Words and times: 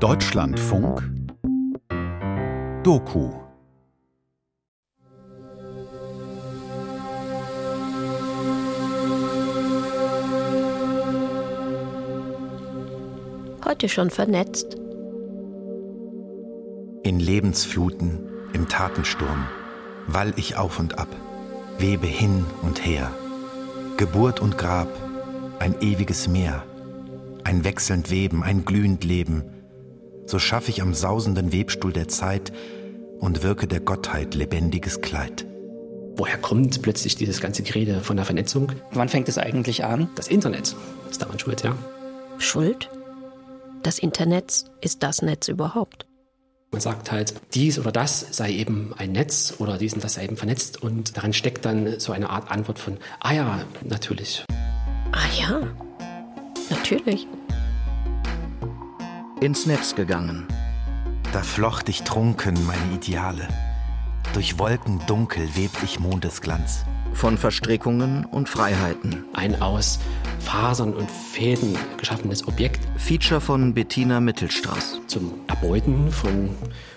Deutschlandfunk 0.00 1.02
Doku 2.82 3.30
Heute 13.64 13.88
schon 13.88 14.10
vernetzt. 14.10 14.76
In 17.02 17.18
Lebensfluten, 17.18 18.18
im 18.52 18.68
Tatensturm, 18.68 19.46
wall 20.08 20.34
ich 20.36 20.58
auf 20.58 20.78
und 20.78 20.98
ab, 20.98 21.08
webe 21.78 22.06
hin 22.06 22.44
und 22.60 22.84
her. 22.84 23.10
Geburt 23.96 24.40
und 24.40 24.58
Grab, 24.58 24.88
ein 25.58 25.80
ewiges 25.80 26.28
Meer, 26.28 26.64
ein 27.44 27.64
wechselnd 27.64 28.10
Weben, 28.10 28.42
ein 28.42 28.66
glühend 28.66 29.02
Leben. 29.02 29.55
So 30.26 30.40
schaff 30.40 30.68
ich 30.68 30.82
am 30.82 30.92
sausenden 30.92 31.52
Webstuhl 31.52 31.92
der 31.92 32.08
Zeit 32.08 32.52
und 33.20 33.44
wirke 33.44 33.68
der 33.68 33.80
Gottheit 33.80 34.34
lebendiges 34.34 35.00
Kleid. 35.00 35.46
Woher 36.16 36.36
kommt 36.36 36.82
plötzlich 36.82 37.14
dieses 37.14 37.40
ganze 37.40 37.62
Gerede 37.62 38.00
von 38.00 38.16
der 38.16 38.24
Vernetzung? 38.24 38.72
Wann 38.90 39.08
fängt 39.08 39.28
es 39.28 39.38
eigentlich 39.38 39.84
an? 39.84 40.08
Das 40.16 40.26
Internet 40.28 40.74
ist 41.08 41.22
daran 41.22 41.38
schuld, 41.38 41.62
ja. 41.62 41.76
Schuld? 42.38 42.90
Das 43.84 44.00
Internet 44.00 44.64
ist 44.80 45.04
das 45.04 45.22
Netz 45.22 45.46
überhaupt. 45.46 46.06
Man 46.72 46.80
sagt 46.80 47.12
halt, 47.12 47.34
dies 47.54 47.78
oder 47.78 47.92
das 47.92 48.26
sei 48.32 48.50
eben 48.52 48.92
ein 48.98 49.12
Netz 49.12 49.54
oder 49.58 49.78
dies 49.78 49.94
und 49.94 50.02
das 50.02 50.14
sei 50.14 50.24
eben 50.24 50.36
vernetzt 50.36 50.82
und 50.82 51.16
darin 51.16 51.32
steckt 51.34 51.64
dann 51.64 52.00
so 52.00 52.10
eine 52.10 52.30
Art 52.30 52.50
Antwort 52.50 52.80
von, 52.80 52.98
ah 53.20 53.32
ja, 53.32 53.60
natürlich. 53.84 54.44
Ah 55.12 55.28
ja, 55.38 55.62
natürlich. 56.68 57.28
Ins 59.38 59.66
Netz 59.66 59.94
gegangen. 59.94 60.46
Da 61.34 61.42
flocht 61.42 61.90
ich 61.90 62.04
trunken 62.04 62.66
meine 62.66 62.94
Ideale. 62.94 63.46
Durch 64.32 64.58
Wolken 64.58 65.02
dunkel 65.06 65.54
webt 65.54 65.82
ich 65.82 66.00
Mondesglanz. 66.00 66.86
Von 67.16 67.38
Verstrickungen 67.38 68.26
und 68.26 68.46
Freiheiten. 68.46 69.24
Ein 69.32 69.62
aus 69.62 69.98
Fasern 70.40 70.92
und 70.92 71.10
Fäden 71.10 71.74
geschaffenes 71.96 72.46
Objekt. 72.46 72.80
Feature 72.98 73.40
von 73.40 73.72
Bettina 73.72 74.20
Mittelstraß. 74.20 75.00
Zum 75.06 75.32
Erbeuten 75.48 76.12
von 76.12 76.50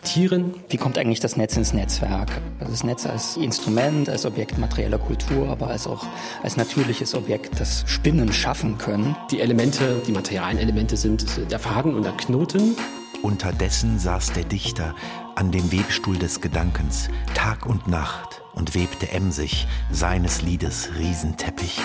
Tieren. 0.03 0.53
Wie 0.67 0.75
kommt 0.75 0.97
eigentlich 0.97 1.21
das 1.21 1.37
Netz 1.37 1.55
ins 1.55 1.73
Netzwerk? 1.73 2.29
Also 2.59 2.73
das 2.73 2.83
Netz 2.83 3.05
als 3.05 3.37
Instrument, 3.37 4.09
als 4.09 4.25
Objekt 4.25 4.57
materieller 4.57 4.99
Kultur, 4.99 5.47
aber 5.47 5.67
als 5.67 5.87
auch 5.87 6.05
als 6.43 6.57
natürliches 6.57 7.15
Objekt, 7.15 7.57
das 7.57 7.85
Spinnen 7.87 8.33
schaffen 8.33 8.77
können. 8.77 9.15
Die 9.31 9.39
Elemente, 9.39 10.01
die 10.05 10.11
materialen 10.11 10.57
Elemente 10.57 10.97
sind 10.97 11.25
der 11.49 11.59
Faden 11.59 11.95
und 11.95 12.03
der 12.03 12.17
Knoten. 12.17 12.75
Unterdessen 13.21 13.99
saß 13.99 14.33
der 14.33 14.43
Dichter 14.43 14.95
an 15.35 15.51
dem 15.51 15.71
Webstuhl 15.71 16.17
des 16.17 16.41
Gedankens, 16.41 17.09
Tag 17.33 17.65
und 17.65 17.87
Nacht, 17.87 18.41
und 18.59 18.75
webte 18.75 19.09
emsig 19.11 19.65
seines 19.89 20.41
Liedes 20.41 20.89
Riesenteppich. 20.99 21.79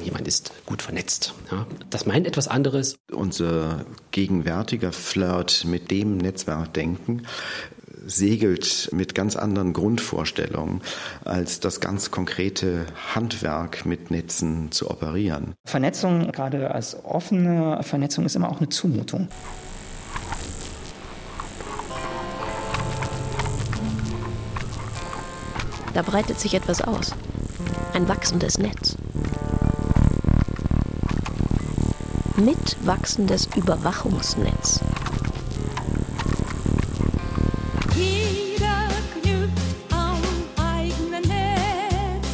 Jemand 0.00 0.28
ist 0.28 0.52
gut 0.64 0.82
vernetzt. 0.82 1.34
Ja. 1.50 1.66
Das 1.90 2.06
meint 2.06 2.28
etwas 2.28 2.46
anderes. 2.46 2.96
Unser 3.10 3.84
gegenwärtiger 4.12 4.92
Flirt 4.92 5.64
mit 5.64 5.90
dem 5.90 6.16
Netzwerkdenken 6.16 7.26
segelt 8.06 8.90
mit 8.92 9.16
ganz 9.16 9.34
anderen 9.34 9.72
Grundvorstellungen, 9.72 10.80
als 11.24 11.58
das 11.58 11.80
ganz 11.80 12.12
konkrete 12.12 12.86
Handwerk 13.14 13.84
mit 13.84 14.12
Netzen 14.12 14.70
zu 14.70 14.88
operieren. 14.88 15.54
Vernetzung, 15.66 16.30
gerade 16.30 16.70
als 16.72 17.04
offene 17.04 17.80
Vernetzung, 17.82 18.24
ist 18.26 18.36
immer 18.36 18.48
auch 18.48 18.58
eine 18.58 18.68
Zumutung. 18.68 19.26
Da 25.96 26.02
breitet 26.02 26.38
sich 26.38 26.52
etwas 26.52 26.82
aus. 26.82 27.12
Ein 27.94 28.06
wachsendes 28.06 28.58
Netz. 28.58 28.96
Mit 32.36 32.76
wachsendes 32.84 33.48
Überwachungsnetz. 33.56 34.80
Jeder 37.94 38.88
knüpft 39.14 39.50
am 39.90 40.20
eigenen 40.62 41.22
Netz, 41.22 42.28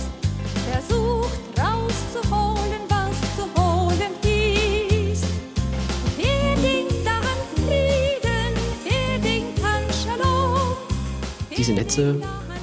versucht 0.73 1.39
rauszuholen, 1.57 2.83
was 2.89 3.15
zu 3.37 3.45
holen 3.63 5.13
ist. 5.13 5.27
Wer 6.17 6.57
denkt 6.57 7.07
an 7.07 7.39
Frieden, 7.55 8.57
wer 8.83 9.19
denkt 9.21 9.61
an 9.65 9.85
Shalom? 10.03 10.77
Diese 11.57 11.73
Netze 11.75 12.21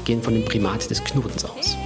gehen 0.09 0.23
von 0.23 0.33
dem 0.33 0.43
Primat 0.43 0.89
des 0.89 1.03
Knotens 1.03 1.45
aus. 1.45 1.78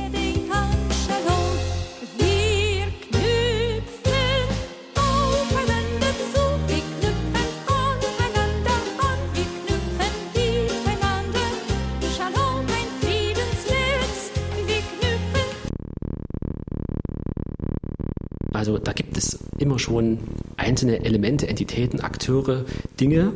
Immer 19.63 19.79
schon 19.79 20.19
einzelne 20.57 21.05
Elemente, 21.05 21.47
Entitäten, 21.47 22.01
Akteure, 22.01 22.65
Dinge, 22.99 23.31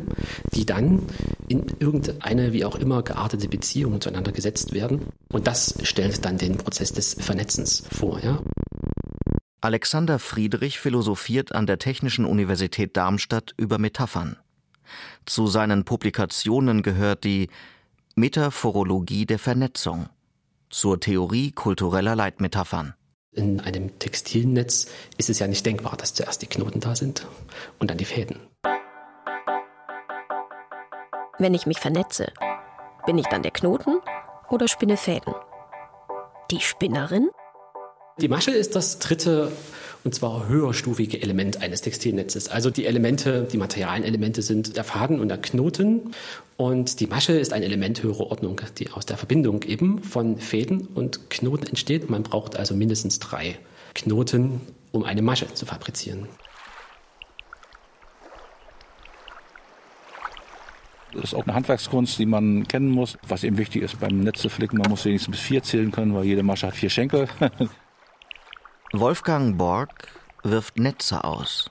die 0.54 0.66
dann 0.66 1.04
in 1.48 1.66
irgendeine 1.80 2.52
wie 2.52 2.66
auch 2.66 2.76
immer 2.76 3.02
geartete 3.02 3.48
Beziehung 3.48 4.02
zueinander 4.02 4.34
gesetzt 4.34 4.74
werden. 4.74 5.08
Und 5.32 5.48
das 5.48 5.76
stellt 5.84 6.26
dann 6.26 6.38
den 6.38 6.58
Prozess 6.58 6.92
des 6.92 7.14
Vernetzens 7.14 7.84
vor. 7.90 8.20
Ja? 8.22 8.42
Alexander 9.62 10.20
Friedrich 10.20 10.80
philosophiert 10.80 11.56
an 11.56 11.66
der 11.66 11.80
Technischen 11.80 12.26
Universität 12.26 12.98
Darmstadt 12.98 13.54
über 13.56 13.78
Metaphern. 13.78 14.36
Zu 15.26 15.48
seinen 15.48 15.86
Publikationen 15.86 16.84
gehört 16.84 17.24
die 17.24 17.48
Metaphorologie 18.16 19.26
der 19.26 19.40
Vernetzung 19.40 20.10
zur 20.70 21.00
Theorie 21.00 21.52
kultureller 21.52 22.16
Leitmetaphern. 22.16 22.96
In 23.32 23.60
einem 23.60 24.00
Textilnetz 24.00 24.88
ist 25.18 25.30
es 25.30 25.40
ja 25.40 25.48
nicht 25.48 25.66
denkbar, 25.66 25.96
dass 25.98 26.14
zuerst 26.14 26.42
die 26.42 26.48
Knoten 26.48 26.80
da 26.80 26.96
sind 26.96 27.28
und 27.80 27.92
dann 27.92 27.98
die 27.98 28.06
Fäden. 28.06 28.40
Wenn 31.38 31.54
ich 31.54 31.68
mich 31.68 31.80
vernetze, 31.80 32.32
bin 33.06 33.18
ich 33.18 33.28
dann 33.28 33.44
der 33.44 33.52
Knoten 33.52 34.00
oder 34.50 34.68
spinne 34.68 34.98
Fäden? 34.98 35.36
Die 36.50 36.62
Spinnerin? 36.62 37.30
Die 38.20 38.30
Masche 38.30 38.50
ist 38.50 38.76
das 38.76 38.98
dritte 38.98 39.52
und 40.04 40.16
zwar 40.16 40.48
höherstufige 40.48 41.22
Element 41.22 41.62
eines 41.62 41.82
Textilnetzes. 41.82 42.50
Also 42.50 42.72
die 42.72 42.88
Elemente, 42.88 43.48
die 43.52 43.58
materialen 43.58 44.04
Elemente 44.04 44.42
sind 44.42 44.76
der 44.76 44.84
Faden 44.84 45.20
und 45.20 45.28
der 45.28 45.38
Knoten 45.38 46.14
und 46.56 47.00
die 47.00 47.06
Masche 47.06 47.34
ist 47.34 47.54
ein 47.54 47.62
Element 47.62 48.02
höherer 48.02 48.32
Ordnung, 48.32 48.60
die 48.80 48.90
aus 48.90 49.06
der 49.06 49.18
Verbindung 49.18 49.62
eben 49.62 50.02
von 50.02 50.38
Fäden 50.40 50.88
und 50.96 51.30
Knoten 51.30 51.68
entsteht. 51.68 52.10
Man 52.10 52.24
braucht 52.24 52.58
also 52.58 52.74
mindestens 52.74 53.20
drei 53.20 53.60
Knoten, 53.94 54.62
um 54.92 55.04
eine 55.04 55.22
Masche 55.22 55.54
zu 55.54 55.68
fabrizieren. 55.68 56.28
Das 61.14 61.26
ist 61.26 61.34
auch 61.36 61.44
eine 61.44 61.54
Handwerkskunst, 61.54 62.18
die 62.18 62.26
man 62.26 62.68
kennen 62.68 62.90
muss. 62.90 63.20
Was 63.28 63.44
eben 63.44 63.60
wichtig 63.60 63.84
ist 63.84 64.00
beim 64.00 64.22
Netz 64.22 64.42
zu 64.42 64.50
flicken, 64.50 64.80
man 64.80 64.90
muss 64.90 65.06
wenigstens 65.06 65.32
bis 65.32 65.42
vier 65.42 65.62
zählen 65.62 65.92
können, 65.92 66.16
weil 66.16 66.26
jede 66.26 66.42
Masche 66.42 66.66
hat 66.66 66.76
vier 66.76 66.90
Schenkel. 66.90 67.28
Wolfgang 68.94 69.58
Borg 69.58 70.08
wirft 70.44 70.80
Netze 70.80 71.26
aus. 71.26 71.68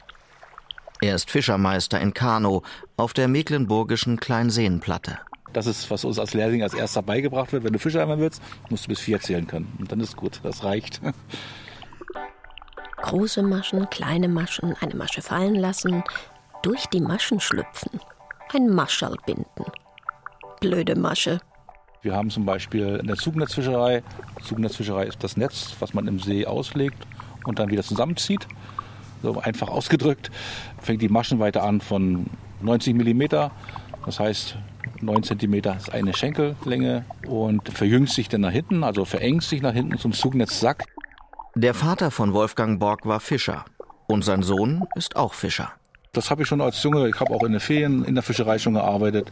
Er 1.00 1.14
ist 1.14 1.30
Fischermeister 1.30 1.98
in 1.98 2.12
Kano 2.12 2.62
auf 2.98 3.14
der 3.14 3.26
mecklenburgischen 3.26 4.20
Kleinseenplatte. 4.20 5.18
Das 5.54 5.66
ist, 5.66 5.90
was 5.90 6.04
uns 6.04 6.18
als 6.18 6.34
Lehrling 6.34 6.62
als 6.62 6.74
erster 6.74 7.00
beigebracht 7.00 7.52
wird. 7.52 7.64
Wenn 7.64 7.72
du 7.72 7.78
Fischer 7.78 8.02
einmal 8.02 8.18
willst, 8.18 8.42
musst 8.68 8.84
du 8.84 8.88
bis 8.88 9.00
vier 9.00 9.18
zählen 9.18 9.46
können. 9.46 9.74
Und 9.78 9.90
dann 9.90 10.00
ist 10.00 10.16
gut, 10.16 10.40
das 10.42 10.62
reicht. 10.62 11.00
Große 12.98 13.42
Maschen, 13.42 13.88
kleine 13.88 14.28
Maschen, 14.28 14.74
eine 14.80 14.94
Masche 14.94 15.22
fallen 15.22 15.54
lassen, 15.54 16.04
durch 16.62 16.84
die 16.86 17.00
Maschen 17.00 17.40
schlüpfen, 17.40 17.98
ein 18.52 18.68
Mascherl 18.68 19.16
binden. 19.24 19.64
Blöde 20.60 20.96
Masche. 20.96 21.38
Wir 22.02 22.14
haben 22.14 22.30
zum 22.30 22.44
Beispiel 22.44 22.98
in 23.00 23.06
der 23.06 23.16
Zugnetzfischerei. 23.16 24.02
Zugnetzfischerei 24.42 25.06
ist 25.06 25.22
das 25.24 25.36
Netz, 25.36 25.74
was 25.80 25.94
man 25.94 26.06
im 26.06 26.18
See 26.18 26.46
auslegt 26.46 27.06
und 27.44 27.58
dann 27.58 27.70
wieder 27.70 27.82
zusammenzieht. 27.82 28.46
So 29.22 29.40
einfach 29.40 29.68
ausgedrückt 29.68 30.30
fängt 30.80 31.02
die 31.02 31.08
Maschenweite 31.08 31.62
an 31.62 31.80
von 31.80 32.26
90 32.62 32.94
mm. 32.94 33.22
Das 34.04 34.20
heißt, 34.20 34.56
9 35.00 35.22
cm 35.22 35.54
ist 35.54 35.92
eine 35.92 36.14
Schenkellänge 36.14 37.04
und 37.26 37.68
verjüngt 37.68 38.10
sich 38.10 38.28
dann 38.28 38.42
nach 38.42 38.52
hinten, 38.52 38.84
also 38.84 39.04
verengt 39.04 39.42
sich 39.42 39.62
nach 39.62 39.72
hinten 39.72 39.98
zum 39.98 40.12
Zugnetzsack. 40.12 40.84
Der 41.54 41.74
Vater 41.74 42.10
von 42.10 42.32
Wolfgang 42.32 42.78
Borg 42.78 43.06
war 43.06 43.20
Fischer. 43.20 43.64
Und 44.06 44.24
sein 44.24 44.42
Sohn 44.42 44.84
ist 44.94 45.16
auch 45.16 45.34
Fischer. 45.34 45.72
Das 46.16 46.30
habe 46.30 46.42
ich 46.42 46.48
schon 46.48 46.62
als 46.62 46.82
Junge. 46.82 47.08
Ich 47.08 47.20
habe 47.20 47.34
auch 47.34 47.42
in 47.42 47.52
den 47.52 47.60
Ferien 47.60 48.02
in 48.02 48.14
der 48.14 48.22
Fischerei 48.22 48.58
schon 48.58 48.72
gearbeitet, 48.72 49.30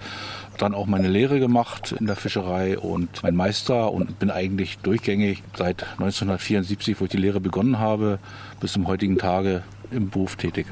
dann 0.58 0.74
auch 0.74 0.84
meine 0.84 1.08
Lehre 1.08 1.40
gemacht 1.40 1.94
in 1.98 2.06
der 2.06 2.14
Fischerei 2.14 2.78
und 2.78 3.22
mein 3.22 3.34
Meister 3.34 3.90
und 3.90 4.18
bin 4.18 4.30
eigentlich 4.30 4.76
durchgängig 4.78 5.42
seit 5.56 5.84
1974, 5.92 7.00
wo 7.00 7.04
ich 7.04 7.10
die 7.10 7.16
Lehre 7.16 7.40
begonnen 7.40 7.78
habe, 7.78 8.18
bis 8.60 8.72
zum 8.72 8.86
heutigen 8.86 9.16
Tage 9.16 9.62
im 9.90 10.10
Beruf 10.10 10.36
tätig. 10.36 10.66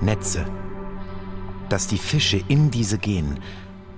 Netze. 0.00 0.46
Dass 1.68 1.86
die 1.86 1.98
Fische 1.98 2.40
in 2.48 2.72
diese 2.72 2.98
gehen, 2.98 3.38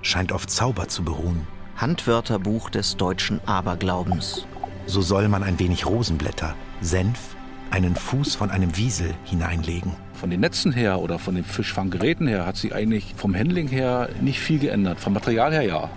scheint 0.03 0.31
auf 0.31 0.45
Zauber 0.45 0.87
zu 0.87 1.03
beruhen. 1.03 1.47
Handwörterbuch 1.77 2.69
des 2.69 2.95
deutschen 2.97 3.41
Aberglaubens. 3.47 4.45
So 4.87 5.01
soll 5.01 5.27
man 5.27 5.43
ein 5.43 5.59
wenig 5.59 5.85
Rosenblätter, 5.85 6.55
Senf, 6.81 7.35
einen 7.69 7.95
Fuß 7.95 8.35
von 8.35 8.51
einem 8.51 8.75
Wiesel 8.75 9.13
hineinlegen. 9.23 9.93
Von 10.13 10.29
den 10.29 10.41
Netzen 10.41 10.71
her 10.71 10.99
oder 10.99 11.17
von 11.17 11.35
den 11.35 11.45
Fischfanggeräten 11.45 12.27
her 12.27 12.45
hat 12.45 12.57
sich 12.57 12.75
eigentlich 12.75 13.13
vom 13.15 13.35
Handling 13.35 13.67
her 13.67 14.09
nicht 14.19 14.39
viel 14.39 14.59
geändert. 14.59 14.99
Vom 14.99 15.13
Material 15.13 15.53
her 15.53 15.63
ja. 15.63 15.89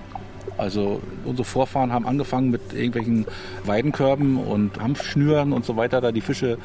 Also 0.56 1.02
unsere 1.24 1.44
Vorfahren 1.44 1.92
haben 1.92 2.06
angefangen 2.06 2.50
mit 2.50 2.72
irgendwelchen 2.72 3.26
Weidenkörben 3.64 4.36
und 4.36 4.80
Hanfschnüren 4.80 5.52
und 5.52 5.64
so 5.64 5.76
weiter, 5.76 6.00
da 6.00 6.12
die 6.12 6.20
Fische 6.20 6.58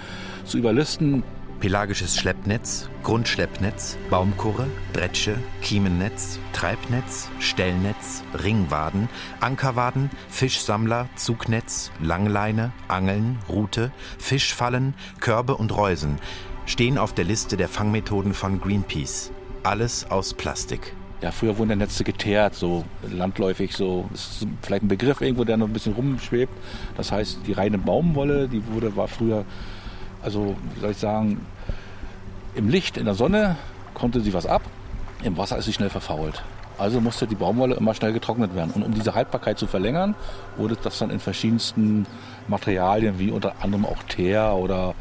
zu 0.45 0.57
überlisten. 0.59 1.23
Pelagisches 1.59 2.17
Schleppnetz, 2.17 2.89
Grundschleppnetz, 3.03 3.97
Baumkurre, 4.09 4.67
Dretsche, 4.93 5.37
Kiemennetz, 5.61 6.39
Treibnetz, 6.53 7.29
Stellnetz, 7.39 8.23
Ringwaden, 8.43 9.09
Ankerwaden, 9.41 10.09
Fischsammler, 10.29 11.09
Zugnetz, 11.15 11.91
Langleine, 12.01 12.71
Angeln, 12.87 13.39
Rute, 13.49 13.91
Fischfallen, 14.17 14.93
Körbe 15.19 15.57
und 15.57 15.75
Reusen 15.75 16.19
stehen 16.65 16.97
auf 16.97 17.13
der 17.13 17.25
Liste 17.25 17.57
der 17.57 17.67
Fangmethoden 17.67 18.33
von 18.33 18.61
Greenpeace. 18.61 19.31
Alles 19.63 20.09
aus 20.09 20.33
Plastik. 20.33 20.93
Ja, 21.21 21.31
früher 21.31 21.57
wurden 21.57 21.71
ja 21.71 21.75
Netze 21.75 22.05
geteert, 22.05 22.55
so 22.55 22.85
landläufig, 23.01 23.75
so 23.75 24.07
das 24.11 24.41
ist 24.41 24.47
vielleicht 24.61 24.83
ein 24.83 24.87
Begriff 24.87 25.19
irgendwo, 25.19 25.43
der 25.43 25.57
noch 25.57 25.67
ein 25.67 25.73
bisschen 25.73 25.93
rumschwebt. 25.93 26.53
Das 26.95 27.11
heißt, 27.11 27.39
die 27.45 27.51
reine 27.51 27.77
Baumwolle, 27.77 28.47
die 28.47 28.65
wurde, 28.67 28.95
war 28.95 29.09
früher, 29.09 29.43
also 30.21 30.55
wie 30.73 30.79
soll 30.79 30.91
ich 30.91 30.97
sagen, 30.97 31.45
im 32.55 32.69
Licht, 32.69 32.97
in 32.97 33.05
der 33.05 33.15
Sonne 33.15 33.55
konnte 33.93 34.21
sie 34.21 34.33
was 34.33 34.45
ab, 34.45 34.61
im 35.23 35.37
Wasser 35.37 35.57
ist 35.57 35.65
sie 35.65 35.73
schnell 35.73 35.89
verfault. 35.89 36.43
Also 36.77 37.01
musste 37.01 37.27
die 37.27 37.35
Baumwolle 37.35 37.75
immer 37.75 37.93
schnell 37.93 38.13
getrocknet 38.13 38.55
werden. 38.55 38.71
Und 38.71 38.83
um 38.83 38.93
diese 38.93 39.13
Haltbarkeit 39.13 39.59
zu 39.59 39.67
verlängern, 39.67 40.15
wurde 40.55 40.77
das 40.81 40.97
dann 40.97 41.09
in 41.09 41.19
verschiedensten 41.19 42.05
Materialien, 42.47 43.19
wie 43.19 43.31
unter 43.31 43.55
anderem 43.61 43.85
auch 43.85 44.01
Teer 44.03 44.55
oder, 44.55 44.95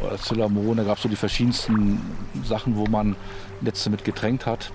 oder 0.00 0.16
Zilamon, 0.16 0.78
da 0.78 0.84
gab 0.84 0.96
es 0.96 1.02
so 1.02 1.10
die 1.10 1.16
verschiedensten 1.16 2.00
Sachen, 2.44 2.76
wo 2.76 2.86
man 2.86 3.14
Netze 3.60 3.90
mit 3.90 4.04
getränkt 4.04 4.46
hat. 4.46 4.72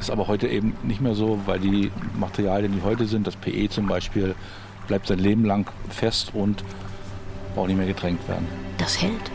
Ist 0.00 0.10
aber 0.10 0.28
heute 0.28 0.48
eben 0.48 0.74
nicht 0.82 1.02
mehr 1.02 1.14
so, 1.14 1.40
weil 1.44 1.58
die 1.58 1.92
Materialien, 2.18 2.72
die 2.72 2.82
heute 2.82 3.04
sind, 3.04 3.26
das 3.26 3.36
PE 3.36 3.68
zum 3.68 3.86
Beispiel, 3.86 4.34
bleibt 4.88 5.08
sein 5.08 5.18
Leben 5.18 5.44
lang 5.44 5.70
fest 5.90 6.32
und 6.32 6.64
braucht 7.54 7.68
nicht 7.68 7.76
mehr 7.76 7.86
getränkt 7.86 8.26
werden. 8.28 8.46
Das 8.78 9.00
hält. 9.00 9.30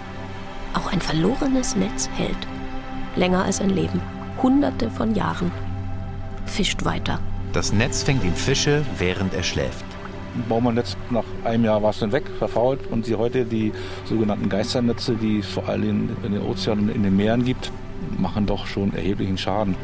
Auch 0.74 0.92
ein 0.92 1.02
verlorenes 1.02 1.76
Netz 1.76 2.10
hält. 2.16 2.38
Länger 3.16 3.46
als 3.46 3.62
ein 3.62 3.70
Leben. 3.70 4.02
Hunderte 4.42 4.90
von 4.90 5.16
Jahren. 5.16 5.52
Fischt 6.46 6.84
weiter. 6.86 7.20
Das 7.54 7.72
Netz 7.72 8.04
fängt 8.04 8.24
ihn 8.24 8.36
Fische, 8.36 8.84
während 8.98 9.34
er 9.34 9.44
schläft. 9.44 9.86
Baumannetz 10.50 10.98
nach 11.10 11.24
einem 11.46 11.64
Jahr 11.64 11.82
war 11.82 11.92
es 11.92 12.00
dann 12.00 12.12
weg, 12.12 12.26
verfault. 12.38 12.88
Und 12.92 13.08
die 13.08 13.16
heute, 13.16 13.46
die 13.46 13.72
sogenannten 14.04 14.50
Geisternetze, 14.50 15.16
die 15.16 15.40
es 15.40 15.48
vor 15.48 15.70
allem 15.70 16.10
in 16.24 16.34
den 16.34 16.42
Ozeanen 16.42 16.90
und 16.90 16.96
in 16.96 17.04
den 17.04 17.16
Meeren 17.16 17.46
gibt, 17.46 17.72
machen 18.18 18.46
doch 18.46 18.68
schon 18.68 18.94
erheblichen 18.94 19.38
Schaden. 19.38 19.76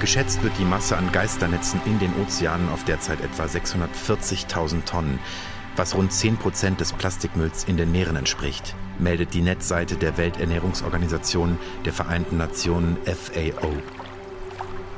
Geschätzt 0.00 0.42
wird 0.42 0.54
die 0.58 0.64
Masse 0.64 0.96
an 0.96 1.12
Geisternetzen 1.12 1.78
in 1.84 1.98
den 1.98 2.10
Ozeanen 2.22 2.70
auf 2.70 2.84
derzeit 2.84 3.20
etwa 3.20 3.44
640.000 3.44 4.86
Tonnen, 4.86 5.18
was 5.76 5.94
rund 5.94 6.10
10 6.10 6.38
Prozent 6.38 6.80
des 6.80 6.94
Plastikmülls 6.94 7.64
in 7.64 7.76
den 7.76 7.92
Meeren 7.92 8.16
entspricht, 8.16 8.74
meldet 8.98 9.34
die 9.34 9.42
Netzseite 9.42 9.96
der 9.96 10.16
Welternährungsorganisation 10.16 11.58
der 11.84 11.92
Vereinten 11.92 12.38
Nationen 12.38 12.96
FAO. 13.04 13.72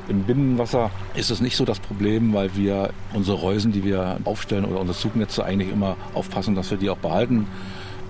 Im 0.08 0.22
Binnenwasser 0.22 0.93
ist 1.16 1.31
es 1.31 1.40
nicht 1.40 1.56
so 1.56 1.64
das 1.64 1.81
Problem, 1.81 2.32
weil 2.32 2.54
wir 2.54 2.93
unsere 3.12 3.38
Reusen, 3.38 3.72
die 3.72 3.82
wir 3.82 4.19
aufstellen 4.22 4.64
oder 4.64 4.78
unsere 4.78 4.96
Zugnetze 4.96 5.44
eigentlich 5.44 5.72
immer 5.72 5.96
aufpassen, 6.14 6.54
dass 6.54 6.70
wir 6.70 6.78
die 6.78 6.90
auch 6.90 6.99
behalten, 6.99 7.49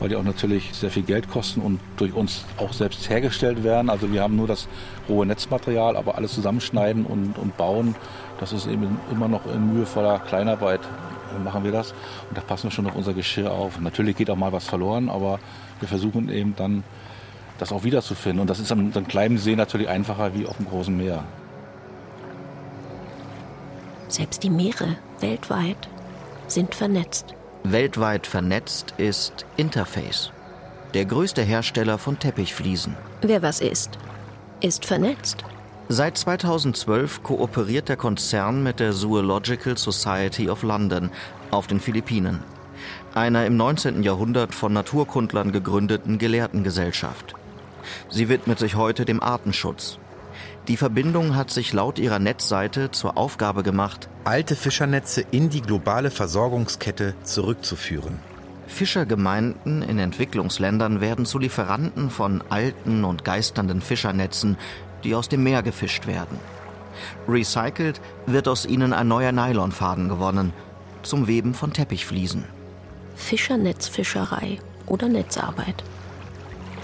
weil 0.02 0.08
die 0.08 0.16
auch 0.16 0.24
natürlich 0.24 0.74
sehr 0.74 0.90
viel 0.90 1.04
Geld 1.04 1.30
kosten 1.30 1.60
und 1.60 1.78
durch 1.96 2.12
uns 2.12 2.44
auch 2.56 2.72
selbst 2.72 3.08
hergestellt 3.08 3.62
werden. 3.62 3.88
Also 3.88 4.12
wir 4.12 4.20
haben 4.20 4.34
nur 4.34 4.48
das 4.48 4.66
rohe 5.08 5.24
Netzmaterial, 5.24 5.96
aber 5.96 6.16
alles 6.16 6.34
zusammenschneiden 6.34 7.06
und, 7.06 7.38
und 7.38 7.56
bauen, 7.56 7.94
das 8.40 8.52
ist 8.52 8.66
eben 8.66 8.98
immer 9.12 9.28
noch 9.28 9.46
in 9.46 9.72
mühevoller 9.72 10.18
Kleinarbeit 10.18 10.80
machen 11.44 11.62
wir 11.62 11.70
das 11.70 11.92
und 12.28 12.36
da 12.36 12.40
passen 12.40 12.64
wir 12.64 12.70
schon 12.72 12.86
auf 12.88 12.96
unser 12.96 13.14
Geschirr 13.14 13.52
auf. 13.52 13.80
Natürlich 13.80 14.16
geht 14.16 14.28
auch 14.28 14.36
mal 14.36 14.52
was 14.52 14.64
verloren, 14.64 15.08
aber 15.08 15.38
wir 15.78 15.86
versuchen 15.86 16.28
eben 16.30 16.56
dann 16.56 16.82
das 17.58 17.70
auch 17.70 17.84
wiederzufinden 17.84 18.40
und 18.40 18.50
das 18.50 18.58
ist 18.58 18.68
so 18.68 18.74
einem 18.74 19.06
kleinen 19.06 19.38
See 19.38 19.54
natürlich 19.54 19.88
einfacher 19.88 20.34
wie 20.34 20.46
auf 20.46 20.56
dem 20.56 20.66
großen 20.66 20.96
Meer. 20.96 21.22
Selbst 24.08 24.42
die 24.42 24.50
Meere 24.50 24.96
weltweit 25.20 25.88
sind 26.48 26.74
vernetzt. 26.74 27.36
Weltweit 27.64 28.26
vernetzt 28.26 28.92
ist 28.96 29.46
Interface, 29.56 30.32
der 30.94 31.04
größte 31.04 31.42
Hersteller 31.42 31.96
von 31.96 32.18
Teppichfliesen. 32.18 32.96
Wer 33.22 33.40
was 33.40 33.60
ist, 33.60 33.98
ist 34.60 34.84
vernetzt. 34.84 35.44
Seit 35.88 36.18
2012 36.18 37.22
kooperiert 37.22 37.88
der 37.88 37.96
Konzern 37.96 38.64
mit 38.64 38.80
der 38.80 38.92
Zoological 38.92 39.78
Society 39.78 40.50
of 40.50 40.64
London 40.64 41.10
auf 41.52 41.68
den 41.68 41.78
Philippinen, 41.78 42.40
einer 43.14 43.46
im 43.46 43.56
19. 43.56 44.02
Jahrhundert 44.02 44.54
von 44.54 44.72
Naturkundlern 44.72 45.52
gegründeten 45.52 46.18
Gelehrtengesellschaft. 46.18 47.34
Sie 48.08 48.28
widmet 48.28 48.58
sich 48.58 48.74
heute 48.74 49.04
dem 49.04 49.22
Artenschutz. 49.22 49.98
Die 50.68 50.76
Verbindung 50.76 51.34
hat 51.34 51.50
sich 51.50 51.72
laut 51.72 51.98
ihrer 51.98 52.20
Netzseite 52.20 52.92
zur 52.92 53.16
Aufgabe 53.16 53.64
gemacht, 53.64 54.08
alte 54.22 54.54
Fischernetze 54.54 55.24
in 55.32 55.50
die 55.50 55.60
globale 55.60 56.10
Versorgungskette 56.12 57.14
zurückzuführen. 57.24 58.20
Fischergemeinden 58.68 59.82
in 59.82 59.98
Entwicklungsländern 59.98 61.00
werden 61.00 61.26
zu 61.26 61.40
Lieferanten 61.40 62.10
von 62.10 62.44
alten 62.48 63.04
und 63.04 63.24
geisternden 63.24 63.80
Fischernetzen, 63.80 64.56
die 65.02 65.16
aus 65.16 65.28
dem 65.28 65.42
Meer 65.42 65.64
gefischt 65.64 66.06
werden. 66.06 66.38
Recycelt 67.26 68.00
wird 68.26 68.46
aus 68.46 68.64
ihnen 68.64 68.92
ein 68.92 69.08
neuer 69.08 69.32
Nylonfaden 69.32 70.08
gewonnen, 70.08 70.52
zum 71.02 71.26
Weben 71.26 71.54
von 71.54 71.72
Teppichfliesen. 71.72 72.44
Fischernetzfischerei 73.16 74.58
oder 74.86 75.08
Netzarbeit. 75.08 75.82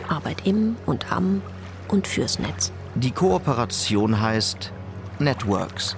Arbeit 0.08 0.46
im 0.46 0.76
und 0.84 1.12
am 1.12 1.42
und 1.86 2.08
fürs 2.08 2.40
Netz. 2.40 2.72
Die 2.94 3.10
Kooperation 3.12 4.20
heißt 4.20 4.72
Networks. 5.18 5.96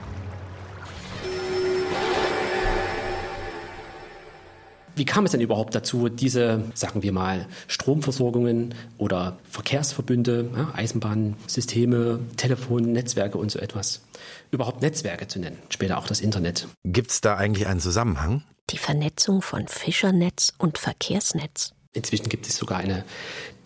Wie 4.97 5.05
kam 5.07 5.25
es 5.25 5.31
denn 5.31 5.41
überhaupt 5.41 5.75
dazu, 5.75 6.11
diese, 6.11 6.65
sagen 6.75 7.03
wir 7.03 7.13
mal, 7.13 7.47
Stromversorgungen 7.69 8.75
oder 8.99 9.39
Verkehrsverbünde, 9.49 10.51
ja, 10.55 10.75
Eisenbahnsysteme, 10.75 12.21
Telefon, 12.37 12.93
Netzwerke 12.93 13.39
und 13.39 13.51
so 13.51 13.61
etwas, 13.61 14.03
überhaupt 14.51 14.83
Netzwerke 14.83 15.27
zu 15.27 15.39
nennen? 15.39 15.59
Später 15.71 15.97
auch 15.97 16.07
das 16.07 16.21
Internet. 16.21 16.69
Gibt 16.85 17.13
es 17.13 17.23
da 17.23 17.37
eigentlich 17.37 17.67
einen 17.67 17.81
Zusammenhang? 17.81 18.43
Die 18.69 18.79
Vernetzung 18.79 19.41
von 19.41 19.69
Fischernetz 19.69 20.53
und 20.59 20.77
Verkehrsnetz. 20.77 21.73
Inzwischen 21.93 22.29
gibt 22.29 22.47
es 22.47 22.57
sogar 22.57 22.79
eine 22.79 23.05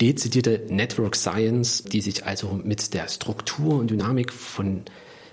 dezidierte 0.01 0.63
Network 0.69 1.15
Science, 1.15 1.85
die 1.85 2.01
sich 2.01 2.25
also 2.25 2.59
mit 2.65 2.95
der 2.95 3.09
Struktur 3.09 3.79
und 3.79 3.91
Dynamik 3.91 4.33
von 4.33 4.85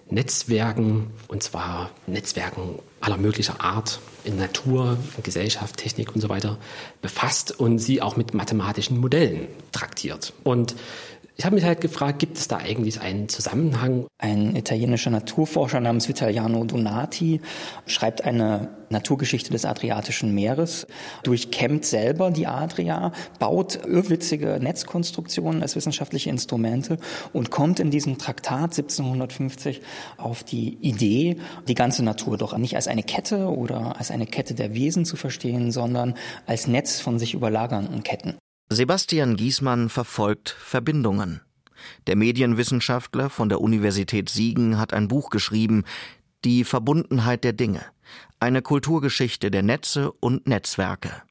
Netzwerken, 0.10 1.08
und 1.30 1.42
zwar 1.42 1.92
Netzwerken 2.06 2.80
aller 3.00 3.16
möglicher 3.16 3.62
Art 3.62 4.02
in 4.26 4.38
Natur, 4.38 4.98
in 5.16 5.24
Gesellschaft, 5.24 5.78
Technik 5.78 6.14
und 6.14 6.20
so 6.20 6.28
weiter, 6.28 6.58
befasst 7.02 7.58
und 7.58 7.80
sie 7.80 8.02
auch 8.02 8.18
mit 8.18 8.34
mathematischen 8.34 9.00
Modellen 9.00 9.48
traktiert. 9.72 10.34
Und 10.44 10.76
Ich 11.42 11.46
habe 11.48 11.56
mich 11.56 11.66
halt 11.66 11.82
gefragt, 11.82 12.20
gibt 12.20 12.38
es 12.38 12.48
da 12.48 12.58
eigentlich 12.58 13.02
einen 13.02 13.28
Zusammenhang? 13.28 14.06
Ein 14.20 14.56
italienischer 14.56 15.10
Naturforscher 15.10 15.80
namens 15.80 16.08
Vitaliano 16.08 16.64
Donati 16.66 17.42
schreibt 17.88 18.24
eine 18.24 18.70
Naturgeschichte 18.92 19.50
des 19.50 19.66
Adriatischen 19.66 20.36
Meeres, 20.36 20.86
durchkämmt 21.24 21.84
selber 21.84 22.30
die 22.30 22.46
Adria, 22.46 23.12
baut 23.40 23.80
irrwitzige 23.88 24.60
Netzkonstruktionen 24.62 25.64
als 25.64 25.76
wissenschaftliche 25.76 26.30
Instrumente 26.30 27.00
und 27.34 27.50
kommt 27.50 27.80
in 27.80 27.90
diesem 27.90 28.20
Traktat 28.20 28.78
1750 28.78 29.82
auf 30.18 30.44
die 30.44 30.78
Idee, 30.82 31.38
die 31.68 31.74
ganze 31.74 32.04
Natur 32.04 32.38
doch 32.38 32.56
nicht 32.56 32.76
als 32.76 32.88
eine 32.88 33.02
Kette 33.02 33.48
oder 33.48 33.98
als 33.98 34.12
eine 34.12 34.28
Kette 34.28 34.54
der 34.54 34.76
Wesen 34.76 35.06
zu 35.06 35.16
verstehen, 35.16 35.72
sondern 35.72 36.14
als 36.46 36.68
Netz 36.68 37.00
von 37.00 37.18
sich 37.18 37.34
überlagernden 37.34 38.04
Ketten. 38.04 38.38
Sebastian 38.74 39.36
Giesmann 39.36 39.90
verfolgt 39.90 40.56
Verbindungen. 40.58 41.42
Der 42.08 42.16
Medienwissenschaftler 42.16 43.30
von 43.30 43.50
der 43.50 43.60
Universität 43.60 44.30
Siegen 44.30 44.78
hat 44.78 44.94
ein 44.94 45.10
Buch 45.10 45.30
geschrieben, 45.30 45.84
Die 46.46 46.64
Verbundenheit 46.64 47.44
der 47.44 47.52
Dinge, 47.52 47.84
eine 48.40 48.62
Kulturgeschichte 48.62 49.52
der 49.52 49.62
Netze 49.62 50.14
und 50.14 50.48
Netzwerke. 50.48 51.22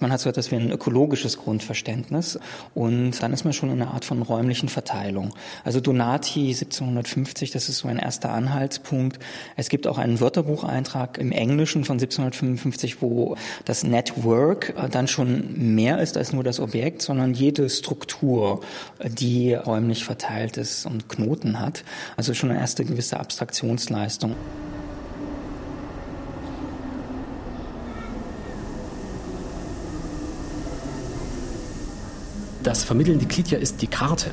Man 0.00 0.10
hat 0.12 0.20
so 0.20 0.30
etwas 0.30 0.50
wie 0.50 0.56
ein 0.56 0.70
ökologisches 0.70 1.36
Grundverständnis 1.36 2.38
und 2.74 3.22
dann 3.22 3.34
ist 3.34 3.44
man 3.44 3.52
schon 3.52 3.70
in 3.70 3.82
einer 3.82 3.92
Art 3.92 4.06
von 4.06 4.22
räumlichen 4.22 4.70
Verteilung. 4.70 5.34
Also 5.62 5.80
Donati 5.80 6.48
1750, 6.48 7.50
das 7.50 7.68
ist 7.68 7.78
so 7.78 7.88
ein 7.88 7.98
erster 7.98 8.32
Anhaltspunkt. 8.32 9.18
Es 9.56 9.68
gibt 9.68 9.86
auch 9.86 9.98
einen 9.98 10.18
Wörterbucheintrag 10.18 11.18
im 11.18 11.32
Englischen 11.32 11.84
von 11.84 11.94
1755, 11.94 13.02
wo 13.02 13.36
das 13.66 13.84
Network 13.84 14.74
dann 14.90 15.06
schon 15.06 15.74
mehr 15.74 16.00
ist 16.00 16.16
als 16.16 16.32
nur 16.32 16.44
das 16.44 16.60
Objekt, 16.60 17.02
sondern 17.02 17.34
jede 17.34 17.68
Struktur, 17.68 18.60
die 19.04 19.52
räumlich 19.52 20.04
verteilt 20.04 20.56
ist 20.56 20.86
und 20.86 21.10
Knoten 21.10 21.60
hat. 21.60 21.84
Also 22.16 22.32
schon 22.32 22.50
eine 22.50 22.58
erste 22.58 22.86
gewisse 22.86 23.20
Abstraktionsleistung. 23.20 24.34
Das 32.62 32.82
vermittelnde 32.84 33.24
Glied 33.24 33.48
hier 33.48 33.58
ist 33.58 33.80
die 33.80 33.86
Karte. 33.86 34.32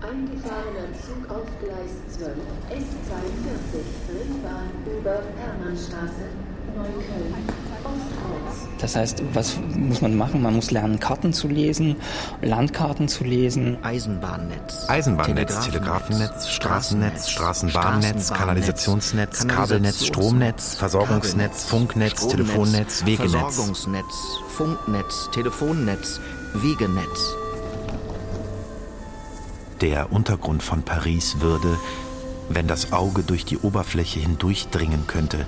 Eingefahrener 0.00 0.88
Zug 1.04 1.30
auf 1.30 1.46
Gleis 1.60 1.92
12, 2.16 2.30
S42, 2.70 3.76
Ringbahn 4.18 4.70
über 4.86 5.22
Hermannstraße, 5.36 6.24
Neukölln, 6.74 7.34
Ostkreuz. 7.84 8.68
Das 8.78 8.96
heißt, 8.96 9.22
was 9.34 9.58
muss 9.76 10.00
man 10.00 10.16
machen? 10.16 10.40
Man 10.42 10.54
muss 10.56 10.70
lernen, 10.70 10.98
Karten 10.98 11.34
zu 11.34 11.46
lesen, 11.46 11.96
Landkarten 12.40 13.06
zu 13.06 13.22
lesen. 13.22 13.76
Eisenbahnnetz, 13.82 14.88
Eisenbahnnetz, 14.88 15.60
Telegrafennetz, 15.66 16.48
Straßennetz, 16.48 17.28
Straßenbahnnetz, 17.28 18.32
Kanalisationsnetz, 18.32 19.46
Kabelnetz, 19.46 20.06
Stromnetz, 20.06 20.74
Versorgungsnetz, 20.74 21.64
Funknetz, 21.64 22.26
Telefonnetz, 22.26 23.04
Wegenetz. 23.04 23.32
Versorgungsnetz, 23.32 24.14
Funknetz, 24.56 25.28
Telefonnetz, 25.32 26.20
Wegenetz. 26.54 27.36
Der 29.82 30.12
Untergrund 30.12 30.62
von 30.62 30.84
Paris 30.84 31.40
würde, 31.40 31.76
wenn 32.48 32.68
das 32.68 32.92
Auge 32.92 33.24
durch 33.24 33.44
die 33.44 33.58
Oberfläche 33.58 34.20
hindurchdringen 34.20 35.08
könnte, 35.08 35.44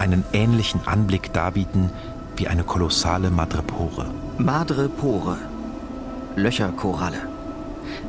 einen 0.00 0.24
ähnlichen 0.32 0.80
Anblick 0.86 1.32
darbieten 1.32 1.90
wie 2.36 2.48
eine 2.48 2.64
kolossale 2.64 3.30
Madrepore. 3.30 4.10
Madrepore, 4.38 5.38
Löcherkoralle. 6.34 7.28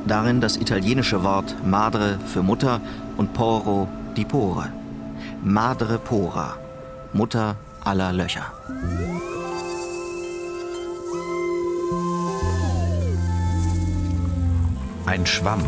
Darin 0.07 0.41
das 0.41 0.57
italienische 0.57 1.23
Wort 1.23 1.55
madre 1.63 2.17
für 2.25 2.41
Mutter 2.41 2.81
und 3.15 3.35
poro 3.35 3.87
die 4.15 4.25
Pore. 4.25 4.73
Madrepora, 5.43 6.57
Mutter 7.13 7.55
aller 7.83 8.11
Löcher. 8.13 8.51
Ein 15.07 15.25
Schwamm 15.25 15.63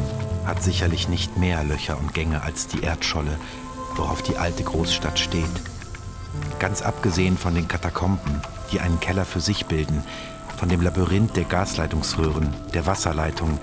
hat 0.46 0.62
sicherlich 0.62 1.08
nicht 1.08 1.38
mehr 1.38 1.64
Löcher 1.64 1.98
und 1.98 2.14
Gänge 2.14 2.44
als 2.44 2.68
die 2.68 2.82
Erdscholle, 2.82 3.38
worauf 3.96 4.22
die 4.22 4.36
alte 4.36 4.64
Großstadt 4.64 5.18
steht. 5.18 5.46
Ganz 6.60 6.82
abgesehen 6.82 7.38
von 7.38 7.56
den 7.56 7.70
Katakomben, 7.70 8.42
die 8.74 8.82
einen 8.82 9.00
Keller 9.00 9.24
für 9.24 9.40
sich 9.40 9.66
bilden, 9.66 10.04
von 10.58 10.68
dem 10.68 10.82
Labyrinth 10.82 11.38
der 11.38 11.46
Gasleitungsröhren, 11.46 12.54
der 12.74 12.86
Wasserleitungen, 12.86 13.60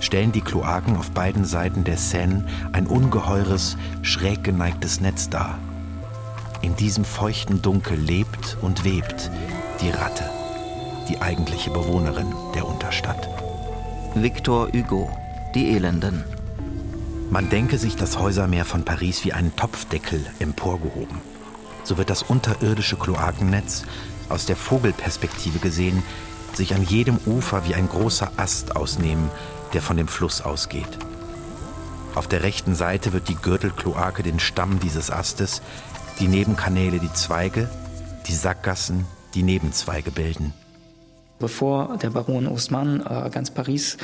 stellen 0.00 0.32
die 0.32 0.40
Kloaken 0.40 0.96
auf 0.96 1.10
beiden 1.10 1.44
Seiten 1.44 1.84
der 1.84 1.98
Seine 1.98 2.46
ein 2.72 2.86
ungeheures, 2.86 3.76
schräg 4.00 4.44
geneigtes 4.44 5.02
Netz 5.02 5.28
dar. 5.28 5.58
In 6.62 6.74
diesem 6.74 7.04
feuchten 7.04 7.60
Dunkel 7.60 7.98
lebt 7.98 8.56
und 8.62 8.82
webt 8.84 9.30
die 9.82 9.90
Ratte, 9.90 10.24
die 11.10 11.20
eigentliche 11.20 11.70
Bewohnerin 11.70 12.32
der 12.54 12.66
Unterstadt. 12.66 13.28
Victor 14.22 14.68
Hugo, 14.72 15.10
Die 15.54 15.70
Elenden. 15.74 16.24
Man 17.30 17.50
denke 17.50 17.78
sich 17.78 17.96
das 17.96 18.18
Häusermeer 18.18 18.64
von 18.64 18.84
Paris 18.84 19.24
wie 19.24 19.32
einen 19.32 19.54
Topfdeckel 19.54 20.24
emporgehoben. 20.38 21.18
So 21.84 21.98
wird 21.98 22.10
das 22.10 22.22
unterirdische 22.22 22.96
Kloakennetz 22.96 23.84
aus 24.28 24.46
der 24.46 24.56
Vogelperspektive 24.56 25.58
gesehen 25.58 26.02
sich 26.54 26.74
an 26.74 26.82
jedem 26.82 27.18
Ufer 27.26 27.66
wie 27.66 27.74
ein 27.74 27.88
großer 27.88 28.32
Ast 28.36 28.76
ausnehmen, 28.76 29.30
der 29.72 29.82
von 29.82 29.96
dem 29.96 30.08
Fluss 30.08 30.40
ausgeht. 30.42 30.98
Auf 32.14 32.26
der 32.26 32.42
rechten 32.42 32.74
Seite 32.74 33.12
wird 33.12 33.28
die 33.28 33.36
Gürtelkloake 33.36 34.22
den 34.22 34.40
Stamm 34.40 34.80
dieses 34.80 35.10
Astes, 35.10 35.62
die 36.18 36.28
Nebenkanäle 36.28 36.98
die 36.98 37.12
Zweige, 37.12 37.70
die 38.26 38.34
Sackgassen 38.34 39.06
die 39.34 39.42
Nebenzweige 39.42 40.10
bilden. 40.10 40.52
Bevor 41.38 41.98
der 42.02 42.10
Baron 42.10 42.48
Haussmann 42.48 43.00
äh, 43.00 43.30
ganz 43.30 43.50
Paris 43.50 43.96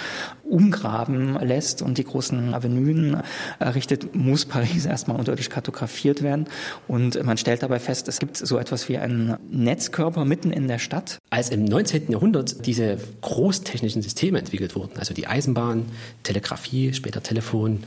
umgraben 0.44 1.38
lässt 1.40 1.82
und 1.82 1.98
die 1.98 2.04
großen 2.04 2.54
Avenuen 2.54 3.22
errichtet, 3.58 4.14
muss 4.14 4.44
Paris 4.44 4.86
erstmal 4.86 5.18
unterirdisch 5.18 5.48
kartografiert 5.48 6.22
werden. 6.22 6.46
Und 6.86 7.22
man 7.24 7.36
stellt 7.36 7.62
dabei 7.62 7.78
fest, 7.78 8.08
es 8.08 8.18
gibt 8.18 8.36
so 8.36 8.58
etwas 8.58 8.88
wie 8.88 8.98
einen 8.98 9.36
Netzkörper 9.50 10.24
mitten 10.24 10.52
in 10.52 10.68
der 10.68 10.78
Stadt. 10.78 11.18
Als 11.30 11.50
im 11.50 11.64
19. 11.64 12.10
Jahrhundert 12.12 12.66
diese 12.66 12.98
großtechnischen 13.20 14.02
Systeme 14.02 14.38
entwickelt 14.38 14.76
wurden, 14.76 14.98
also 14.98 15.14
die 15.14 15.26
Eisenbahn, 15.26 15.86
Telegrafie, 16.22 16.92
später 16.92 17.22
Telefon, 17.22 17.84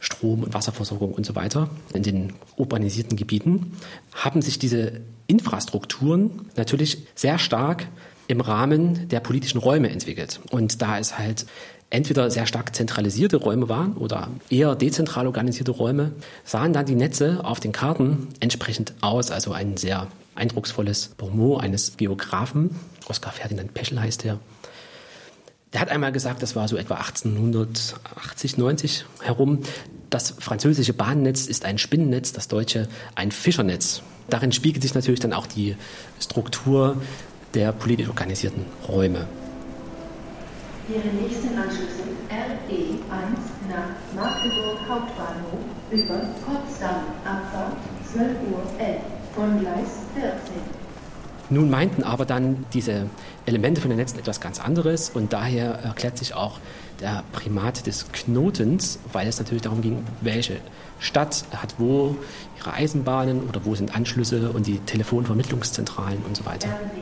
Strom- 0.00 0.42
und 0.42 0.54
Wasserversorgung 0.54 1.12
und 1.12 1.26
so 1.26 1.34
weiter 1.36 1.68
in 1.92 2.02
den 2.02 2.32
urbanisierten 2.56 3.16
Gebieten, 3.16 3.72
haben 4.12 4.42
sich 4.42 4.58
diese 4.58 5.00
Infrastrukturen 5.26 6.46
natürlich 6.56 7.06
sehr 7.14 7.38
stark 7.38 7.86
im 8.30 8.40
Rahmen 8.40 9.08
der 9.08 9.18
politischen 9.18 9.58
Räume 9.58 9.90
entwickelt. 9.90 10.40
Und 10.50 10.80
da 10.80 10.98
es 10.98 11.18
halt 11.18 11.46
entweder 11.90 12.30
sehr 12.30 12.46
stark 12.46 12.76
zentralisierte 12.76 13.36
Räume 13.36 13.68
waren 13.68 13.96
oder 13.96 14.28
eher 14.48 14.76
dezentral 14.76 15.26
organisierte 15.26 15.72
Räume, 15.72 16.12
sahen 16.44 16.72
dann 16.72 16.86
die 16.86 16.94
Netze 16.94 17.40
auf 17.42 17.58
den 17.58 17.72
Karten 17.72 18.28
entsprechend 18.38 18.94
aus. 19.00 19.32
Also 19.32 19.52
ein 19.52 19.76
sehr 19.76 20.06
eindrucksvolles 20.36 21.08
Bonmot 21.16 21.60
eines 21.60 21.96
Geografen, 21.96 22.78
Oskar 23.08 23.32
Ferdinand 23.32 23.74
Peschel 23.74 24.00
heißt 24.00 24.24
er. 24.24 24.38
Der 25.72 25.80
hat 25.80 25.88
einmal 25.88 26.12
gesagt, 26.12 26.40
das 26.42 26.54
war 26.54 26.68
so 26.68 26.76
etwa 26.76 26.94
1880, 26.94 28.58
90 28.58 29.04
herum, 29.22 29.60
das 30.08 30.34
französische 30.38 30.92
Bahnnetz 30.92 31.46
ist 31.46 31.64
ein 31.64 31.78
Spinnennetz, 31.78 32.32
das 32.32 32.46
deutsche 32.46 32.88
ein 33.16 33.32
Fischernetz. 33.32 34.02
Darin 34.28 34.52
spiegelt 34.52 34.82
sich 34.82 34.94
natürlich 34.94 35.20
dann 35.20 35.32
auch 35.32 35.46
die 35.46 35.76
Struktur 36.20 36.96
der 37.54 37.72
politisch 37.72 38.08
organisierten 38.08 38.64
Räume. 38.88 39.26
Ihre 40.88 41.08
nächsten 41.22 41.56
Anschlüsse 41.56 42.02
RE1 42.30 43.68
nach 43.68 44.14
Magdeburg 44.14 44.78
Hauptbahnhof 44.88 45.60
über 45.90 46.20
Potsdam, 46.44 47.02
Abfahrt 47.24 47.76
12 48.12 48.28
Uhr 48.50 48.62
11 48.78 49.00
von 49.34 49.60
Gleis 49.60 49.88
14. 50.14 50.80
Nun 51.50 51.68
meinten 51.68 52.04
aber 52.04 52.24
dann 52.24 52.64
diese 52.72 53.06
Elemente 53.44 53.80
von 53.80 53.90
den 53.90 53.98
Netzen 53.98 54.18
etwas 54.18 54.40
ganz 54.40 54.60
anderes 54.60 55.10
und 55.10 55.32
daher 55.32 55.80
erklärt 55.82 56.16
sich 56.16 56.34
auch 56.34 56.58
der 57.00 57.24
Primat 57.32 57.86
des 57.86 58.12
Knotens, 58.12 59.00
weil 59.12 59.26
es 59.26 59.38
natürlich 59.38 59.62
darum 59.62 59.80
ging, 59.80 60.04
welche 60.20 60.58
Stadt 61.00 61.44
hat 61.56 61.74
wo 61.78 62.14
ihre 62.58 62.74
Eisenbahnen 62.74 63.48
oder 63.48 63.64
wo 63.64 63.74
sind 63.74 63.96
Anschlüsse 63.96 64.50
und 64.50 64.66
die 64.66 64.78
Telefonvermittlungszentralen 64.78 66.18
und 66.26 66.36
so 66.36 66.44
weiter. 66.44 66.68
RW 66.68 67.00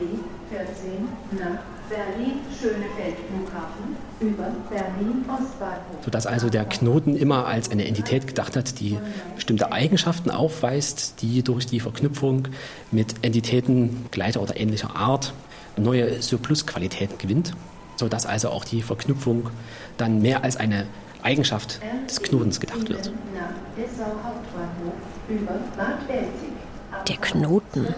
14 0.49 1.37
nach 1.37 1.59
Berlin-Schönefeld 1.89 3.15
Flughafen 3.27 3.97
über 4.21 4.51
Berlin-Ostbahnhof. 4.69 6.03
Sodass 6.03 6.25
also 6.27 6.49
der 6.49 6.65
Knoten 6.65 7.15
immer 7.15 7.45
als 7.45 7.71
eine 7.71 7.85
Entität 7.85 8.25
gedacht 8.25 8.55
hat, 8.55 8.79
die 8.79 8.97
bestimmte 9.35 9.71
Eigenschaften 9.71 10.31
aufweist, 10.31 11.21
die 11.21 11.43
durch 11.43 11.65
die 11.65 11.79
Verknüpfung 11.79 12.47
mit 12.91 13.15
Entitäten 13.23 14.05
gleicher 14.11 14.41
oder 14.41 14.57
ähnlicher 14.57 14.95
Art 14.95 15.33
neue 15.77 16.21
Surplusqualitäten 16.21 17.17
gewinnt, 17.17 17.53
sodass 17.95 18.25
also 18.25 18.49
auch 18.49 18.65
die 18.65 18.81
Verknüpfung 18.81 19.49
dann 19.97 20.21
mehr 20.21 20.43
als 20.43 20.57
eine 20.57 20.85
Eigenschaft 21.21 21.79
des 22.07 22.21
Knotens 22.21 22.59
gedacht 22.59 22.87
wird. 22.89 23.11
Nach 23.33 23.68
Dessau 23.79 24.11
Hauptbahnhof 24.23 24.93
über 25.29 25.53
Bad 25.77 26.05
Belzig. 26.05 26.51
Der 27.07 27.15
Knoten, 27.15 27.95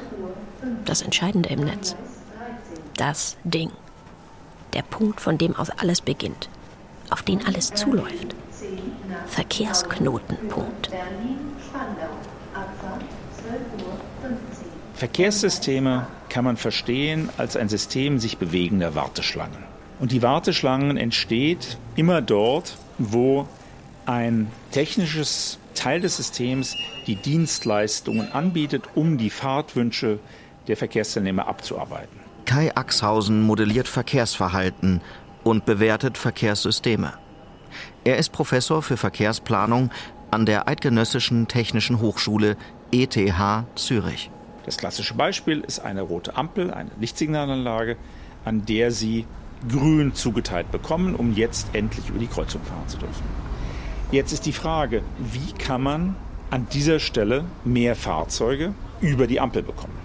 das 0.85 1.01
Entscheidende 1.01 1.49
im 1.49 1.61
Netz. 1.61 1.95
Das 2.97 3.35
Ding. 3.43 3.71
Der 4.73 4.83
Punkt, 4.83 5.19
von 5.19 5.39
dem 5.39 5.55
aus 5.55 5.71
alles 5.71 6.01
beginnt. 6.01 6.49
Auf 7.09 7.23
den 7.23 7.43
alles 7.47 7.73
zuläuft. 7.73 8.35
Verkehrsknotenpunkt. 9.25 10.91
Berlin-Spandau. 10.91 12.11
Abfahrt 12.53 13.01
12.15 13.01 13.83
Uhr. 13.83 14.37
Verkehrssysteme 14.93 16.05
kann 16.29 16.45
man 16.45 16.57
verstehen 16.57 17.29
als 17.37 17.57
ein 17.57 17.69
System 17.69 18.19
sich 18.19 18.37
bewegender 18.37 18.93
Warteschlangen. 18.93 19.63
Und 19.99 20.11
die 20.11 20.21
Warteschlangen 20.21 20.97
entsteht 20.97 21.77
immer 21.95 22.21
dort, 22.21 22.77
wo 22.99 23.47
ein 24.11 24.51
technisches 24.71 25.57
Teil 25.73 26.01
des 26.01 26.17
Systems 26.17 26.75
die 27.07 27.15
Dienstleistungen 27.15 28.31
anbietet, 28.33 28.83
um 28.93 29.17
die 29.17 29.29
Fahrtwünsche 29.29 30.19
der 30.67 30.75
Verkehrsteilnehmer 30.75 31.47
abzuarbeiten. 31.47 32.19
Kai 32.45 32.75
Axhausen 32.75 33.41
modelliert 33.41 33.87
Verkehrsverhalten 33.87 35.01
und 35.45 35.65
bewertet 35.65 36.17
Verkehrssysteme. 36.17 37.13
Er 38.03 38.17
ist 38.17 38.33
Professor 38.33 38.81
für 38.81 38.97
Verkehrsplanung 38.97 39.91
an 40.29 40.45
der 40.45 40.67
Eidgenössischen 40.67 41.47
Technischen 41.47 42.01
Hochschule 42.01 42.57
ETH 42.91 43.17
Zürich. 43.75 44.29
Das 44.65 44.77
klassische 44.77 45.13
Beispiel 45.13 45.61
ist 45.61 45.79
eine 45.79 46.01
rote 46.01 46.35
Ampel, 46.35 46.71
eine 46.71 46.91
Lichtsignalanlage, 46.99 47.95
an 48.43 48.65
der 48.65 48.91
Sie 48.91 49.25
grün 49.69 50.13
zugeteilt 50.13 50.69
bekommen, 50.69 51.15
um 51.15 51.33
jetzt 51.33 51.67
endlich 51.73 52.09
über 52.09 52.19
die 52.19 52.27
Kreuzung 52.27 52.61
fahren 52.63 52.87
zu 52.87 52.97
dürfen. 52.97 53.50
Jetzt 54.11 54.33
ist 54.33 54.45
die 54.45 54.51
Frage, 54.51 55.03
wie 55.19 55.53
kann 55.53 55.81
man 55.81 56.15
an 56.49 56.67
dieser 56.73 56.99
Stelle 56.99 57.45
mehr 57.63 57.95
Fahrzeuge 57.95 58.73
über 58.99 59.25
die 59.25 59.39
Ampel 59.39 59.63
bekommen? 59.63 59.97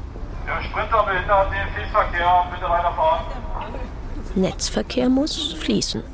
Der 0.46 0.62
Sprinter 0.62 1.02
behindert 1.02 1.50
den 1.50 1.74
Fließverkehr. 1.74 2.46
Bitte 2.52 2.70
weiterfahren. 2.70 3.24
Netzverkehr 4.36 5.08
muss 5.08 5.54
fließen. 5.54 6.04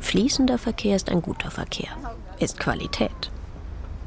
Fließender 0.00 0.56
Verkehr 0.56 0.96
ist 0.96 1.10
ein 1.10 1.20
guter 1.20 1.50
Verkehr, 1.50 1.90
ist 2.38 2.58
Qualität. 2.58 3.30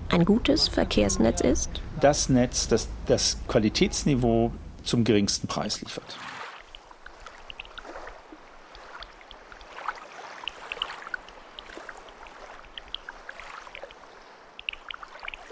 Ein 0.09 0.25
gutes 0.25 0.67
Verkehrsnetz 0.67 1.41
ist 1.41 1.69
Das 1.99 2.29
Netz, 2.29 2.67
das 2.67 2.87
das 3.05 3.37
Qualitätsniveau 3.47 4.51
zum 4.83 5.03
geringsten 5.03 5.47
Preis 5.47 5.81
liefert. 5.81 6.17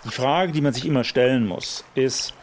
Die 0.06 0.12
Frage, 0.12 0.52
die 0.52 0.62
man 0.62 0.74
sich 0.74 0.86
immer 0.86 1.04
stellen 1.04 1.48
muss, 1.48 1.84
ist, 1.96 2.34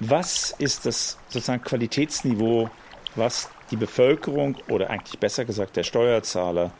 was 0.00 0.54
ist 0.58 0.84
das 0.86 1.18
sozusagen 1.28 1.62
Qualitätsniveau, 1.62 2.68
was 3.14 3.48
die 3.70 3.76
Bevölkerung 3.76 4.56
oder 4.68 4.90
eigentlich 4.90 5.18
besser 5.18 5.44
gesagt 5.44 5.76
der 5.76 5.84
Steuerzahler 5.84 6.72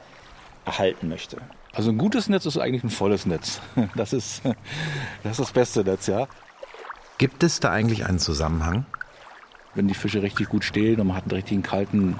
erhalten 0.65 1.09
möchte? 1.09 1.39
Also 1.73 1.91
ein 1.91 1.99
gutes 1.99 2.29
Netz 2.29 2.47
ist 2.47 2.59
eigentlich 2.59 2.85
ein 2.85 2.91
volles 2.91 3.27
Netz. 3.27 3.61
Das 3.95 4.13
ist 4.13 4.43
das, 5.23 5.33
ist 5.33 5.41
das 5.41 5.53
beste 5.53 5.85
Netz, 5.85 6.07
ja. 6.07 6.27
Gibt 7.19 7.43
es 7.43 7.61
da 7.61 7.71
eigentlich 7.71 8.07
einen 8.07 8.19
Zusammenhang? 8.19 8.87
Wenn 9.75 9.89
die 9.89 9.95
Fische 9.95 10.23
richtig 10.23 10.49
gut 10.49 10.65
stehen 10.65 11.01
und 11.01 11.09
man 11.09 11.17
hat 11.17 11.25
einen 11.25 11.33
richtigen 11.33 11.63
kalten 11.63 12.19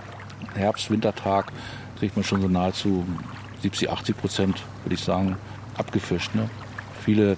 Herbst-, 0.55 0.91
Wintertag, 0.91 1.53
kriegt 1.99 2.17
man 2.17 2.25
schon 2.25 2.41
so 2.41 2.49
nahezu 2.49 3.05
70, 3.63 3.91
80 3.91 4.17
Prozent, 4.17 4.63
würde 4.85 4.95
ich 4.95 5.03
sagen, 5.03 5.37
abgefischt. 5.77 6.35
Ne? 6.35 6.49
Viele, 7.05 7.37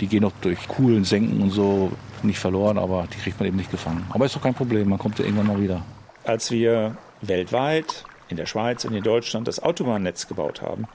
die 0.00 0.06
gehen 0.06 0.22
noch 0.22 0.32
durch 0.40 0.68
coolen 0.68 1.04
Senken 1.04 1.40
und 1.42 1.50
so 1.50 1.92
nicht 2.22 2.38
verloren, 2.38 2.78
aber 2.78 3.06
die 3.12 3.18
kriegt 3.18 3.38
man 3.38 3.48
eben 3.48 3.56
nicht 3.56 3.70
gefangen. 3.70 4.06
Aber 4.10 4.24
ist 4.24 4.36
doch 4.36 4.42
kein 4.42 4.54
Problem, 4.54 4.88
man 4.88 4.98
kommt 4.98 5.18
ja 5.18 5.24
irgendwann 5.24 5.48
mal 5.48 5.60
wieder. 5.60 5.82
Als 6.24 6.50
wir 6.50 6.96
weltweit, 7.20 8.04
in 8.28 8.36
der 8.36 8.46
Schweiz 8.46 8.84
und 8.84 8.94
in 8.94 9.02
Deutschland 9.02 9.46
das 9.46 9.62
Autobahnnetz 9.62 10.26
gebaut 10.26 10.62
haben, 10.62 10.86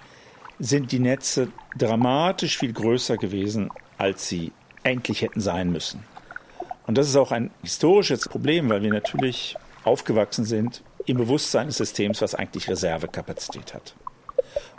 sind 0.59 0.91
die 0.91 1.00
Netze 1.00 1.50
dramatisch 1.77 2.57
viel 2.57 2.74
größer 2.74 3.17
gewesen, 3.17 3.69
als 3.97 4.27
sie 4.27 4.51
eigentlich 4.83 5.21
hätten 5.21 5.39
sein 5.39 5.71
müssen. 5.71 6.03
Und 6.88 6.97
das 6.97 7.07
ist 7.07 7.15
auch 7.15 7.31
ein 7.31 7.51
historisches 7.62 8.27
Problem, 8.27 8.69
weil 8.69 8.81
wir 8.81 8.91
natürlich 8.91 9.55
aufgewachsen 9.83 10.45
sind 10.45 10.81
im 11.05 11.17
Bewusstsein 11.17 11.67
des 11.67 11.77
Systems, 11.77 12.21
was 12.21 12.33
eigentlich 12.33 12.69
Reservekapazität 12.69 13.73
hat. 13.73 13.93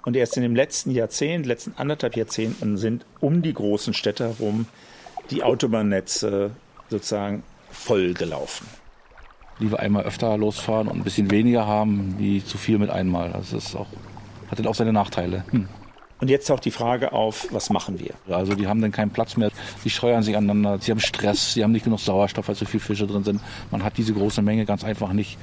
Und 0.08 0.16
erst 0.16 0.38
in 0.38 0.42
dem 0.42 0.56
letzten 0.56 0.90
Jahrzehnt, 0.90 1.44
letzten 1.44 1.74
anderthalb 1.76 2.16
Jahrzehnten 2.16 2.78
sind 2.78 3.04
um 3.20 3.42
die 3.42 3.52
großen 3.52 3.92
Städte 3.92 4.24
herum 4.24 4.64
die 5.30 5.42
Autobahnnetze 5.42 6.52
sozusagen 6.88 7.42
voll 7.70 8.14
gelaufen. 8.14 8.66
Lieber 9.58 9.80
einmal 9.80 10.04
öfter 10.04 10.38
losfahren 10.38 10.88
und 10.88 10.96
ein 10.96 11.04
bisschen 11.04 11.30
weniger 11.30 11.66
haben, 11.66 12.14
wie 12.16 12.42
zu 12.42 12.56
viel 12.56 12.78
mit 12.78 12.88
einmal. 12.88 13.34
Also 13.34 13.56
das 13.56 13.66
ist 13.66 13.76
auch, 13.76 13.88
hat 14.50 14.58
dann 14.58 14.66
auch 14.66 14.74
seine 14.74 14.94
Nachteile. 14.94 15.44
Hm. 15.50 15.68
Und 16.22 16.30
jetzt 16.30 16.46
taucht 16.46 16.64
die 16.64 16.70
Frage 16.70 17.12
auf, 17.12 17.46
was 17.50 17.68
machen 17.68 18.00
wir? 18.00 18.14
Also 18.34 18.54
die 18.54 18.66
haben 18.66 18.80
dann 18.80 18.92
keinen 18.92 19.10
Platz 19.10 19.36
mehr, 19.36 19.50
die 19.84 19.90
steuern 19.90 20.22
sich 20.22 20.38
aneinander, 20.38 20.78
sie 20.80 20.90
haben 20.90 21.00
Stress, 21.00 21.52
sie 21.52 21.62
haben 21.62 21.72
nicht 21.72 21.84
genug 21.84 22.00
Sauerstoff, 22.00 22.48
weil 22.48 22.54
so 22.54 22.64
viele 22.64 22.82
Fische 22.82 23.06
drin 23.06 23.24
sind. 23.24 23.42
Man 23.70 23.84
hat 23.84 23.98
diese 23.98 24.14
große 24.14 24.40
Menge 24.40 24.64
ganz 24.64 24.84
einfach 24.84 25.12
nicht 25.12 25.36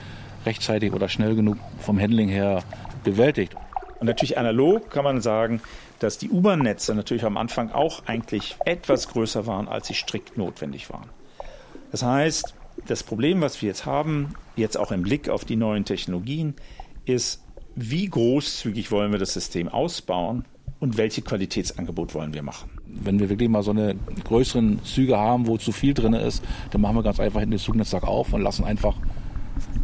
rechtzeitig 0.44 0.92
oder 0.92 1.08
schnell 1.08 1.36
genug 1.36 1.58
vom 1.82 2.02
Handling 2.02 2.30
her 2.30 2.64
bewältigt. 3.04 3.56
Und 4.00 4.08
natürlich 4.08 4.38
analog 4.38 4.90
kann 4.90 5.04
man 5.04 5.22
sagen, 5.22 5.62
dass 6.00 6.18
die 6.18 6.30
U-Bahn-Netze 6.30 6.94
natürlich 6.96 7.24
am 7.24 7.38
Anfang 7.38 7.72
auch 7.72 8.04
eigentlich 8.06 8.58
etwas 8.66 9.08
größer 9.08 9.48
waren, 9.48 9.68
als 9.68 9.88
sie 9.88 9.94
strikt 9.94 10.38
notwendig 10.38 10.90
waren. 10.90 11.10
Das 11.92 12.04
heißt, 12.04 12.54
das 12.88 13.04
Problem, 13.04 13.42
was 13.42 13.62
wir 13.62 13.68
jetzt 13.68 13.86
haben, 13.86 14.34
jetzt 14.56 14.78
auch 14.78 14.92
im 14.92 15.04
Blick 15.04 15.30
auf 15.30 15.46
die 15.46 15.56
neuen 15.56 15.86
Technologien, 15.86 16.56
ist, 17.06 17.42
wie 17.76 18.08
großzügig 18.08 18.92
wollen 18.92 19.12
wir 19.12 19.20
das 19.20 19.34
System 19.34 19.70
ausbauen 19.70 20.46
und 20.80 20.98
welche 20.98 21.22
Qualitätsangebot 21.22 22.14
wollen 22.14 22.34
wir 22.34 22.44
machen. 22.44 22.70
Wenn 22.86 23.20
wir 23.20 23.30
wirklich 23.30 23.50
mal 23.50 23.64
so 23.64 23.72
eine 23.72 23.96
größeren 24.24 24.84
Züge 24.84 25.18
haben, 25.18 25.48
wo 25.48 25.58
zu 25.58 25.72
viel 25.72 25.94
drin 25.94 26.14
ist, 26.14 26.44
dann 26.72 26.82
machen 26.82 26.96
wir 26.96 27.04
ganz 27.04 27.20
einfach 27.20 27.42
den 27.42 27.58
Zugnetztag 27.58 28.04
auf 28.04 28.34
und 28.34 28.42
lassen 28.42 28.66
einfach 28.66 28.96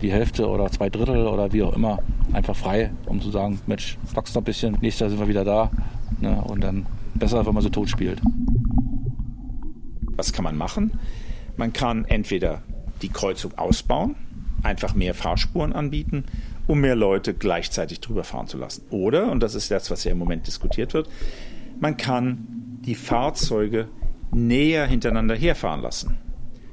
die 0.02 0.12
Hälfte 0.12 0.48
oder 0.48 0.70
zwei 0.72 0.90
Drittel 0.90 1.28
oder 1.28 1.54
wie 1.54 1.64
auch 1.64 1.74
immer 1.74 2.00
einfach 2.34 2.56
frei, 2.56 2.92
um 3.06 3.22
zu 3.22 3.30
sagen, 3.30 3.60
Mensch, 3.68 3.98
wachst 4.14 4.36
noch 4.36 4.42
ein 4.42 4.46
bisschen, 4.46 4.78
nächstes 4.82 5.00
Jahr 5.02 5.10
sind 5.10 5.20
wir 5.20 5.28
wieder 5.28 5.46
da. 5.46 5.72
Ne? 6.20 6.42
Und 6.42 6.62
dann 6.62 6.86
besser, 7.14 7.46
wenn 7.46 7.54
man 7.54 7.64
so 7.64 7.70
tot 7.70 7.90
spielt. 7.90 8.22
Was 10.16 10.34
kann 10.34 10.44
man 10.44 10.58
machen? 10.58 11.00
Man 11.58 11.74
kann 11.74 12.06
entweder 12.06 12.62
die 13.02 13.10
Kreuzung 13.10 13.58
ausbauen, 13.58 14.16
einfach 14.64 14.94
mehr 14.94 15.14
Fahrspuren 15.14 15.74
anbieten, 15.74 16.26
um 16.68 16.82
mehr 16.82 16.96
Leute 16.96 17.34
gleichzeitig 17.34 18.00
drüber 18.00 18.24
fahren 18.24 18.48
zu 18.48 18.58
lassen. 18.58 18.84
Oder, 18.90 19.32
und 19.32 19.42
das 19.42 19.56
ist 19.56 19.72
das, 19.72 19.90
was 19.92 20.04
ja 20.04 20.12
im 20.12 20.18
Moment 20.18 20.48
diskutiert 20.48 20.94
wird, 20.94 21.10
man 21.80 21.98
kann 21.98 22.80
die 22.86 22.96
Fahrzeuge 22.96 23.88
näher 24.32 24.86
hintereinander 24.86 25.36
herfahren 25.36 25.82
lassen. 25.82 26.18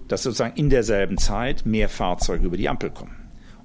Dass 0.09 0.23
sozusagen 0.23 0.57
in 0.57 0.71
derselben 0.71 1.19
Zeit 1.19 1.67
mehr 1.67 1.89
Fahrzeuge 1.89 2.47
über 2.47 2.57
die 2.57 2.69
Ampel 2.69 2.91
kommen. 2.91 3.17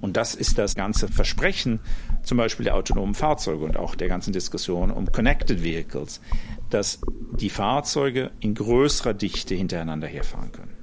Und 0.01 0.17
das 0.17 0.35
ist 0.35 0.57
das 0.57 0.75
ganze 0.75 1.07
Versprechen 1.07 1.79
zum 2.23 2.37
Beispiel 2.37 2.65
der 2.65 2.75
autonomen 2.75 3.13
Fahrzeuge 3.13 3.63
und 3.63 3.77
auch 3.77 3.95
der 3.95 4.09
ganzen 4.09 4.33
Diskussion 4.33 4.91
um 4.91 5.11
Connected 5.11 5.63
Vehicles, 5.63 6.19
dass 6.69 6.99
die 7.39 7.49
Fahrzeuge 7.49 8.31
in 8.41 8.53
größerer 8.53 9.13
Dichte 9.13 9.55
hintereinander 9.55 10.07
herfahren 10.07 10.51
können. 10.51 10.75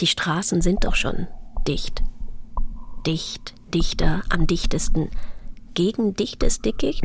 Die 0.00 0.06
Straßen 0.06 0.60
sind 0.60 0.84
doch 0.84 0.94
schon 0.94 1.26
dicht. 1.66 2.04
Dicht, 3.06 3.54
dichter, 3.74 4.22
am 4.28 4.46
dichtesten. 4.46 5.10
Gegen 5.74 6.14
dichtes 6.14 6.60
Dickicht? 6.60 7.04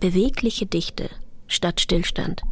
Bewegliche 0.00 0.66
Dichte 0.66 1.08
statt 1.46 1.80
Stillstand. 1.80 2.42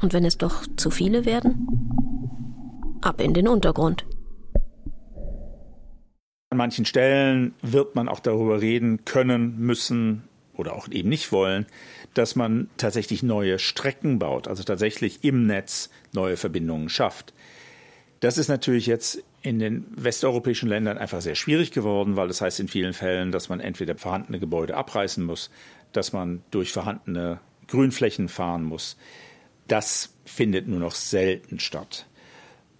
Und 0.00 0.12
wenn 0.12 0.24
es 0.24 0.38
doch 0.38 0.62
zu 0.76 0.90
viele 0.90 1.24
werden? 1.24 2.17
Ab 3.00 3.20
in 3.20 3.34
den 3.34 3.48
Untergrund. 3.48 4.04
An 6.50 6.58
manchen 6.58 6.84
Stellen 6.84 7.54
wird 7.62 7.94
man 7.94 8.08
auch 8.08 8.20
darüber 8.20 8.60
reden 8.60 9.04
können, 9.04 9.58
müssen 9.58 10.24
oder 10.54 10.74
auch 10.74 10.88
eben 10.88 11.08
nicht 11.08 11.30
wollen, 11.30 11.66
dass 12.14 12.34
man 12.36 12.68
tatsächlich 12.76 13.22
neue 13.22 13.58
Strecken 13.58 14.18
baut, 14.18 14.48
also 14.48 14.62
tatsächlich 14.64 15.22
im 15.22 15.46
Netz 15.46 15.90
neue 16.12 16.36
Verbindungen 16.36 16.88
schafft. 16.88 17.32
Das 18.20 18.38
ist 18.38 18.48
natürlich 18.48 18.86
jetzt 18.86 19.22
in 19.42 19.60
den 19.60 19.86
westeuropäischen 19.90 20.68
Ländern 20.68 20.98
einfach 20.98 21.20
sehr 21.20 21.36
schwierig 21.36 21.70
geworden, 21.70 22.16
weil 22.16 22.26
das 22.26 22.40
heißt 22.40 22.58
in 22.58 22.66
vielen 22.66 22.92
Fällen, 22.92 23.30
dass 23.30 23.48
man 23.48 23.60
entweder 23.60 23.96
vorhandene 23.96 24.40
Gebäude 24.40 24.76
abreißen 24.76 25.22
muss, 25.24 25.50
dass 25.92 26.12
man 26.12 26.42
durch 26.50 26.72
vorhandene 26.72 27.38
Grünflächen 27.68 28.28
fahren 28.28 28.64
muss. 28.64 28.96
Das 29.68 30.14
findet 30.24 30.66
nur 30.66 30.80
noch 30.80 30.94
selten 30.94 31.60
statt. 31.60 32.07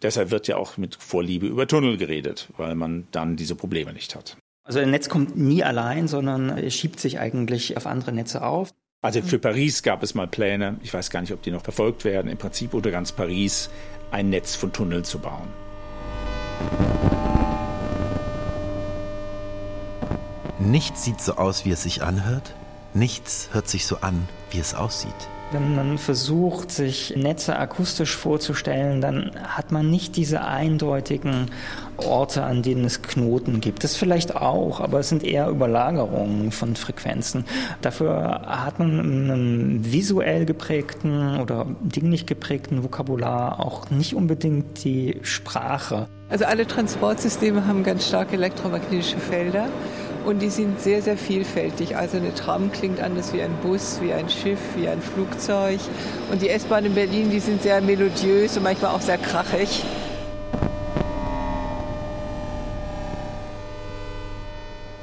Deshalb 0.02 0.30
wird 0.30 0.46
ja 0.46 0.56
auch 0.56 0.76
mit 0.76 0.94
Vorliebe 0.94 1.46
über 1.46 1.66
Tunnel 1.66 1.96
geredet, 1.96 2.48
weil 2.56 2.74
man 2.74 3.08
dann 3.11 3.37
diese 3.37 3.54
Probleme 3.54 3.92
nicht 3.92 4.14
hat. 4.14 4.37
Also 4.64 4.80
ein 4.80 4.90
Netz 4.90 5.08
kommt 5.08 5.37
nie 5.37 5.64
allein, 5.64 6.08
sondern 6.08 6.50
es 6.50 6.74
schiebt 6.74 7.00
sich 7.00 7.18
eigentlich 7.18 7.76
auf 7.76 7.87
andere 7.87 8.12
Netze 8.12 8.44
auf. 8.44 8.70
Also 9.00 9.22
für 9.22 9.38
Paris 9.38 9.82
gab 9.82 10.02
es 10.02 10.14
mal 10.14 10.26
Pläne, 10.26 10.76
ich 10.82 10.92
weiß 10.92 11.11
gar 11.11 11.20
nicht, 11.20 11.32
ob 11.32 11.42
die 11.42 11.52
noch 11.52 11.62
verfolgt 11.62 12.04
werden, 12.04 12.30
im 12.30 12.37
Prinzip 12.37 12.74
unter 12.74 12.90
ganz 12.90 13.12
Paris 13.12 13.70
ein 14.11 14.28
Netz 14.28 14.56
von 14.56 14.72
Tunneln 14.72 15.04
zu 15.04 15.20
bauen. 15.20 15.48
Nichts 20.58 21.04
sieht 21.04 21.20
so 21.20 21.34
aus, 21.34 21.64
wie 21.64 21.70
es 21.70 21.84
sich 21.84 22.02
anhört. 22.02 22.54
Nichts 22.92 23.48
hört 23.52 23.68
sich 23.68 23.87
so 23.87 23.98
an, 23.98 24.28
wie 24.50 24.58
es 24.58 24.74
aussieht. 24.74 25.28
Wenn 25.50 25.74
man 25.74 25.96
versucht, 25.96 26.70
sich 26.70 27.14
Netze 27.16 27.58
akustisch 27.58 28.14
vorzustellen, 28.14 29.00
dann 29.00 29.30
hat 29.44 29.72
man 29.72 29.88
nicht 29.88 30.16
diese 30.16 30.42
eindeutigen 30.44 31.46
Orte, 31.96 32.44
an 32.44 32.62
denen 32.62 32.84
es 32.84 33.00
Knoten 33.00 33.62
gibt. 33.62 33.82
Das 33.82 33.96
vielleicht 33.96 34.37
auch, 34.37 34.80
aber 34.80 35.00
es 35.00 35.08
sind 35.08 35.24
eher 35.24 35.48
Überlagerungen 35.48 36.52
von 36.52 36.76
Frequenzen. 36.76 37.46
Dafür 37.80 38.42
hat 38.46 38.78
man 38.78 38.98
in 38.98 39.30
einem 39.30 39.92
visuell 39.92 40.44
geprägten 40.44 41.40
oder 41.40 41.64
dinglich 41.80 42.26
geprägten 42.26 42.82
Vokabular 42.82 43.58
auch 43.58 43.88
nicht 43.88 44.14
unbedingt 44.14 44.84
die 44.84 45.18
Sprache. 45.22 46.08
Also 46.28 46.44
alle 46.44 46.66
Transportsysteme 46.66 47.66
haben 47.66 47.84
ganz 47.84 48.06
starke 48.06 48.34
elektromagnetische 48.34 49.16
Felder 49.16 49.68
und 50.24 50.40
die 50.40 50.50
sind 50.50 50.81
sehr, 50.81 51.02
sehr 51.02 51.16
vielfältig. 51.16 51.96
Also 51.96 52.16
eine 52.16 52.35
Tram 52.35 52.70
klingt 52.72 53.00
anders 53.00 53.33
wie 53.33 53.42
ein 53.42 53.54
Bus, 53.62 54.00
wie 54.00 54.12
ein 54.12 54.28
Schiff, 54.28 54.59
wie 54.76 54.88
ein 54.88 55.00
Flugzeug. 55.00 55.81
Und 56.31 56.42
die 56.42 56.48
S-Bahn 56.48 56.85
in 56.85 56.94
Berlin, 56.94 57.31
die 57.31 57.40
sind 57.40 57.62
sehr 57.62 57.81
melodiös 57.81 58.57
und 58.57 58.62
manchmal 58.62 58.94
auch 58.94 59.00
sehr 59.00 59.18
krachig. 59.18 59.85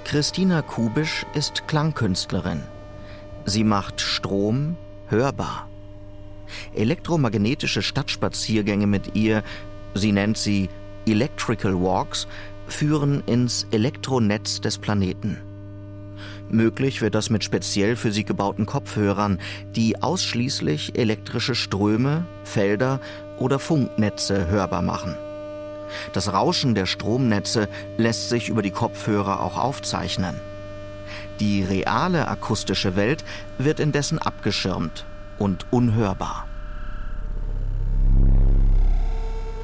Christina 0.03 0.61
Kubisch 0.61 1.25
ist 1.33 1.67
Klangkünstlerin. 1.67 2.63
Sie 3.45 3.63
macht 3.63 4.01
Strom 4.01 4.77
hörbar. 5.09 5.67
Elektromagnetische 6.73 7.81
Stadtspaziergänge 7.81 8.87
mit 8.87 9.15
ihr, 9.15 9.43
sie 9.93 10.11
nennt 10.11 10.37
sie 10.37 10.69
Electrical 11.05 11.73
Walks, 11.81 12.27
führen 12.67 13.23
ins 13.25 13.67
Elektronetz 13.71 14.61
des 14.61 14.77
Planeten. 14.77 15.37
Möglich 16.49 17.01
wird 17.01 17.15
das 17.15 17.29
mit 17.29 17.43
speziell 17.43 17.95
für 17.95 18.11
sie 18.11 18.23
gebauten 18.23 18.65
Kopfhörern, 18.65 19.39
die 19.75 20.01
ausschließlich 20.01 20.97
elektrische 20.97 21.55
Ströme, 21.55 22.25
Felder 22.43 22.99
oder 23.39 23.59
Funknetze 23.59 24.47
hörbar 24.47 24.81
machen. 24.81 25.15
Das 26.13 26.31
Rauschen 26.33 26.75
der 26.75 26.85
Stromnetze 26.85 27.67
lässt 27.97 28.29
sich 28.29 28.49
über 28.49 28.61
die 28.61 28.71
Kopfhörer 28.71 29.41
auch 29.41 29.57
aufzeichnen. 29.57 30.35
Die 31.39 31.63
reale 31.63 32.27
akustische 32.27 32.95
Welt 32.95 33.23
wird 33.57 33.79
indessen 33.79 34.19
abgeschirmt 34.19 35.05
und 35.37 35.65
unhörbar. 35.71 36.47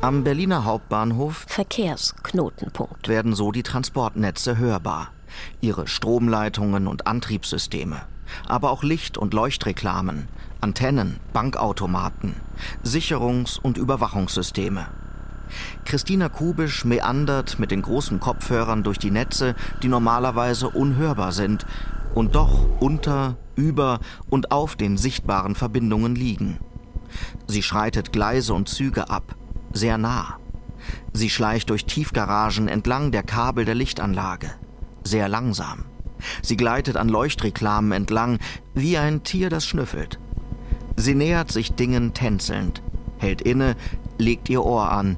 Am 0.01 0.23
Berliner 0.23 0.65
Hauptbahnhof 0.65 1.45
Verkehrsknotenpunkt. 1.47 3.07
werden 3.07 3.35
so 3.35 3.51
die 3.51 3.61
Transportnetze 3.61 4.57
hörbar, 4.57 5.09
ihre 5.61 5.87
Stromleitungen 5.87 6.87
und 6.87 7.05
Antriebssysteme, 7.05 8.01
aber 8.47 8.71
auch 8.71 8.81
Licht- 8.81 9.19
und 9.19 9.35
Leuchtreklamen, 9.35 10.27
Antennen, 10.59 11.19
Bankautomaten, 11.33 12.33
Sicherungs- 12.83 13.59
und 13.59 13.77
Überwachungssysteme. 13.77 14.87
Christina 15.85 16.29
Kubisch 16.29 16.83
meandert 16.83 17.59
mit 17.59 17.69
den 17.69 17.83
großen 17.83 18.19
Kopfhörern 18.19 18.81
durch 18.81 18.97
die 18.97 19.11
Netze, 19.11 19.53
die 19.83 19.87
normalerweise 19.87 20.69
unhörbar 20.69 21.31
sind 21.31 21.67
und 22.15 22.33
doch 22.33 22.67
unter, 22.79 23.37
über 23.55 23.99
und 24.31 24.51
auf 24.51 24.75
den 24.75 24.97
sichtbaren 24.97 25.53
Verbindungen 25.53 26.15
liegen. 26.15 26.57
Sie 27.45 27.61
schreitet 27.61 28.11
Gleise 28.11 28.55
und 28.55 28.67
Züge 28.67 29.09
ab, 29.11 29.35
sehr 29.73 29.97
nah. 29.97 30.37
Sie 31.13 31.29
schleicht 31.29 31.69
durch 31.69 31.85
Tiefgaragen 31.85 32.67
entlang 32.67 33.11
der 33.11 33.23
Kabel 33.23 33.65
der 33.65 33.75
Lichtanlage, 33.75 34.51
sehr 35.03 35.27
langsam. 35.27 35.85
Sie 36.41 36.57
gleitet 36.57 36.97
an 36.97 37.09
Leuchtreklamen 37.09 37.91
entlang, 37.91 38.39
wie 38.73 38.97
ein 38.97 39.23
Tier, 39.23 39.49
das 39.49 39.65
schnüffelt. 39.65 40.19
Sie 40.95 41.15
nähert 41.15 41.51
sich 41.51 41.73
Dingen 41.73 42.13
tänzelnd, 42.13 42.81
hält 43.17 43.41
inne, 43.41 43.75
legt 44.17 44.49
ihr 44.49 44.63
Ohr 44.63 44.91
an, 44.91 45.17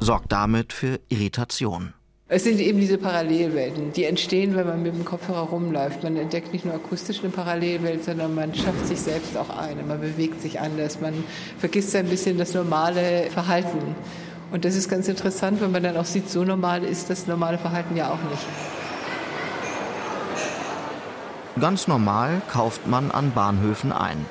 sorgt 0.00 0.32
damit 0.32 0.72
für 0.72 1.00
Irritation. 1.08 1.94
Es 2.26 2.44
sind 2.44 2.58
eben 2.58 2.80
diese 2.80 2.96
Parallelwelten, 2.96 3.92
die 3.92 4.04
entstehen, 4.04 4.56
wenn 4.56 4.66
man 4.66 4.82
mit 4.82 4.94
dem 4.94 5.04
Kopfhörer 5.04 5.40
rumläuft. 5.40 6.02
Man 6.02 6.16
entdeckt 6.16 6.54
nicht 6.54 6.64
nur 6.64 6.72
akustisch 6.72 7.20
eine 7.20 7.28
Parallelwelt, 7.28 8.02
sondern 8.02 8.34
man 8.34 8.54
schafft 8.54 8.86
sich 8.86 8.98
selbst 8.98 9.36
auch 9.36 9.50
eine. 9.50 9.82
Man 9.82 10.00
bewegt 10.00 10.40
sich 10.40 10.58
anders, 10.58 11.02
man 11.02 11.22
vergisst 11.58 11.94
ein 11.94 12.08
bisschen 12.08 12.38
das 12.38 12.54
normale 12.54 13.30
Verhalten. 13.30 13.94
Und 14.50 14.64
das 14.64 14.74
ist 14.74 14.88
ganz 14.88 15.06
interessant, 15.06 15.60
wenn 15.60 15.70
man 15.70 15.82
dann 15.82 15.98
auch 15.98 16.06
sieht, 16.06 16.30
so 16.30 16.44
normal 16.44 16.82
ist 16.82 17.10
das 17.10 17.26
normale 17.26 17.58
Verhalten 17.58 17.94
ja 17.94 18.08
auch 18.08 18.30
nicht. 18.30 18.46
Ganz 21.60 21.86
normal 21.88 22.40
kauft 22.50 22.86
man 22.86 23.10
an 23.10 23.32
Bahnhöfen 23.32 23.92
ein. 23.92 24.24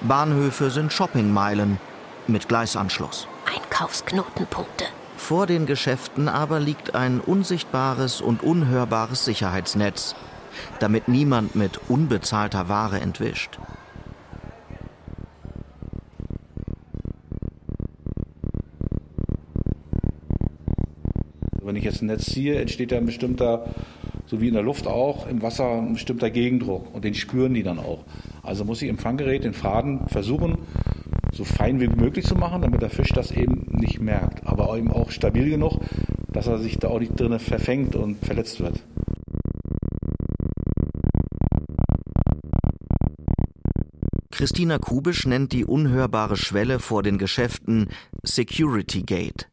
Bahnhöfe 0.00 0.70
sind 0.70 0.94
Shoppingmeilen 0.94 1.78
mit 2.26 2.48
Gleisanschluss. 2.48 3.28
Einkaufsknotenpunkte. 3.54 4.86
Vor 5.22 5.46
den 5.46 5.66
Geschäften 5.66 6.28
aber 6.28 6.58
liegt 6.58 6.96
ein 6.96 7.20
unsichtbares 7.20 8.20
und 8.20 8.42
unhörbares 8.42 9.24
Sicherheitsnetz, 9.24 10.16
damit 10.80 11.06
niemand 11.06 11.54
mit 11.54 11.78
unbezahlter 11.88 12.68
Ware 12.68 13.00
entwischt. 13.00 13.60
Wenn 21.62 21.76
ich 21.76 21.84
jetzt 21.84 22.02
ein 22.02 22.06
Netz 22.06 22.24
ziehe, 22.24 22.60
entsteht 22.60 22.90
da 22.90 22.96
ein 22.96 23.06
bestimmter, 23.06 23.66
so 24.26 24.40
wie 24.40 24.48
in 24.48 24.54
der 24.54 24.64
Luft 24.64 24.88
auch, 24.88 25.28
im 25.28 25.40
Wasser 25.40 25.70
ein 25.70 25.92
bestimmter 25.92 26.30
Gegendruck 26.30 26.92
und 26.92 27.04
den 27.04 27.14
spüren 27.14 27.54
die 27.54 27.62
dann 27.62 27.78
auch. 27.78 28.04
Also 28.42 28.64
muss 28.64 28.82
ich 28.82 28.88
im 28.88 28.98
Fanggerät 28.98 29.44
den 29.44 29.54
Faden 29.54 30.08
versuchen, 30.08 30.58
so 31.32 31.44
fein 31.44 31.80
wie 31.80 31.88
möglich 31.88 32.26
zu 32.26 32.34
machen, 32.34 32.62
damit 32.62 32.82
der 32.82 32.90
Fisch 32.90 33.10
das 33.10 33.32
eben 33.32 33.66
nicht 33.70 34.00
merkt, 34.00 34.46
aber 34.46 34.76
eben 34.76 34.92
auch 34.92 35.10
stabil 35.10 35.48
genug, 35.48 35.80
dass 36.30 36.46
er 36.46 36.58
sich 36.58 36.78
da 36.78 36.88
auch 36.88 37.00
nicht 37.00 37.18
drin 37.18 37.38
verfängt 37.38 37.96
und 37.96 38.24
verletzt 38.24 38.60
wird. 38.60 38.82
Christina 44.30 44.78
Kubisch 44.78 45.26
nennt 45.26 45.52
die 45.52 45.64
unhörbare 45.64 46.36
Schwelle 46.36 46.80
vor 46.80 47.02
den 47.02 47.16
Geschäften 47.18 47.88
Security 48.24 49.02
Gate. 49.02 49.51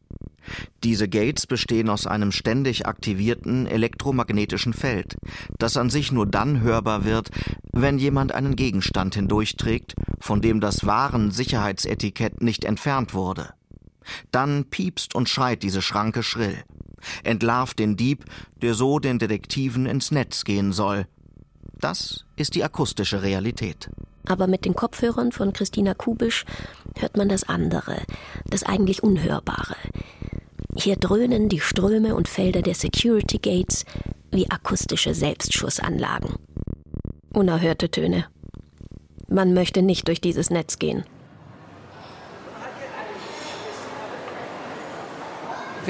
Diese 0.84 1.08
Gates 1.08 1.46
bestehen 1.46 1.88
aus 1.88 2.06
einem 2.06 2.32
ständig 2.32 2.86
aktivierten 2.86 3.66
elektromagnetischen 3.66 4.72
Feld, 4.72 5.16
das 5.58 5.76
an 5.76 5.90
sich 5.90 6.12
nur 6.12 6.26
dann 6.26 6.60
hörbar 6.60 7.04
wird, 7.04 7.30
wenn 7.72 7.98
jemand 7.98 8.32
einen 8.32 8.56
Gegenstand 8.56 9.14
hindurchträgt, 9.14 9.94
von 10.20 10.40
dem 10.40 10.60
das 10.60 10.86
Waren-Sicherheitsetikett 10.86 12.42
nicht 12.42 12.64
entfernt 12.64 13.14
wurde. 13.14 13.50
Dann 14.30 14.64
piepst 14.64 15.14
und 15.14 15.28
schreit 15.28 15.62
diese 15.62 15.82
Schranke 15.82 16.22
schrill, 16.22 16.56
entlarvt 17.22 17.78
den 17.78 17.96
Dieb, 17.96 18.24
der 18.62 18.74
so 18.74 18.98
den 18.98 19.18
Detektiven 19.18 19.86
ins 19.86 20.10
Netz 20.10 20.44
gehen 20.44 20.72
soll. 20.72 21.06
Das 21.80 22.26
ist 22.36 22.54
die 22.54 22.62
akustische 22.62 23.22
Realität. 23.22 23.88
Aber 24.26 24.46
mit 24.46 24.64
den 24.64 24.74
Kopfhörern 24.74 25.32
von 25.32 25.52
Christina 25.52 25.94
Kubisch 25.94 26.44
hört 26.98 27.16
man 27.16 27.28
das 27.28 27.44
andere, 27.44 28.02
das 28.46 28.62
eigentlich 28.62 29.02
Unhörbare. 29.02 29.76
Hier 30.76 30.96
dröhnen 30.96 31.48
die 31.48 31.60
Ströme 31.60 32.14
und 32.14 32.28
Felder 32.28 32.62
der 32.62 32.74
Security 32.74 33.38
Gates 33.38 33.84
wie 34.30 34.50
akustische 34.50 35.14
Selbstschussanlagen. 35.14 36.34
Unerhörte 37.32 37.90
Töne. 37.90 38.26
Man 39.28 39.54
möchte 39.54 39.82
nicht 39.82 40.08
durch 40.08 40.20
dieses 40.20 40.50
Netz 40.50 40.78
gehen. 40.78 41.04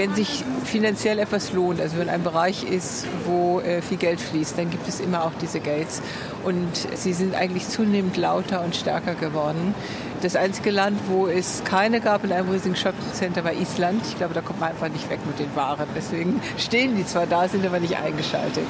Wenn 0.01 0.15
sich 0.15 0.45
finanziell 0.65 1.19
etwas 1.19 1.53
lohnt, 1.53 1.79
also 1.79 1.99
wenn 1.99 2.09
ein 2.09 2.23
Bereich 2.23 2.65
ist, 2.65 3.07
wo 3.27 3.61
äh, 3.61 3.83
viel 3.83 3.99
Geld 3.99 4.19
fließt, 4.19 4.57
dann 4.57 4.71
gibt 4.71 4.89
es 4.89 4.99
immer 4.99 5.27
auch 5.27 5.33
diese 5.43 5.61
Gates. 5.61 6.01
Und 6.43 6.75
sie 6.95 7.13
sind 7.13 7.35
eigentlich 7.35 7.69
zunehmend 7.69 8.17
lauter 8.17 8.65
und 8.65 8.75
stärker 8.75 9.15
geworden. 9.15 9.75
Das 10.23 10.37
einzige 10.37 10.71
Land, 10.71 10.99
wo 11.09 11.27
es 11.27 11.65
keine 11.65 12.01
gab 12.01 12.25
in 12.25 12.33
einem 12.33 12.49
riesigen 12.49 12.77
Shoppingcenter, 12.77 13.45
war 13.45 13.53
Island. 13.53 14.01
Ich 14.09 14.17
glaube, 14.17 14.33
da 14.33 14.41
kommt 14.41 14.61
man 14.61 14.71
einfach 14.71 14.89
nicht 14.89 15.11
weg 15.11 15.19
mit 15.27 15.39
den 15.39 15.55
Waren. 15.55 15.87
Deswegen 15.95 16.41
stehen 16.57 16.97
die 16.97 17.05
zwar 17.05 17.27
da, 17.27 17.47
sind 17.47 17.67
aber 17.67 17.79
nicht 17.79 17.99
eingeschaltet. 17.99 18.65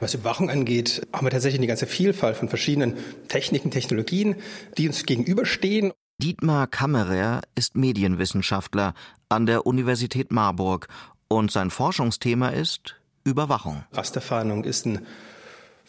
Was 0.00 0.12
Überwachung 0.12 0.50
angeht, 0.50 1.00
haben 1.14 1.24
wir 1.24 1.30
tatsächlich 1.30 1.60
eine 1.60 1.68
ganze 1.68 1.86
Vielfalt 1.86 2.36
von 2.36 2.50
verschiedenen 2.50 2.98
Techniken, 3.28 3.70
Technologien, 3.70 4.36
die 4.76 4.86
uns 4.86 5.06
gegenüberstehen. 5.06 5.94
Dietmar 6.22 6.68
Kammerer 6.68 7.40
ist 7.56 7.74
Medienwissenschaftler 7.74 8.94
an 9.28 9.46
der 9.46 9.66
Universität 9.66 10.30
Marburg 10.30 10.86
Und 11.26 11.50
sein 11.50 11.70
Forschungsthema 11.70 12.50
ist 12.50 12.94
Überwachung. 13.24 13.82
Rasterfahndung 13.92 14.62
ist 14.62 14.86
ein 14.86 15.04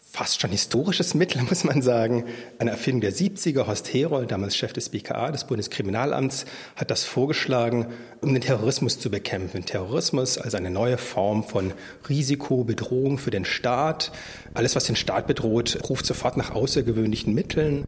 fast 0.02 0.40
schon 0.40 0.50
historisches 0.50 1.14
Mittel, 1.14 1.42
muss 1.48 1.62
man 1.62 1.80
sagen. 1.80 2.24
Eine 2.58 2.72
Erfindung 2.72 3.02
der 3.02 3.12
70er. 3.12 3.68
Horst 3.68 3.94
Herold, 3.94 4.32
damals 4.32 4.56
Chef 4.56 4.72
des 4.72 4.88
BKA, 4.88 5.30
des 5.30 5.46
Bundeskriminalamts, 5.46 6.44
hat 6.74 6.90
das 6.90 7.04
vorgeschlagen, 7.04 7.86
um 8.20 8.32
den 8.32 8.42
Terrorismus 8.42 8.98
zu 8.98 9.12
bekämpfen. 9.12 9.64
Terrorismus 9.64 10.38
als 10.38 10.56
eine 10.56 10.70
neue 10.70 10.98
Form 10.98 11.44
von 11.44 11.72
Risiko, 12.08 12.64
Bedrohung 12.64 13.18
für 13.18 13.30
den 13.30 13.44
Staat. 13.44 14.10
Alles, 14.54 14.74
was 14.74 14.86
den 14.86 14.96
Staat 14.96 15.28
bedroht, 15.28 15.78
ruft 15.88 16.04
sofort 16.04 16.36
nach 16.36 16.50
außergewöhnlichen 16.50 17.32
Mitteln. 17.32 17.84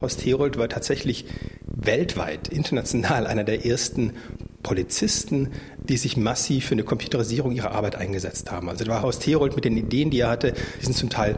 Horst 0.00 0.24
Herold 0.24 0.56
war 0.56 0.68
tatsächlich 0.68 1.26
weltweit, 1.66 2.48
international 2.48 3.26
einer 3.26 3.44
der 3.44 3.66
ersten 3.66 4.14
Polizisten, 4.62 5.50
die 5.82 5.98
sich 5.98 6.16
massiv 6.16 6.66
für 6.66 6.72
eine 6.72 6.84
Computerisierung 6.84 7.52
ihrer 7.52 7.72
Arbeit 7.72 7.96
eingesetzt 7.96 8.50
haben. 8.50 8.70
Also 8.70 8.84
da 8.84 8.92
war 8.92 9.02
Horst 9.02 9.26
Herold 9.26 9.56
mit 9.56 9.66
den 9.66 9.76
Ideen, 9.76 10.10
die 10.10 10.20
er 10.20 10.30
hatte, 10.30 10.54
die 10.80 10.84
sind 10.84 10.96
zum 10.96 11.10
Teil 11.10 11.36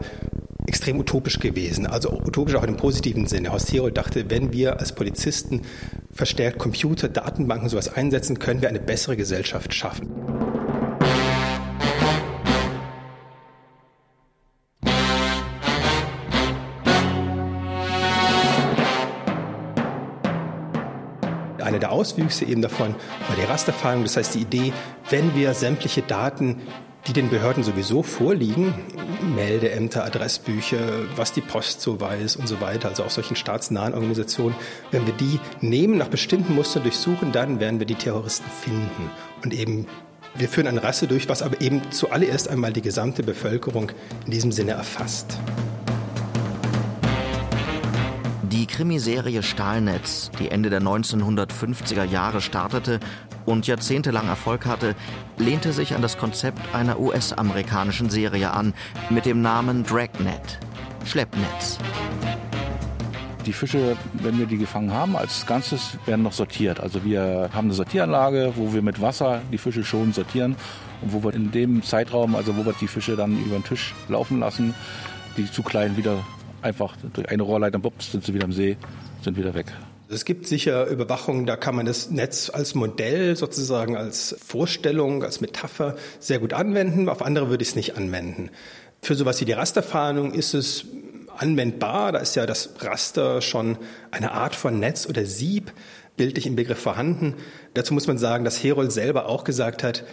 extrem 0.65 0.97
utopisch 0.97 1.39
gewesen, 1.39 1.85
also 1.85 2.11
utopisch 2.11 2.55
auch 2.55 2.63
einem 2.63 2.77
positiven 2.77 3.27
Sinne. 3.27 3.51
Horst 3.51 3.73
Herold 3.73 3.97
dachte, 3.97 4.29
wenn 4.29 4.53
wir 4.53 4.79
als 4.79 4.95
Polizisten 4.95 5.63
verstärkt 6.11 6.57
Computer, 6.57 7.09
Datenbanken 7.09 7.67
sowas 7.67 7.89
einsetzen, 7.89 8.39
können 8.39 8.61
wir 8.61 8.69
eine 8.69 8.79
bessere 8.79 9.17
Gesellschaft 9.17 9.73
schaffen. 9.73 10.09
Auswüchse 22.03 22.43
eben 22.43 22.61
davon 22.61 22.95
war 23.29 23.35
die 23.37 23.45
Rasterfahndung. 23.45 24.03
Das 24.03 24.17
heißt, 24.17 24.35
die 24.35 24.41
Idee, 24.41 24.73
wenn 25.09 25.33
wir 25.35 25.53
sämtliche 25.53 26.01
Daten, 26.01 26.57
die 27.07 27.13
den 27.13 27.29
Behörden 27.29 27.63
sowieso 27.63 28.03
vorliegen, 28.03 28.73
Meldeämter, 29.35 30.03
Adressbücher, 30.03 30.79
was 31.15 31.31
die 31.31 31.39
Post 31.39 31.79
so 31.79 32.01
weiß 32.01 32.35
und 32.35 32.47
so 32.47 32.59
weiter, 32.59 32.89
also 32.89 33.03
auch 33.03 33.09
solchen 33.09 33.37
staatsnahen 33.37 33.93
Organisationen, 33.93 34.53
wenn 34.91 35.05
wir 35.05 35.13
die 35.13 35.39
nehmen, 35.61 35.97
nach 35.97 36.09
bestimmten 36.09 36.55
Mustern 36.55 36.83
durchsuchen, 36.83 37.31
dann 37.31 37.61
werden 37.61 37.79
wir 37.79 37.87
die 37.87 37.95
Terroristen 37.95 38.49
finden. 38.49 39.09
Und 39.41 39.53
eben, 39.53 39.87
wir 40.35 40.49
führen 40.49 40.67
eine 40.67 40.83
Rasse 40.83 41.07
durch, 41.07 41.29
was 41.29 41.41
aber 41.41 41.61
eben 41.61 41.89
zuallererst 41.91 42.49
einmal 42.49 42.73
die 42.73 42.81
gesamte 42.81 43.23
Bevölkerung 43.23 43.93
in 44.25 44.31
diesem 44.31 44.51
Sinne 44.51 44.71
erfasst. 44.71 45.37
Die 48.53 48.67
Krimiserie 48.67 49.41
Stahlnetz, 49.41 50.29
die 50.37 50.51
Ende 50.51 50.69
der 50.69 50.79
1950er 50.79 52.03
Jahre 52.03 52.39
startete 52.39 52.99
und 53.47 53.65
jahrzehntelang 53.65 54.27
Erfolg 54.27 54.67
hatte, 54.67 54.95
lehnte 55.39 55.73
sich 55.73 55.95
an 55.95 56.03
das 56.03 56.19
Konzept 56.19 56.59
einer 56.75 56.99
US-amerikanischen 56.99 58.11
Serie 58.11 58.51
an 58.51 58.75
mit 59.09 59.25
dem 59.25 59.41
Namen 59.41 59.83
Dragnet, 59.83 60.59
Schleppnetz. 61.03 61.79
Die 63.47 63.53
Fische, 63.53 63.97
wenn 64.13 64.37
wir 64.37 64.45
die 64.45 64.59
gefangen 64.59 64.91
haben, 64.91 65.15
als 65.15 65.47
Ganzes 65.47 65.97
werden 66.05 66.21
noch 66.21 66.33
sortiert. 66.33 66.79
Also 66.79 67.03
wir 67.03 67.49
haben 67.53 67.69
eine 67.69 67.73
Sortieranlage, 67.73 68.53
wo 68.55 68.71
wir 68.71 68.83
mit 68.83 69.01
Wasser 69.01 69.41
die 69.51 69.57
Fische 69.57 69.83
schon 69.83 70.13
sortieren 70.13 70.55
und 71.01 71.11
wo 71.11 71.23
wir 71.23 71.33
in 71.33 71.49
dem 71.49 71.81
Zeitraum, 71.81 72.35
also 72.35 72.55
wo 72.55 72.63
wir 72.67 72.75
die 72.79 72.87
Fische 72.87 73.15
dann 73.15 73.35
über 73.35 73.55
den 73.55 73.63
Tisch 73.63 73.95
laufen 74.09 74.39
lassen, 74.39 74.75
die 75.37 75.51
zu 75.51 75.63
klein 75.63 75.97
wieder 75.97 76.19
einfach 76.63 76.95
durch 77.13 77.29
eine 77.29 77.43
Rohrleiter, 77.43 77.79
bups, 77.79 78.11
sind 78.11 78.23
sie 78.25 78.33
wieder 78.33 78.45
im 78.45 78.53
See, 78.53 78.77
sind 79.21 79.37
wieder 79.37 79.53
weg. 79.53 79.67
Es 80.09 80.25
gibt 80.25 80.47
sicher 80.47 80.85
Überwachungen, 80.87 81.45
da 81.45 81.55
kann 81.55 81.75
man 81.75 81.85
das 81.85 82.11
Netz 82.11 82.49
als 82.49 82.75
Modell 82.75 83.35
sozusagen, 83.35 83.97
als 83.97 84.35
Vorstellung, 84.45 85.23
als 85.23 85.41
Metapher 85.41 85.95
sehr 86.19 86.39
gut 86.39 86.53
anwenden. 86.53 87.09
Auf 87.09 87.23
andere 87.23 87.49
würde 87.49 87.63
ich 87.63 87.69
es 87.69 87.75
nicht 87.75 87.97
anwenden. 87.97 88.49
Für 89.01 89.15
sowas 89.15 89.41
wie 89.41 89.45
die 89.45 89.53
Rasterfahndung 89.53 90.33
ist 90.33 90.53
es 90.53 90.85
anwendbar. 91.37 92.11
Da 92.11 92.19
ist 92.19 92.35
ja 92.35 92.45
das 92.45 92.75
Raster 92.79 93.41
schon 93.41 93.77
eine 94.11 94.33
Art 94.33 94.55
von 94.55 94.79
Netz 94.79 95.07
oder 95.07 95.25
Sieb 95.25 95.73
bildlich 96.15 96.45
im 96.45 96.55
Begriff 96.55 96.79
vorhanden. 96.79 97.35
Dazu 97.73 97.93
muss 97.93 98.07
man 98.07 98.17
sagen, 98.17 98.45
dass 98.45 98.63
Herold 98.63 98.91
selber 98.91 99.27
auch 99.27 99.43
gesagt 99.43 99.83
hat, 99.83 100.03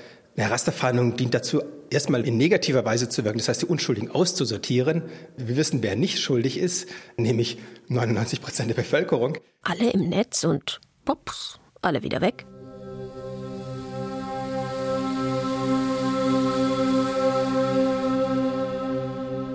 eine 0.41 0.51
Rasterfahndung 0.51 1.17
dient 1.17 1.35
dazu, 1.35 1.63
erstmal 1.91 2.27
in 2.27 2.37
negativer 2.37 2.85
Weise 2.85 3.09
zu 3.09 3.25
wirken, 3.25 3.39
das 3.39 3.49
heißt, 3.49 3.63
die 3.63 3.67
Unschuldigen 3.67 4.11
auszusortieren. 4.11 5.03
Wir 5.37 5.57
wissen, 5.57 5.83
wer 5.83 5.97
nicht 5.97 6.19
schuldig 6.19 6.59
ist, 6.59 6.89
nämlich 7.17 7.59
99 7.89 8.41
Prozent 8.41 8.71
der 8.71 8.75
Bevölkerung. 8.75 9.37
Alle 9.63 9.91
im 9.91 10.09
Netz 10.09 10.45
und 10.45 10.81
pops, 11.05 11.61
alle 11.83 12.03
wieder 12.03 12.21
weg. 12.21 12.47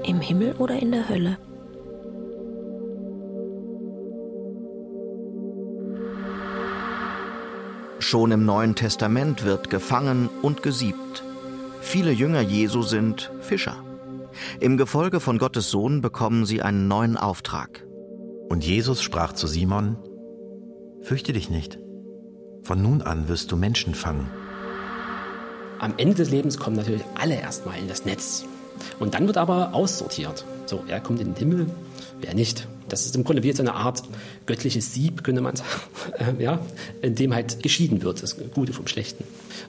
Im 0.07 0.21
Himmel 0.21 0.53
oder 0.59 0.79
in 0.79 0.91
der 0.91 1.09
Hölle? 1.09 1.39
Schon 8.07 8.31
im 8.31 8.45
Neuen 8.45 8.75
Testament 8.75 9.45
wird 9.45 9.71
gefangen 9.71 10.29
und 10.43 10.61
gesiebt. 10.61 11.23
Viele 11.81 12.11
Jünger 12.11 12.41
Jesu 12.41 12.83
sind 12.83 13.31
Fischer. 13.41 13.77
Im 14.59 14.77
Gefolge 14.77 15.19
von 15.19 15.39
Gottes 15.39 15.71
Sohn 15.71 16.01
bekommen 16.01 16.45
sie 16.45 16.61
einen 16.61 16.87
neuen 16.87 17.17
Auftrag. 17.17 17.83
Und 18.47 18.63
Jesus 18.63 19.01
sprach 19.01 19.33
zu 19.33 19.47
Simon, 19.47 19.97
Fürchte 21.01 21.33
dich 21.33 21.49
nicht, 21.49 21.79
von 22.61 22.79
nun 22.79 23.01
an 23.01 23.27
wirst 23.27 23.51
du 23.51 23.57
Menschen 23.57 23.95
fangen. 23.95 24.29
Am 25.79 25.95
Ende 25.97 26.13
des 26.13 26.29
Lebens 26.29 26.59
kommen 26.59 26.75
natürlich 26.75 27.05
alle 27.15 27.41
erstmal 27.41 27.79
in 27.79 27.87
das 27.87 28.05
Netz. 28.05 28.45
Und 28.99 29.15
dann 29.15 29.25
wird 29.25 29.37
aber 29.37 29.73
aussortiert. 29.73 30.45
So, 30.67 30.83
er 30.87 30.99
kommt 30.99 31.21
in 31.21 31.33
den 31.33 31.37
Himmel, 31.37 31.65
wer 32.21 32.35
nicht. 32.35 32.67
Das 32.89 33.05
ist 33.05 33.15
im 33.15 33.23
Grunde 33.23 33.43
wie 33.43 33.51
so 33.51 33.63
eine 33.63 33.73
Art 33.73 34.03
göttliches 34.45 34.93
Sieb, 34.93 35.23
könnte 35.23 35.41
man 35.41 35.55
sagen, 35.55 35.69
äh, 36.39 36.43
ja, 36.43 36.59
in 37.01 37.15
dem 37.15 37.33
halt 37.33 37.63
geschieden 37.63 38.01
wird, 38.03 38.21
das 38.21 38.37
Gute 38.53 38.73
vom 38.73 38.87
Schlechten. 38.87 39.23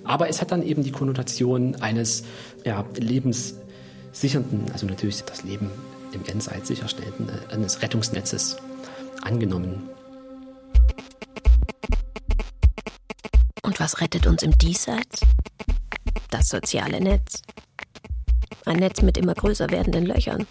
Aber 0.04 0.28
es 0.28 0.40
hat 0.40 0.52
dann 0.52 0.62
eben 0.62 0.82
die 0.82 0.92
Konnotation 0.92 1.76
eines 1.76 2.24
ja, 2.64 2.84
lebenssichernden, 2.96 4.70
also 4.72 4.86
natürlich 4.86 5.22
das 5.22 5.44
Leben 5.44 5.70
im 6.12 6.24
Jenseits 6.24 6.68
sicherstellenden, 6.68 7.28
äh, 7.28 7.54
eines 7.54 7.82
Rettungsnetzes 7.82 8.56
angenommen. 9.22 9.88
Und 13.62 13.80
was 13.80 14.00
rettet 14.00 14.26
uns 14.26 14.42
im 14.42 14.56
Diesseits? 14.58 15.20
Das 16.30 16.48
soziale 16.48 17.00
Netz. 17.00 17.42
Ein 18.64 18.76
Netz 18.76 19.02
mit 19.02 19.16
immer 19.16 19.34
größer 19.34 19.70
werdenden 19.70 20.06
Löchern. 20.06 20.46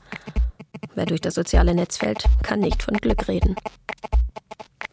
Wer 0.93 1.05
durch 1.05 1.21
das 1.21 1.35
soziale 1.35 1.73
Netz 1.73 1.97
fällt, 1.97 2.25
kann 2.43 2.59
nicht 2.59 2.83
von 2.83 2.95
Glück 2.97 3.27
reden. 3.27 3.55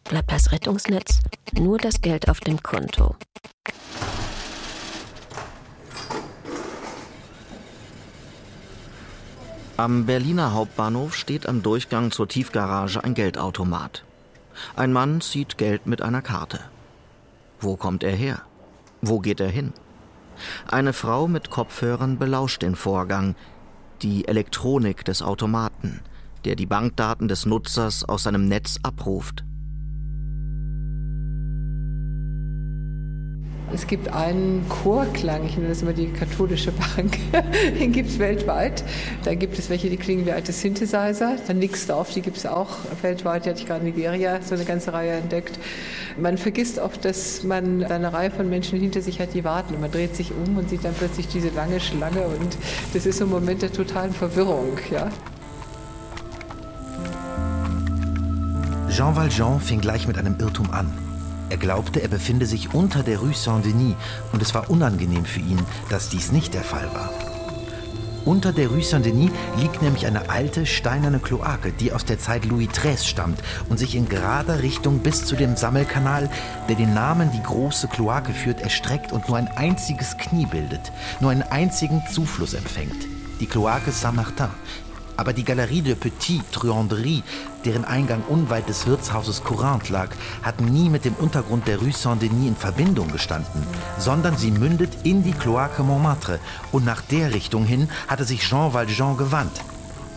Bleibt 0.03 0.31
das 0.31 0.51
Rettungsnetz 0.51 1.19
nur 1.59 1.77
das 1.77 2.01
Geld 2.01 2.29
auf 2.29 2.39
dem 2.39 2.61
Konto. 2.61 3.15
Am 9.75 10.05
Berliner 10.05 10.53
Hauptbahnhof 10.53 11.15
steht 11.15 11.47
am 11.47 11.63
Durchgang 11.63 12.11
zur 12.11 12.27
Tiefgarage 12.27 13.03
ein 13.03 13.15
Geldautomat. 13.15 14.03
Ein 14.75 14.93
Mann 14.93 15.19
zieht 15.19 15.57
Geld 15.57 15.87
mit 15.87 16.01
einer 16.01 16.21
Karte. 16.21 16.59
Wo 17.59 17.75
kommt 17.75 18.03
er 18.03 18.15
her? 18.15 18.43
Wo 19.01 19.19
geht 19.19 19.39
er 19.39 19.49
hin? 19.49 19.73
Eine 20.69 20.93
Frau 20.93 21.27
mit 21.27 21.49
Kopfhörern 21.49 22.17
belauscht 22.17 22.61
den 22.61 22.75
Vorgang, 22.75 23.35
die 24.03 24.27
Elektronik 24.27 25.05
des 25.05 25.21
Automaten, 25.21 26.01
der 26.45 26.55
die 26.55 26.65
Bankdaten 26.65 27.27
des 27.27 27.45
Nutzers 27.45 28.03
aus 28.03 28.23
seinem 28.23 28.47
Netz 28.47 28.77
abruft. 28.83 29.43
Es 33.73 33.87
gibt 33.87 34.13
einen 34.13 34.65
Chorklang, 34.69 35.45
ich 35.45 35.57
nenne 35.57 35.69
das 35.69 35.81
immer 35.81 35.93
die 35.93 36.11
katholische 36.11 36.71
Bank, 36.71 37.17
den 37.79 37.91
gibt 37.91 38.09
es 38.11 38.19
weltweit. 38.19 38.83
Da 39.23 39.33
gibt 39.33 39.57
es 39.57 39.69
welche, 39.71 39.89
die 39.89 39.97
klingen 39.97 40.27
wie 40.27 40.31
alte 40.31 40.51
Synthesizer. 40.51 41.37
Dann 41.47 41.57
Nixdorf, 41.57 42.13
die 42.13 42.21
gibt 42.21 42.37
es 42.37 42.45
auch 42.45 42.69
weltweit, 43.01 43.45
die 43.45 43.49
hatte 43.49 43.61
ich 43.61 43.65
gerade 43.65 43.79
in 43.79 43.95
Nigeria 43.95 44.39
so 44.43 44.53
eine 44.53 44.65
ganze 44.65 44.93
Reihe 44.93 45.13
entdeckt. 45.13 45.57
Man 46.19 46.37
vergisst 46.37 46.77
oft, 46.77 47.03
dass 47.03 47.43
man 47.43 47.83
eine 47.83 48.13
Reihe 48.13 48.29
von 48.29 48.47
Menschen 48.47 48.79
hinter 48.79 49.01
sich 49.01 49.19
hat, 49.19 49.33
die 49.33 49.43
warten. 49.43 49.73
Und 49.73 49.81
man 49.81 49.91
dreht 49.91 50.15
sich 50.15 50.31
um 50.31 50.55
und 50.55 50.69
sieht 50.69 50.85
dann 50.85 50.93
plötzlich 50.93 51.27
diese 51.27 51.49
lange 51.49 51.79
Schlange 51.79 52.21
und 52.27 52.57
das 52.93 53.07
ist 53.07 53.17
so 53.17 53.25
ein 53.25 53.31
Moment 53.31 53.63
der 53.63 53.71
totalen 53.71 54.13
Verwirrung. 54.13 54.77
Ja. 54.91 55.09
Jean 58.89 59.15
Valjean 59.15 59.59
fing 59.59 59.81
gleich 59.81 60.07
mit 60.07 60.19
einem 60.19 60.35
Irrtum 60.39 60.69
an. 60.69 61.12
Er 61.53 61.59
glaubte, 61.59 62.01
er 62.01 62.07
befinde 62.07 62.47
sich 62.47 62.73
unter 62.73 63.03
der 63.03 63.19
Rue 63.19 63.35
Saint-Denis 63.35 63.93
und 64.31 64.41
es 64.41 64.55
war 64.55 64.71
unangenehm 64.71 65.23
für 65.23 65.39
ihn, 65.39 65.59
dass 65.87 66.09
dies 66.09 66.31
nicht 66.31 66.55
der 66.55 66.63
Fall 66.63 66.91
war. 66.95 67.11
Unter 68.25 68.51
der 68.51 68.69
Rue 68.69 68.81
Saint-Denis 68.81 69.29
liegt 69.59 69.83
nämlich 69.83 70.07
eine 70.07 70.31
alte 70.31 70.65
steinerne 70.65 71.19
Kloake, 71.19 71.71
die 71.71 71.93
aus 71.93 72.05
der 72.05 72.17
Zeit 72.17 72.45
Louis 72.45 72.69
XIII 72.69 72.97
stammt 72.97 73.43
und 73.69 73.77
sich 73.77 73.93
in 73.93 74.09
gerader 74.09 74.63
Richtung 74.63 75.01
bis 75.01 75.25
zu 75.25 75.35
dem 75.35 75.55
Sammelkanal, 75.55 76.27
der 76.69 76.75
den 76.75 76.95
Namen 76.95 77.31
die 77.31 77.43
große 77.43 77.87
Kloake 77.87 78.33
führt, 78.33 78.59
erstreckt 78.59 79.11
und 79.11 79.27
nur 79.27 79.37
ein 79.37 79.47
einziges 79.47 80.17
Knie 80.17 80.47
bildet, 80.47 80.91
nur 81.19 81.29
einen 81.29 81.43
einzigen 81.43 82.01
Zufluss 82.11 82.55
empfängt. 82.55 83.05
Die 83.39 83.45
Kloake 83.45 83.91
Saint-Martin. 83.91 84.49
Aber 85.15 85.33
die 85.33 85.43
Galerie 85.43 85.81
de 85.81 85.95
Petit 85.95 86.41
Truanderie, 86.51 87.23
deren 87.65 87.85
Eingang 87.85 88.23
unweit 88.27 88.67
des 88.67 88.87
Wirtshauses 88.87 89.43
Courant 89.43 89.89
lag, 89.89 90.09
hat 90.41 90.59
nie 90.61 90.89
mit 90.89 91.05
dem 91.05 91.13
Untergrund 91.15 91.67
der 91.67 91.79
Rue 91.79 91.91
Saint-Denis 91.91 92.47
in 92.47 92.55
Verbindung 92.55 93.11
gestanden, 93.11 93.63
sondern 93.99 94.37
sie 94.37 94.51
mündet 94.51 94.97
in 95.03 95.23
die 95.23 95.33
Kloake 95.33 95.83
Montmartre 95.83 96.39
und 96.71 96.85
nach 96.85 97.01
der 97.01 97.33
Richtung 97.33 97.65
hin 97.65 97.89
hatte 98.07 98.25
sich 98.25 98.41
Jean 98.41 98.73
Valjean 98.73 99.17
gewandt. 99.17 99.61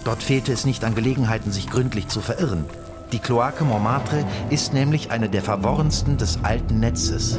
Dort 0.05 0.23
fehlte 0.23 0.53
es 0.53 0.65
nicht 0.65 0.85
an 0.85 0.95
Gelegenheiten, 0.95 1.53
sich 1.53 1.69
gründlich 1.69 2.09
zu 2.09 2.21
verirren. 2.21 2.65
Die 3.13 3.19
Kloake 3.19 3.65
Montmartre 3.65 4.25
ist 4.51 4.73
nämlich 4.73 5.11
eine 5.11 5.29
der 5.29 5.43
verworrensten 5.43 6.17
des 6.17 6.39
alten 6.43 6.81
Netzes. 6.81 7.39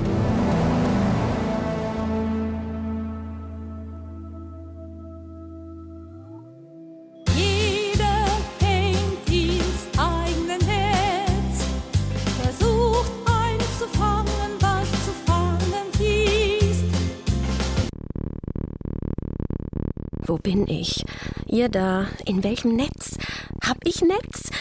Ihr 21.68 21.72
da? 21.72 22.08
In 22.26 22.46
welchem 22.46 22.78
Netz? 22.78 23.18
Hab 23.62 23.76
ich 23.84 24.02
Netz? 24.02 24.52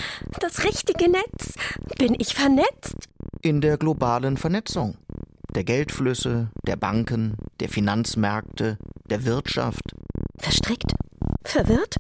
Das 0.41 0.65
richtige 0.65 1.09
Netz? 1.09 1.55
Bin 1.99 2.17
ich 2.19 2.35
vernetzt? 2.35 2.97
In 3.43 3.61
der 3.61 3.77
globalen 3.79 4.37
Vernetzung. 4.37 4.97
Der 5.55 5.63
Geldflüsse, 5.63 6.49
der 6.67 6.75
Banken, 6.75 7.37
der 7.61 7.69
Finanzmärkte, 7.69 8.77
der 9.09 9.25
Wirtschaft. 9.25 9.85
Verstrickt? 10.37 10.95
Verwirrt? 11.45 11.95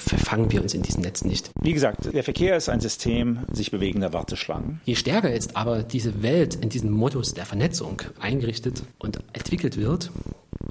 Verfangen 0.00 0.50
wir 0.50 0.62
uns 0.62 0.72
in 0.72 0.82
diesem 0.82 1.02
Netz 1.02 1.24
nicht. 1.24 1.50
Wie 1.60 1.74
gesagt, 1.74 2.12
der 2.12 2.24
Verkehr 2.24 2.56
ist 2.56 2.68
ein 2.68 2.80
System 2.80 3.40
sich 3.52 3.70
bewegender 3.70 4.12
Warteschlangen. 4.12 4.80
Je 4.84 4.94
stärker 4.94 5.30
jetzt 5.30 5.56
aber 5.56 5.82
diese 5.82 6.22
Welt 6.22 6.54
in 6.54 6.70
diesem 6.70 6.90
Modus 6.90 7.34
der 7.34 7.44
Vernetzung 7.44 8.00
eingerichtet 8.18 8.82
und 8.98 9.18
entwickelt 9.34 9.76
wird, 9.76 10.10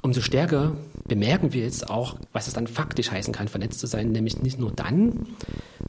umso 0.02 0.20
stärker 0.20 0.76
bemerken 1.06 1.52
wir 1.52 1.62
jetzt 1.62 1.88
auch, 1.88 2.16
was 2.32 2.48
es 2.48 2.54
dann 2.54 2.66
faktisch 2.66 3.10
heißen 3.12 3.32
kann, 3.32 3.48
vernetzt 3.48 3.78
zu 3.78 3.86
sein, 3.86 4.10
nämlich 4.10 4.42
nicht 4.42 4.58
nur 4.58 4.72
dann, 4.72 5.26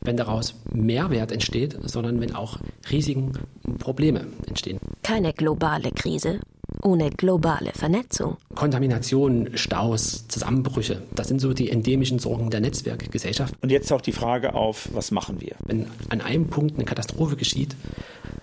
wenn 0.02 0.18
daraus 0.18 0.56
Mehrwert 0.72 1.32
entsteht, 1.32 1.78
sondern 1.84 2.22
wenn 2.22 2.36
auch 2.36 2.60
Risiken 2.92 3.34
und 3.64 3.80
Probleme 3.80 4.28
entstehen. 4.48 4.80
Keine 5.04 5.34
globale 5.34 5.92
Krise 5.92 6.40
ohne 6.84 7.10
globale 7.10 7.72
Vernetzung. 7.74 8.38
Kontamination, 8.56 9.50
Staus, 9.56 10.28
Zusammenbrüche, 10.28 11.02
das 11.16 11.28
sind 11.28 11.40
so 11.40 11.54
die 11.54 11.70
endemischen 11.70 12.20
Sorgen 12.20 12.50
der 12.50 12.62
Netzwerkgesellschaft. 12.62 13.56
Und 13.62 13.72
jetzt 13.72 13.90
taucht 13.90 14.06
die 14.06 14.12
Frage 14.12 14.54
auf, 14.54 14.90
was 14.94 15.12
machen 15.12 15.42
wir? 15.42 15.56
Wenn 15.66 15.88
an 16.10 16.22
einem 16.22 16.48
Punkt 16.48 16.76
eine 16.76 16.86
Katastrophe 16.86 17.36
geschieht, 17.36 17.76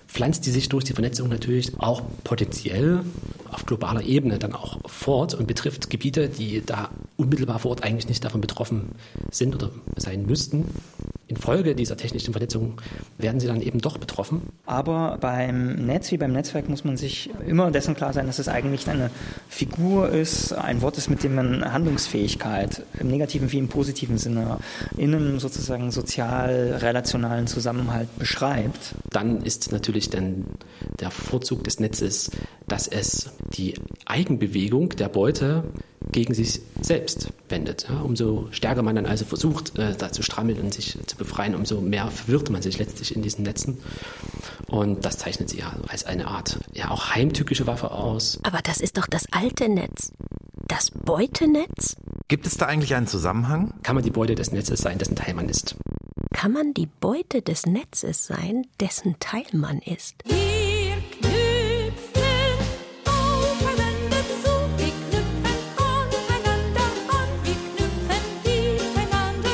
pflanzt 0.07 0.47
die 0.47 0.51
sich 0.51 0.69
durch 0.69 0.85
die 0.85 0.95
Vernetzung 0.95 1.29
natürlich 1.29 1.79
auch 1.79 2.03
potenziell 2.25 3.03
auf 3.51 3.67
globaler 3.67 4.03
Ebene 4.03 4.39
dann 4.39 4.55
auch 4.55 4.79
fort 4.87 5.35
und 5.35 5.47
betrifft 5.47 5.91
Gebiete, 5.91 6.29
die 6.29 6.63
da 6.65 6.91
unmittelbar 7.17 7.59
vor 7.59 7.73
Ort 7.73 7.85
eigentlich 7.85 8.09
nicht 8.09 8.25
davon 8.25 8.41
betroffen 8.41 8.93
sind 9.31 9.55
oder 9.55 9.71
sein 9.97 10.27
müssten. 10.27 10.67
Infolge 11.29 11.75
dieser 11.75 11.97
technischen 11.97 12.33
Vernetzung 12.33 12.81
werden 13.19 13.39
sie 13.39 13.47
dann 13.47 13.61
eben 13.61 13.81
doch 13.81 13.99
betroffen. 13.99 14.43
Aber 14.65 15.19
beim 15.21 15.75
Netz 15.75 16.11
wie 16.11 16.17
beim 16.17 16.33
Netzwerk 16.33 16.71
muss 16.71 16.85
man 16.85 16.97
sich 16.97 17.31
immer 17.47 17.71
dessen 17.71 17.95
klar 17.95 18.15
sein, 18.15 18.27
dass 18.27 18.39
es 18.39 18.49
eigentlich 18.49 18.89
eine 18.89 19.11
Figur 19.49 20.09
ist, 20.09 20.53
ein 20.55 20.81
Wort 20.81 20.97
ist, 20.97 21.11
mit 21.11 21.23
dem 21.23 21.35
man 21.35 21.71
Handlungsfähigkeit 21.71 22.83
im 22.99 23.09
negativen 23.09 23.53
wie 23.53 23.59
im 23.59 23.69
positiven 23.69 24.17
Sinne 24.17 24.59
in 24.97 25.15
einem 25.15 25.39
sozusagen 25.39 25.91
sozial-relationalen 25.91 27.47
Zusammenhalt 27.47 28.09
beschreibt. 28.19 28.95
Dann 29.11 29.43
ist 29.43 29.71
natürlich 29.79 30.11
dann 30.11 30.45
der 31.01 31.11
Vorzug 31.11 31.63
des 31.65 31.79
Netzes, 31.79 32.31
dass 32.67 32.89
es 32.89 33.31
die 33.57 33.75
Eigenbewegung 34.05 34.91
der 34.91 35.09
Beute 35.09 35.65
gegen 36.11 36.35
sich 36.35 36.61
selbst 36.81 37.29
wendet. 37.49 37.87
Ja, 37.89 38.01
umso 38.01 38.49
stärker 38.51 38.83
man 38.83 38.97
dann 38.97 39.07
also 39.07 39.25
versucht, 39.25 39.79
äh, 39.79 39.95
da 39.97 40.11
zu 40.11 40.23
strammeln 40.23 40.61
und 40.61 40.75
sich 40.75 40.99
zu 41.07 41.17
befreien, 41.17 41.55
umso 41.55 41.81
mehr 41.81 42.09
verwirrt 42.09 42.51
man 42.51 42.63
sich 42.63 42.79
letztlich 42.79 43.15
in 43.15 43.23
diesen 43.23 43.45
Netzen. 43.45 43.79
Und 44.67 45.05
das 45.05 45.19
zeichnet 45.19 45.51
sie 45.51 45.59
ja 45.59 45.77
als 45.89 46.05
eine 46.05 46.27
Art, 46.27 46.59
ja 46.75 46.91
auch 46.91 47.15
heimtückische 47.15 47.67
Waffe 47.67 47.91
aus. 47.91 48.39
Aber 48.43 48.61
das 48.63 48.81
ist 48.81 48.99
doch 48.99 49.07
das 49.07 49.27
alte 49.31 49.69
Netz. 49.69 50.13
Das 50.67 50.91
Beutenetz? 50.91 51.97
Gibt 52.29 52.47
es 52.47 52.59
da 52.59 52.67
eigentlich 52.67 52.95
einen 52.95 53.07
Zusammenhang? 53.07 53.73
Kann 53.83 53.95
man 53.95 54.05
die 54.05 54.11
Beute 54.11 54.35
des 54.35 54.53
Netzes 54.53 54.81
sein, 54.81 54.99
dessen 54.99 55.17
Teil 55.17 55.33
man 55.33 55.49
ist? 55.49 55.77
Kann 56.33 56.53
man 56.53 56.75
die 56.75 56.87
Beute 56.87 57.43
des 57.43 57.67
Netzes 57.67 58.27
sein, 58.27 58.67
dessen 58.81 59.17
Teil 59.19 59.47
man 59.53 59.79
ist? 59.79 60.23
Wir 60.25 60.97
knüpfen 61.11 62.23
aufeinander 63.07 64.23
zu, 64.43 64.51
wir 64.77 64.93
knüpfen 64.93 65.57
aneinander 65.79 66.87
an, 67.09 67.29
wir 67.45 67.55
knüpfen 67.55 68.23
miteinander. 68.45 69.49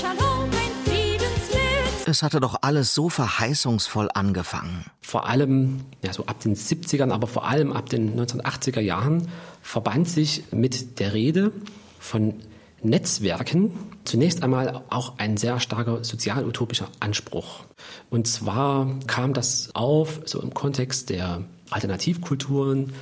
Shalom, 0.00 0.50
ein 0.50 0.74
Friedensnetz. 0.84 2.06
Es 2.06 2.22
hatte 2.22 2.40
doch 2.40 2.58
alles 2.62 2.94
so 2.94 3.08
verheißungsvoll 3.08 4.10
angefangen. 4.12 4.84
Vor 5.00 5.28
allem, 5.28 5.84
ja, 6.02 6.12
so 6.12 6.26
ab 6.26 6.40
den 6.40 6.56
70ern, 6.56 7.12
aber 7.12 7.28
vor 7.28 7.46
allem 7.46 7.72
ab 7.72 7.88
den 7.88 8.18
1980er 8.20 8.80
Jahren 8.80 9.28
verband 9.62 10.08
sich 10.08 10.44
mit 10.52 10.98
der 10.98 11.14
Rede 11.14 11.52
von 12.00 12.34
Netzwerken 12.82 13.72
zunächst 14.04 14.42
einmal 14.42 14.82
auch 14.90 15.18
ein 15.18 15.36
sehr 15.36 15.60
starker 15.60 16.04
sozialutopischer 16.04 16.88
Anspruch. 17.00 17.64
Und 18.10 18.26
zwar 18.26 18.98
kam 19.06 19.34
das 19.34 19.70
auf 19.74 20.20
so 20.24 20.40
im 20.40 20.52
Kontext 20.54 21.10
der 21.10 21.42
Alternativkulturen, 21.70 22.92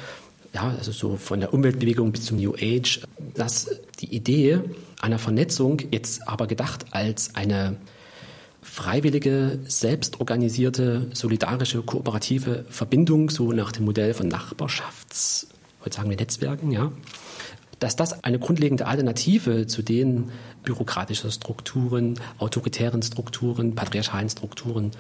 ja, 0.53 0.75
also 0.77 0.93
so 0.93 1.17
von 1.17 1.41
der 1.41 1.55
Umweltbewegung 1.55 2.13
bis 2.13 2.27
zum 2.27 2.39
New 2.39 2.55
Age, 2.55 3.01
dass 3.35 3.71
die 4.01 4.15
Idee 4.15 4.61
einer 5.01 5.19
Vernetzung 5.19 5.81
jetzt 5.91 6.27
aber 6.29 6.47
gedacht 6.47 6.87
als 6.91 7.35
eine 7.35 7.77
freiwillige, 8.63 9.59
selbstorganisierte, 9.67 11.09
solidarische, 11.15 11.83
kooperative 11.83 12.65
Verbindung, 12.69 13.31
so 13.31 13.53
nach 13.53 13.73
dem 13.73 13.85
Modell 13.85 14.13
von 14.13 14.29
Nachbarschafts, 14.29 15.49
heute 15.85 15.97
sagen 15.97 16.11
wir 16.11 16.17
Netzwerken, 16.17 16.71
ja, 16.71 16.93
dass 17.81 17.97
das 17.97 18.23
eine 18.25 18.39
grundlegende 18.39 18.87
Alternative 18.87 19.67
zu 19.67 19.83
den 19.83 20.31
bürokratischen 20.63 21.33
Strukturen, 21.33 22.21
autoritären 22.39 23.03
Strukturen, 23.03 23.75
patriarchalen 23.75 24.29
Strukturen 24.29 24.93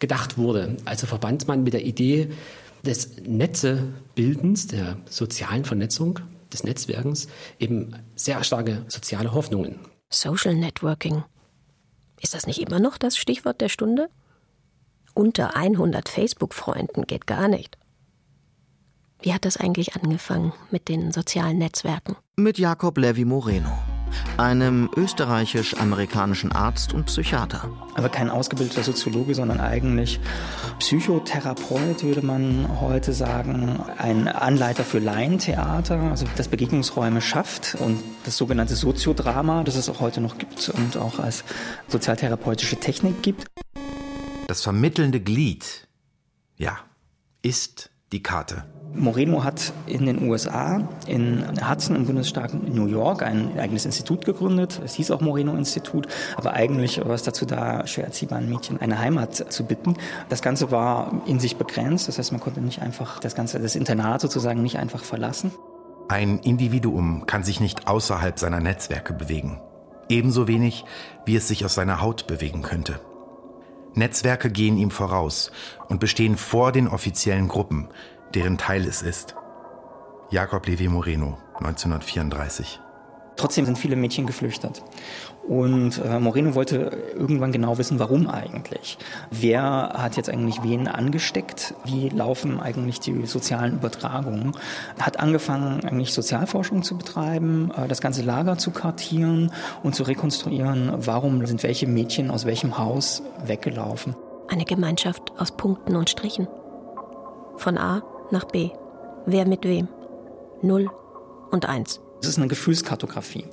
gedacht 0.00 0.36
wurde. 0.36 0.76
Also 0.84 1.06
verband 1.06 1.48
man 1.48 1.62
mit 1.62 1.72
der 1.72 1.84
Idee 1.84 2.28
des 2.84 3.16
Netzebildens, 3.26 4.66
der 4.66 4.98
sozialen 5.08 5.64
Vernetzung, 5.64 6.20
des 6.52 6.64
Netzwerkens, 6.64 7.28
eben 7.58 7.94
sehr 8.14 8.42
starke 8.44 8.84
soziale 8.88 9.32
Hoffnungen. 9.32 9.78
Social 10.10 10.54
Networking. 10.54 11.24
Ist 12.20 12.34
das 12.34 12.46
nicht 12.46 12.60
immer 12.60 12.80
noch 12.80 12.98
das 12.98 13.16
Stichwort 13.16 13.60
der 13.60 13.68
Stunde? 13.68 14.08
Unter 15.14 15.56
100 15.56 16.08
Facebook-Freunden 16.08 17.06
geht 17.06 17.26
gar 17.26 17.48
nicht. 17.48 17.78
Wie 19.22 19.32
hat 19.32 19.44
das 19.44 19.56
eigentlich 19.56 19.96
angefangen 19.96 20.52
mit 20.70 20.88
den 20.88 21.10
sozialen 21.10 21.58
Netzwerken? 21.58 22.16
Mit 22.36 22.58
Jakob 22.58 22.98
Levi 22.98 23.24
Moreno, 23.24 23.70
einem 24.36 24.90
österreichisch-amerikanischen 24.94 26.52
Arzt 26.52 26.92
und 26.92 27.06
Psychiater. 27.06 27.70
Aber 27.94 28.10
kein 28.10 28.28
ausgebildeter 28.28 28.82
Soziologe, 28.82 29.34
sondern 29.34 29.58
eigentlich 29.58 30.20
Psychotherapeut, 30.78 32.02
würde 32.02 32.20
man 32.20 32.80
heute 32.80 33.14
sagen. 33.14 33.80
Ein 33.96 34.28
Anleiter 34.28 34.84
für 34.84 34.98
Laientheater, 34.98 35.98
also 35.98 36.26
das 36.36 36.48
Begegnungsräume 36.48 37.22
schafft 37.22 37.74
und 37.80 38.02
das 38.24 38.36
sogenannte 38.36 38.76
Soziodrama, 38.76 39.64
das 39.64 39.76
es 39.76 39.88
auch 39.88 40.00
heute 40.00 40.20
noch 40.20 40.36
gibt 40.36 40.68
und 40.68 40.98
auch 40.98 41.18
als 41.18 41.42
sozialtherapeutische 41.88 42.76
Technik 42.76 43.22
gibt. 43.22 43.46
Das 44.46 44.62
vermittelnde 44.62 45.20
Glied, 45.20 45.88
ja, 46.58 46.78
ist 47.42 47.90
die 48.12 48.22
Karte. 48.22 48.75
Moreno 48.94 49.44
hat 49.44 49.72
in 49.86 50.06
den 50.06 50.26
USA, 50.28 50.88
in 51.06 51.44
Hudson 51.68 51.96
im 51.96 52.06
Bundesstaat 52.06 52.54
New 52.54 52.86
York, 52.86 53.22
ein 53.22 53.58
eigenes 53.58 53.84
Institut 53.84 54.24
gegründet. 54.24 54.80
Es 54.84 54.94
hieß 54.94 55.10
auch 55.10 55.20
Moreno-Institut, 55.20 56.06
aber 56.36 56.54
eigentlich 56.54 56.98
war 57.04 57.14
es 57.14 57.22
dazu 57.22 57.44
da, 57.44 57.86
schwer 57.86 58.04
erziehbaren 58.04 58.48
Mädchen 58.48 58.80
eine 58.80 58.98
Heimat 58.98 59.52
zu 59.52 59.64
bitten. 59.64 59.96
Das 60.28 60.42
Ganze 60.42 60.70
war 60.70 61.22
in 61.26 61.40
sich 61.40 61.56
begrenzt, 61.56 62.08
das 62.08 62.18
heißt, 62.18 62.32
man 62.32 62.40
konnte 62.40 62.60
nicht 62.60 62.80
einfach 62.80 63.20
das 63.20 63.34
Ganze, 63.34 63.58
das 63.58 63.76
Internat 63.76 64.20
sozusagen 64.20 64.62
nicht 64.62 64.78
einfach 64.78 65.04
verlassen. 65.04 65.52
Ein 66.08 66.38
Individuum 66.38 67.26
kann 67.26 67.42
sich 67.42 67.60
nicht 67.60 67.88
außerhalb 67.88 68.38
seiner 68.38 68.60
Netzwerke 68.60 69.12
bewegen. 69.12 69.60
Ebenso 70.08 70.46
wenig, 70.46 70.84
wie 71.24 71.36
es 71.36 71.48
sich 71.48 71.64
aus 71.64 71.74
seiner 71.74 72.00
Haut 72.00 72.26
bewegen 72.26 72.62
könnte. 72.62 73.00
Netzwerke 73.94 74.50
gehen 74.50 74.76
ihm 74.76 74.90
voraus 74.90 75.50
und 75.88 76.00
bestehen 76.00 76.36
vor 76.36 76.70
den 76.70 76.86
offiziellen 76.86 77.48
Gruppen, 77.48 77.88
deren 78.34 78.58
Teil 78.58 78.86
es 78.86 79.02
ist. 79.02 79.34
Jakob 80.30 80.66
Levi 80.66 80.88
Moreno, 80.88 81.38
1934. 81.58 82.80
Trotzdem 83.36 83.66
sind 83.66 83.78
viele 83.78 83.96
Mädchen 83.96 84.26
geflüchtet. 84.26 84.82
Und 85.46 86.02
äh, 86.04 86.18
Moreno 86.18 86.54
wollte 86.54 87.12
irgendwann 87.14 87.52
genau 87.52 87.78
wissen, 87.78 88.00
warum 88.00 88.28
eigentlich. 88.28 88.98
Wer 89.30 89.92
hat 89.94 90.16
jetzt 90.16 90.28
eigentlich 90.30 90.62
wen 90.62 90.88
angesteckt? 90.88 91.74
Wie 91.84 92.08
laufen 92.08 92.58
eigentlich 92.58 92.98
die 92.98 93.26
sozialen 93.26 93.74
Übertragungen? 93.74 94.52
Hat 94.98 95.20
angefangen, 95.20 95.84
eigentlich 95.84 96.12
Sozialforschung 96.12 96.82
zu 96.82 96.96
betreiben, 96.96 97.70
äh, 97.76 97.86
das 97.86 98.00
ganze 98.00 98.22
Lager 98.22 98.58
zu 98.58 98.70
kartieren 98.70 99.52
und 99.82 99.94
zu 99.94 100.02
rekonstruieren, 100.02 100.92
warum 100.96 101.44
sind 101.46 101.62
welche 101.62 101.86
Mädchen 101.86 102.30
aus 102.30 102.46
welchem 102.46 102.78
Haus 102.78 103.22
weggelaufen. 103.44 104.16
Eine 104.48 104.64
Gemeinschaft 104.64 105.32
aus 105.38 105.52
Punkten 105.56 105.94
und 105.94 106.10
Strichen. 106.10 106.48
Von 107.56 107.78
A 107.78 108.02
nach 108.30 108.44
B. 108.44 108.70
Wer 109.26 109.46
mit 109.46 109.64
wem? 109.64 109.88
Null 110.62 110.90
und 111.50 111.66
eins. 111.66 112.00
Es 112.22 112.28
ist 112.28 112.38
eine 112.38 112.48
Gefühlskartografie. 112.48 113.44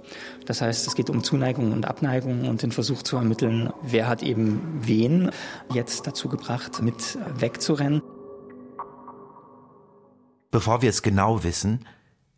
Das 0.46 0.62
heißt, 0.62 0.88
es 0.88 0.96
geht 0.96 1.10
um 1.10 1.24
Zuneigung 1.24 1.74
und 1.74 1.86
Abneigung 1.86 2.48
und 2.48 2.64
den 2.64 2.72
Versuch 2.72 3.04
zu 3.04 3.18
ermitteln, 3.18 3.72
wer 3.82 4.08
hat 4.08 4.24
eben 4.24 4.80
wen 4.82 5.32
jetzt 5.74 6.08
dazu 6.08 6.30
gebracht, 6.30 6.82
mit 6.82 7.18
wegzurennen. 7.38 8.02
Bevor 10.50 10.82
wir 10.82 10.90
es 10.90 11.02
genau 11.02 11.44
wissen, 11.44 11.86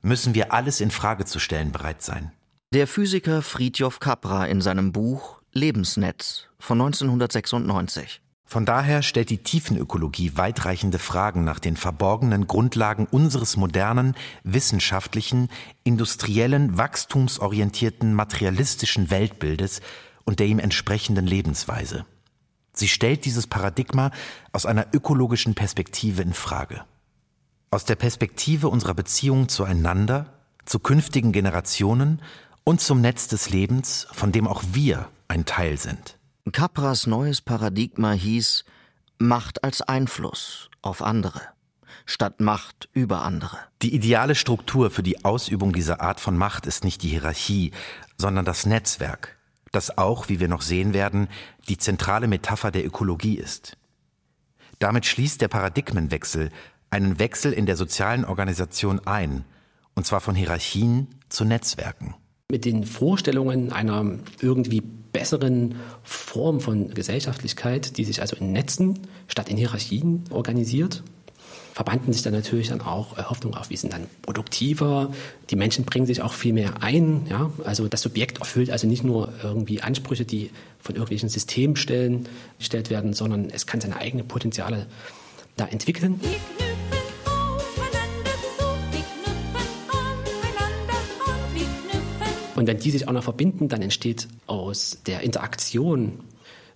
müssen 0.02 0.36
wir 0.36 0.54
alles 0.54 0.82
in 0.82 0.92
Frage 0.92 1.26
zu 1.26 1.40
stellen 1.40 1.72
bereit 1.72 2.02
sein. 2.02 2.32
Der 2.74 2.88
Physiker 2.88 3.42
Fridtjof 3.42 4.00
Capra 4.00 4.46
in 4.46 4.62
seinem 4.62 4.92
Buch 4.92 5.42
Lebensnetz 5.52 6.48
von 6.60 6.82
1996. 6.82 8.22
Von 8.48 8.66
daher 8.66 9.02
stellt 9.02 9.32
die 9.32 9.39
Tiefenökologie 9.39 10.34
weitreichende 10.36 11.00
Fragen 11.00 11.43
nach 11.43 11.60
den 11.60 11.76
verborgenen 11.76 12.46
Grundlagen 12.46 13.08
unseres 13.10 13.58
modernen, 13.58 14.16
wissenschaftlichen, 14.43 15.50
industriellen, 15.84 16.78
wachstumsorientierten, 16.78 18.14
materialistischen 18.14 19.10
Weltbildes 19.10 19.82
und 20.26 20.39
der 20.39 20.48
ihm 20.48 20.60
entsprechenden 20.60 21.26
Lebensweise. 21.26 22.06
Sie 22.72 22.88
stellt 22.88 23.26
dieses 23.26 23.48
Paradigma 23.48 24.12
aus 24.52 24.66
einer 24.66 24.88
ökologischen 24.93 25.56
Perspektive 25.56 26.22
in 26.22 26.34
Frage. 26.34 26.84
Aus 27.72 27.86
der 27.86 27.96
Perspektive 27.96 28.70
unserer 28.70 28.93
Beziehung 28.93 29.50
zueinander, 29.50 30.34
zu 30.66 30.80
künftigen 30.80 31.32
Generationen 31.32 32.22
und 32.64 32.80
zum 32.80 33.02
Netz 33.02 33.28
des 33.28 33.50
Lebens, 33.50 34.08
von 34.12 34.32
dem 34.32 34.48
auch 34.48 34.64
wir 34.74 35.10
ein 35.28 35.46
Teil 35.46 35.78
sind. 35.78 36.18
Capras 36.52 37.08
neues 37.08 37.41
Paradigma 37.41 38.12
hieß 38.12 38.66
Macht 39.18 39.64
als 39.64 39.82
Einfluss 39.82 40.70
auf 40.84 41.02
andere, 41.02 41.41
statt 42.06 42.39
Macht 42.39 42.88
über 42.93 43.24
andere. 43.24 43.58
Die 43.82 43.96
ideale 43.96 44.36
Struktur 44.36 44.91
für 44.91 45.02
die 45.02 45.26
Ausübung 45.26 45.74
dieser 45.74 46.02
Art 46.02 46.20
von 46.20 46.38
Macht 46.38 46.68
ist 46.68 46.84
nicht 46.84 47.02
die 47.02 47.10
Hierarchie, 47.10 47.72
sondern 48.18 48.46
das 48.46 48.68
Netzwerk, 48.68 49.38
das 49.72 49.98
auch, 49.98 50.30
wie 50.30 50.39
wir 50.39 50.48
noch 50.48 50.62
sehen 50.62 50.93
werden, 50.93 51.30
die 51.68 51.80
zentrale 51.80 52.28
Metapher 52.28 52.70
der 52.70 52.86
Ökologie 52.86 53.39
ist. 53.39 53.76
Damit 54.78 55.08
schließt 55.08 55.41
der 55.41 55.48
Paradigmenwechsel 55.48 56.52
einen 56.91 57.18
Wechsel 57.18 57.54
in 57.54 57.66
der 57.66 57.76
sozialen 57.76 58.24
Organisation 58.24 59.00
ein, 59.08 59.46
und 59.96 60.06
zwar 60.06 60.22
von 60.22 60.36
Hierarchien 60.36 61.08
zu 61.28 61.43
Netzwerken. 61.43 62.14
Mit 62.52 62.66
den 62.66 62.84
Vorstellungen 62.84 63.74
einer 63.74 64.20
irgendwie 64.41 64.84
besseren 65.20 65.76
Form 66.03 66.59
von 66.59 66.93
Gesellschaftlichkeit, 66.93 67.97
die 67.97 68.03
sich 68.03 68.22
also 68.22 68.36
in 68.36 68.51
Netzen 68.51 68.99
statt 69.28 69.49
in 69.49 69.57
Hierarchien 69.57 70.26
organisiert, 70.30 71.03
verbanden 71.74 72.13
sich 72.13 72.22
dann 72.22 72.34
natürlich 72.34 72.70
dann 72.70 72.82
auch 72.82 73.18
Hoffnungen 73.18 73.57
auf, 73.57 73.70
wir 73.70 73.78
sind 73.78 73.93
dann 73.93 74.07
produktiver, 74.22 75.13
die 75.49 75.55
Menschen 75.55 75.86
bringen 75.86 76.05
sich 76.05 76.22
auch 76.22 76.34
viel 76.34 76.53
mehr 76.53 76.82
ein, 76.82 77.28
ja, 77.30 77.51
also 77.63 77.88
das 77.88 78.01
Subjekt 78.01 78.39
erfüllt 78.39 78.70
also 78.70 78.88
nicht 78.88 79.03
nur 79.03 79.34
irgendwie 79.43 79.82
Ansprüche, 79.82 80.26
die 80.26 80.51
von 80.80 80.95
irgendwelchen 80.95 81.30
Systemstellen 81.30 82.28
gestellt 82.59 82.89
werden, 82.89 83.13
sondern 83.13 83.49
es 83.49 83.66
kann 83.66 83.82
seine 83.82 83.97
eigenen 83.97 84.28
Potenziale 84.28 84.88
da 85.57 85.66
entwickeln. 85.66 86.20
Und 92.56 92.68
wenn 92.68 92.80
die 92.80 92.91
sich 92.91 93.08
auch 93.08 93.14
noch 93.14 93.24
verbinden, 93.24 93.68
dann 93.68 93.82
entsteht 93.82 94.28
aus 94.47 94.99
der 95.06 95.22
Interaktion 95.22 96.20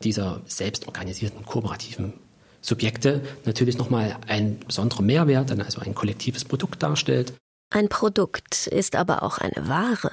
dieser 0.04 0.42
selbstorganisierten 0.46 1.46
kooperativen 1.46 2.14
Subjekte 2.62 3.22
natürlich 3.46 3.78
nochmal 3.78 4.18
ein 4.28 4.60
besonderer 4.60 5.02
Mehrwert, 5.02 5.52
also 5.52 5.82
ein 5.82 5.96
kollektives 5.96 6.44
Produkt 6.46 6.84
darstellt. 6.84 7.34
Ein 7.70 7.88
Produkt 7.88 8.68
ist 8.68 8.96
aber 8.96 9.24
auch 9.24 9.38
eine 9.38 9.68
Ware. 9.68 10.12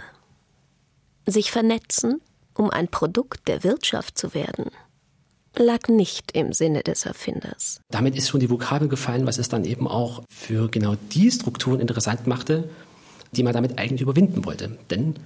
Sich 1.26 1.50
vernetzen, 1.50 2.20
um 2.54 2.70
ein 2.70 2.88
Produkt 2.88 3.48
der 3.48 3.64
Wirtschaft 3.64 4.16
zu 4.16 4.34
werden, 4.34 4.66
lag 5.56 5.88
nicht 5.88 6.32
im 6.32 6.52
Sinne 6.52 6.82
des 6.82 7.06
Erfinders. 7.06 7.80
Damit 7.90 8.14
ist 8.14 8.28
schon 8.28 8.40
die 8.40 8.50
Vokabel 8.50 8.88
gefallen, 8.88 9.26
was 9.26 9.38
es 9.38 9.48
dann 9.48 9.64
eben 9.64 9.88
auch 9.88 10.22
für 10.28 10.68
genau 10.68 10.96
die 11.12 11.30
Strukturen 11.30 11.80
interessant 11.80 12.26
machte, 12.26 12.68
die 13.32 13.42
man 13.42 13.54
damit 13.54 13.78
eigentlich 13.78 14.02
überwinden 14.02 14.44
wollte. 14.44 14.78
Denn 14.90 15.16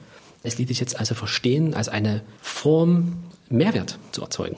es 0.43 0.59
ließ 0.59 0.69
sich 0.69 0.81
jetzt 0.81 0.99
also 0.99 1.15
verstehen, 1.15 1.75
als 1.75 1.89
eine 1.89 2.23
Form 2.41 3.19
Mehrwert 3.49 3.99
zu 4.13 4.23
erzeugen. 4.23 4.57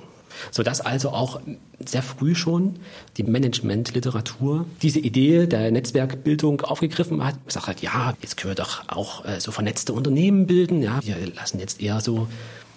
Sodass 0.50 0.80
also 0.80 1.10
auch 1.10 1.40
sehr 1.84 2.02
früh 2.02 2.34
schon 2.34 2.76
die 3.16 3.22
Managementliteratur 3.22 4.66
diese 4.80 4.98
Idee 4.98 5.46
der 5.46 5.70
Netzwerkbildung 5.70 6.62
aufgegriffen 6.62 7.24
hat. 7.24 7.34
Gesagt 7.46 7.66
hat, 7.66 7.82
ja, 7.82 8.14
jetzt 8.22 8.36
können 8.36 8.52
wir 8.52 8.62
doch 8.62 8.88
auch 8.88 9.24
äh, 9.24 9.40
so 9.40 9.52
vernetzte 9.52 9.92
Unternehmen 9.92 10.46
bilden. 10.46 10.82
Ja, 10.82 11.00
wir 11.02 11.16
lassen 11.34 11.58
jetzt 11.58 11.82
eher 11.82 12.00
so 12.00 12.28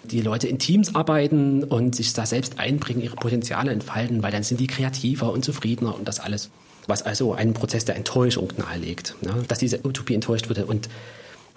die 0.03 0.21
Leute 0.21 0.47
in 0.47 0.59
Teams 0.59 0.95
arbeiten 0.95 1.63
und 1.63 1.95
sich 1.95 2.13
da 2.13 2.25
selbst 2.25 2.59
einbringen, 2.59 3.01
ihre 3.01 3.15
Potenziale 3.15 3.71
entfalten, 3.71 4.21
weil 4.21 4.31
dann 4.31 4.43
sind 4.43 4.59
die 4.59 4.67
kreativer 4.67 5.31
und 5.31 5.43
zufriedener 5.43 5.95
und 5.95 6.07
das 6.07 6.19
alles. 6.19 6.49
Was 6.87 7.01
also 7.01 7.33
einen 7.33 7.53
Prozess 7.53 7.85
der 7.85 7.95
Enttäuschung 7.95 8.53
nahelegt, 8.57 9.15
ja, 9.21 9.33
dass 9.47 9.59
diese 9.59 9.79
Utopie 9.83 10.13
enttäuscht 10.13 10.49
wurde. 10.49 10.65
Und 10.65 10.89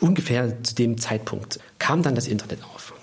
ungefähr 0.00 0.62
zu 0.62 0.74
dem 0.74 0.98
Zeitpunkt 0.98 1.60
kam 1.78 2.02
dann 2.02 2.14
das 2.14 2.28
Internet 2.28 2.62
auf. 2.64 2.94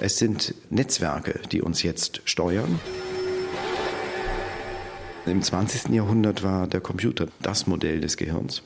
Es 0.00 0.18
sind 0.18 0.54
Netzwerke, 0.70 1.40
die 1.50 1.62
uns 1.62 1.82
jetzt 1.82 2.20
steuern. 2.26 2.78
Im 5.26 5.42
20. 5.42 5.88
Jahrhundert 5.92 6.44
war 6.44 6.68
der 6.68 6.80
Computer 6.80 7.26
das 7.42 7.66
Modell 7.66 8.00
des 8.00 8.16
Gehirns. 8.16 8.62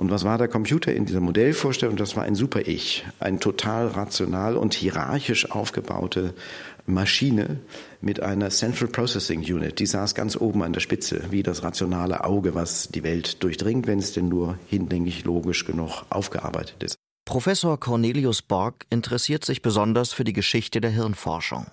Und 0.00 0.10
was 0.10 0.24
war 0.24 0.38
der 0.38 0.48
Computer 0.48 0.94
in 0.94 1.04
dieser 1.04 1.20
Modellvorstellung? 1.20 1.96
Das 1.96 2.16
war 2.16 2.22
ein 2.22 2.34
Super-Ich, 2.34 3.04
ein 3.18 3.38
total 3.38 3.86
rational 3.88 4.56
und 4.56 4.72
hierarchisch 4.72 5.50
aufgebaute 5.50 6.32
Maschine 6.86 7.60
mit 8.00 8.22
einer 8.22 8.48
Central 8.48 8.88
Processing 8.88 9.40
Unit. 9.40 9.78
Die 9.78 9.84
saß 9.84 10.14
ganz 10.14 10.40
oben 10.40 10.62
an 10.62 10.72
der 10.72 10.80
Spitze, 10.80 11.24
wie 11.28 11.42
das 11.42 11.62
rationale 11.62 12.24
Auge, 12.24 12.54
was 12.54 12.88
die 12.88 13.02
Welt 13.02 13.42
durchdringt, 13.42 13.86
wenn 13.86 13.98
es 13.98 14.14
denn 14.14 14.30
nur 14.30 14.58
hinlänglich 14.68 15.24
logisch 15.24 15.66
genug 15.66 16.06
aufgearbeitet 16.08 16.82
ist. 16.82 16.96
Professor 17.26 17.78
Cornelius 17.78 18.40
Borg 18.40 18.86
interessiert 18.88 19.44
sich 19.44 19.60
besonders 19.60 20.14
für 20.14 20.24
die 20.24 20.32
Geschichte 20.32 20.80
der 20.80 20.92
Hirnforschung. 20.92 21.66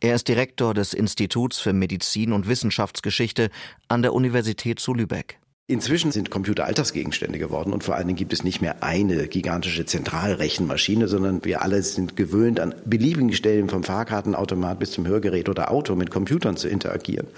Er 0.00 0.14
ist 0.14 0.28
Direktor 0.28 0.72
des 0.72 0.94
Instituts 0.94 1.58
für 1.58 1.74
Medizin 1.74 2.32
und 2.32 2.48
Wissenschaftsgeschichte 2.48 3.50
an 3.88 4.00
der 4.00 4.14
Universität 4.14 4.80
zu 4.80 4.94
Lübeck. 4.94 5.38
Inzwischen 5.66 6.12
sind 6.12 6.30
Computer 6.30 6.66
Alltagsgegenstände 6.66 7.38
geworden 7.38 7.72
und 7.72 7.84
vor 7.84 7.94
allen 7.94 8.06
Dingen 8.06 8.18
gibt 8.18 8.34
es 8.34 8.44
nicht 8.44 8.60
mehr 8.60 8.82
eine 8.82 9.28
gigantische 9.28 9.86
Zentralrechenmaschine, 9.86 11.08
sondern 11.08 11.42
wir 11.42 11.62
alle 11.62 11.82
sind 11.82 12.16
gewöhnt, 12.16 12.60
an 12.60 12.74
beliebigen 12.84 13.32
Stellen 13.32 13.70
vom 13.70 13.82
Fahrkartenautomat 13.82 14.78
bis 14.78 14.90
zum 14.90 15.06
Hörgerät 15.06 15.48
oder 15.48 15.70
Auto 15.70 15.94
mit 15.94 16.10
Computern 16.10 16.58
zu 16.58 16.68
interagieren. 16.68 17.28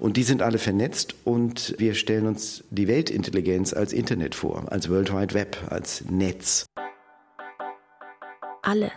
Und 0.00 0.16
die 0.16 0.24
sind 0.24 0.42
alle 0.42 0.58
vernetzt 0.58 1.14
und 1.22 1.76
wir 1.78 1.94
stellen 1.94 2.26
uns 2.26 2.64
die 2.70 2.88
Weltintelligenz 2.88 3.72
als 3.72 3.92
Internet 3.92 4.34
vor, 4.34 4.64
als 4.72 4.90
World 4.90 5.14
Wide 5.14 5.34
Web, 5.34 5.56
als 5.70 6.02
Netz. 6.10 6.66
Alle 8.62 8.90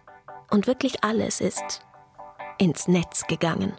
und 0.49 0.65
wirklich 0.65 1.03
alles 1.03 1.41
ist 1.41 1.81
ins 2.57 2.87
Netz 2.87 3.27
gegangen. 3.27 3.73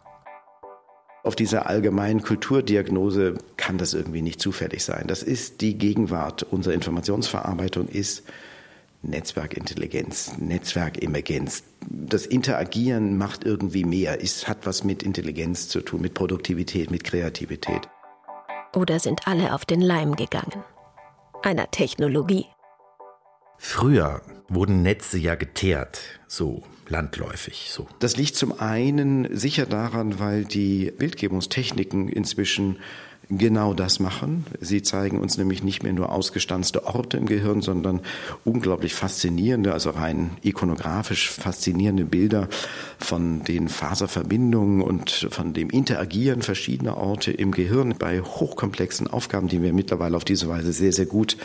Auf 1.24 1.34
dieser 1.34 1.66
allgemeinen 1.66 2.22
Kulturdiagnose 2.22 3.38
kann 3.56 3.78
das 3.78 3.94
irgendwie 3.94 4.20
nicht 4.20 4.40
zufällig 4.40 4.84
sein. 4.84 5.06
Das 5.06 5.22
ist 5.22 5.62
die 5.62 5.78
Gegenwart. 5.78 6.42
Unsere 6.42 6.74
Informationsverarbeitung 6.74 7.88
ist 7.88 8.24
Netzwerkintelligenz, 9.00 10.36
Netzwerkemergenz, 10.38 11.64
das 11.88 12.26
Interagieren 12.26 13.16
macht 13.16 13.44
irgendwie 13.44 13.84
mehr, 13.84 14.22
es 14.22 14.48
hat 14.48 14.66
was 14.66 14.84
mit 14.84 15.02
Intelligenz 15.02 15.68
zu 15.68 15.80
tun, 15.80 16.02
mit 16.02 16.14
Produktivität, 16.14 16.90
mit 16.90 17.04
Kreativität. 17.04 17.88
Oder 18.74 18.98
sind 18.98 19.26
alle 19.26 19.54
auf 19.54 19.64
den 19.64 19.80
Leim 19.80 20.16
gegangen? 20.16 20.62
Einer 21.42 21.70
Technologie. 21.70 22.46
Früher 23.66 24.20
wurden 24.50 24.82
Netze 24.82 25.16
ja 25.16 25.36
geteert, 25.36 26.20
so 26.28 26.62
landläufig, 26.86 27.70
so. 27.70 27.88
Das 27.98 28.14
liegt 28.18 28.36
zum 28.36 28.60
einen 28.60 29.34
sicher 29.34 29.64
daran, 29.64 30.18
weil 30.20 30.44
die 30.44 30.90
Bildgebungstechniken 30.90 32.10
inzwischen 32.10 32.78
genau 33.28 33.74
das 33.74 34.00
machen. 34.00 34.44
Sie 34.60 34.82
zeigen 34.82 35.18
uns 35.18 35.38
nämlich 35.38 35.62
nicht 35.62 35.82
mehr 35.82 35.92
nur 35.92 36.12
ausgestanzte 36.12 36.86
Orte 36.86 37.16
im 37.16 37.26
Gehirn, 37.26 37.62
sondern 37.62 38.00
unglaublich 38.44 38.94
faszinierende, 38.94 39.72
also 39.72 39.90
rein 39.90 40.30
ikonografisch 40.42 41.30
faszinierende 41.30 42.04
Bilder 42.04 42.48
von 42.98 43.44
den 43.44 43.68
Faserverbindungen 43.68 44.82
und 44.82 45.28
von 45.30 45.52
dem 45.52 45.70
Interagieren 45.70 46.42
verschiedener 46.42 46.96
Orte 46.96 47.32
im 47.32 47.52
Gehirn 47.52 47.94
bei 47.98 48.20
hochkomplexen 48.20 49.06
Aufgaben, 49.06 49.48
die 49.48 49.62
wir 49.62 49.72
mittlerweile 49.72 50.16
auf 50.16 50.24
diese 50.24 50.48
Weise 50.48 50.72
sehr, 50.72 50.92
sehr 50.92 51.06
gut 51.06 51.36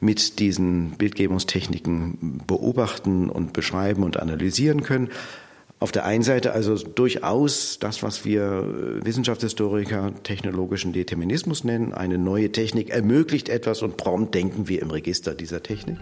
mit 0.00 0.40
diesen 0.40 0.90
Bildgebungstechniken 0.92 2.42
beobachten 2.46 3.30
und 3.30 3.52
beschreiben 3.52 4.02
und 4.02 4.18
analysieren 4.18 4.82
können. 4.82 5.10
Auf 5.82 5.90
der 5.90 6.04
einen 6.04 6.22
Seite 6.22 6.52
also 6.52 6.76
durchaus 6.76 7.80
das, 7.80 8.04
was 8.04 8.24
wir 8.24 9.02
Wissenschaftshistoriker 9.02 10.12
technologischen 10.22 10.92
Determinismus 10.92 11.64
nennen. 11.64 11.92
Eine 11.92 12.18
neue 12.18 12.52
Technik 12.52 12.90
ermöglicht 12.90 13.48
etwas 13.48 13.82
und 13.82 13.96
prompt 13.96 14.32
denken 14.32 14.68
wir 14.68 14.80
im 14.80 14.92
Register 14.92 15.34
dieser 15.34 15.60
Technik. 15.60 15.98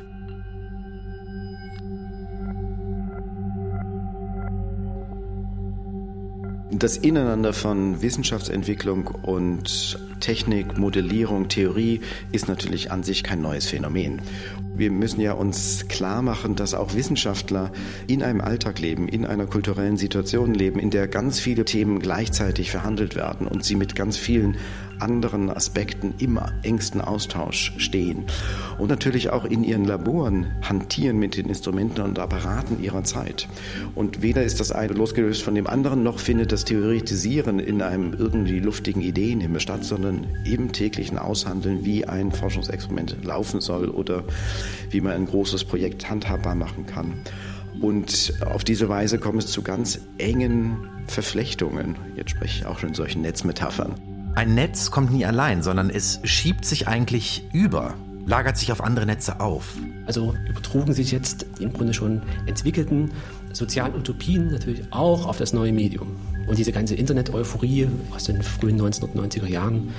Das 6.80 6.96
Ineinander 6.96 7.52
von 7.52 8.00
Wissenschaftsentwicklung 8.00 9.08
und 9.08 9.98
Technik, 10.20 10.78
Modellierung, 10.78 11.48
Theorie 11.48 12.00
ist 12.32 12.48
natürlich 12.48 12.90
an 12.90 13.02
sich 13.02 13.22
kein 13.22 13.42
neues 13.42 13.66
Phänomen. 13.66 14.22
Wir 14.74 14.90
müssen 14.90 15.20
ja 15.20 15.34
uns 15.34 15.88
klar 15.88 16.22
machen, 16.22 16.56
dass 16.56 16.72
auch 16.72 16.94
Wissenschaftler 16.94 17.70
in 18.06 18.22
einem 18.22 18.40
Alltag 18.40 18.78
leben, 18.78 19.08
in 19.08 19.26
einer 19.26 19.44
kulturellen 19.44 19.98
Situation 19.98 20.54
leben, 20.54 20.80
in 20.80 20.88
der 20.88 21.06
ganz 21.06 21.38
viele 21.38 21.66
Themen 21.66 21.98
gleichzeitig 21.98 22.70
verhandelt 22.70 23.14
werden 23.14 23.46
und 23.46 23.62
sie 23.62 23.76
mit 23.76 23.94
ganz 23.94 24.16
vielen 24.16 24.56
anderen 25.00 25.50
Aspekten 25.50 26.14
im 26.18 26.38
engsten 26.62 27.00
Austausch 27.00 27.72
stehen. 27.78 28.24
Und 28.78 28.88
natürlich 28.88 29.30
auch 29.30 29.44
in 29.44 29.64
ihren 29.64 29.84
Laboren 29.84 30.46
hantieren 30.62 31.18
mit 31.18 31.36
den 31.36 31.48
Instrumenten 31.48 32.02
und 32.04 32.18
Apparaten 32.18 32.82
ihrer 32.82 33.04
Zeit. 33.04 33.48
Und 33.94 34.22
weder 34.22 34.42
ist 34.42 34.60
das 34.60 34.72
eine 34.72 34.92
losgelöst 34.92 35.42
von 35.42 35.54
dem 35.54 35.66
anderen, 35.66 36.02
noch 36.02 36.18
findet 36.18 36.52
das 36.52 36.64
Theoretisieren 36.64 37.58
in 37.58 37.82
einem 37.82 38.14
irgendwie 38.14 38.60
luftigen 38.60 39.02
Ideenhimmel 39.02 39.60
statt, 39.60 39.84
sondern 39.84 40.26
im 40.44 40.72
täglichen 40.72 41.18
Aushandeln, 41.18 41.84
wie 41.84 42.06
ein 42.06 42.32
Forschungsexperiment 42.32 43.24
laufen 43.24 43.60
soll 43.60 43.88
oder 43.88 44.24
wie 44.90 45.00
man 45.00 45.12
ein 45.12 45.26
großes 45.26 45.64
Projekt 45.64 46.08
handhabbar 46.08 46.54
machen 46.54 46.86
kann. 46.86 47.14
Und 47.80 48.34
auf 48.44 48.64
diese 48.64 48.88
Weise 48.88 49.18
kommt 49.18 49.42
es 49.42 49.50
zu 49.50 49.62
ganz 49.62 50.00
engen 50.18 50.88
Verflechtungen. 51.06 51.96
Jetzt 52.16 52.30
spreche 52.30 52.60
ich 52.60 52.66
auch 52.66 52.78
schon 52.78 52.90
in 52.90 52.94
solchen 52.94 53.22
Netzmetaphern. 53.22 54.09
Ein 54.34 54.54
Netz 54.54 54.90
kommt 54.90 55.10
nie 55.10 55.26
allein, 55.26 55.62
sondern 55.62 55.90
es 55.90 56.20
schiebt 56.24 56.64
sich 56.64 56.86
eigentlich 56.86 57.44
über, 57.52 57.94
lagert 58.26 58.56
sich 58.56 58.70
auf 58.72 58.82
andere 58.82 59.04
Netze 59.04 59.40
auf. 59.40 59.76
Also 60.06 60.34
übertrugen 60.48 60.92
sich 60.94 61.10
jetzt 61.10 61.46
die 61.58 61.64
im 61.64 61.72
Grunde 61.72 61.92
schon 61.92 62.22
entwickelten 62.46 63.10
sozialen 63.52 63.94
Utopien 63.94 64.50
natürlich 64.50 64.82
auch 64.92 65.26
auf 65.26 65.38
das 65.38 65.52
neue 65.52 65.72
Medium. 65.72 66.16
Und 66.46 66.58
diese 66.58 66.72
ganze 66.72 66.94
Internet-Euphorie 66.94 67.88
aus 68.14 68.24
den 68.24 68.42
frühen 68.42 68.80
1990er 68.80 69.46
Jahren 69.46 69.92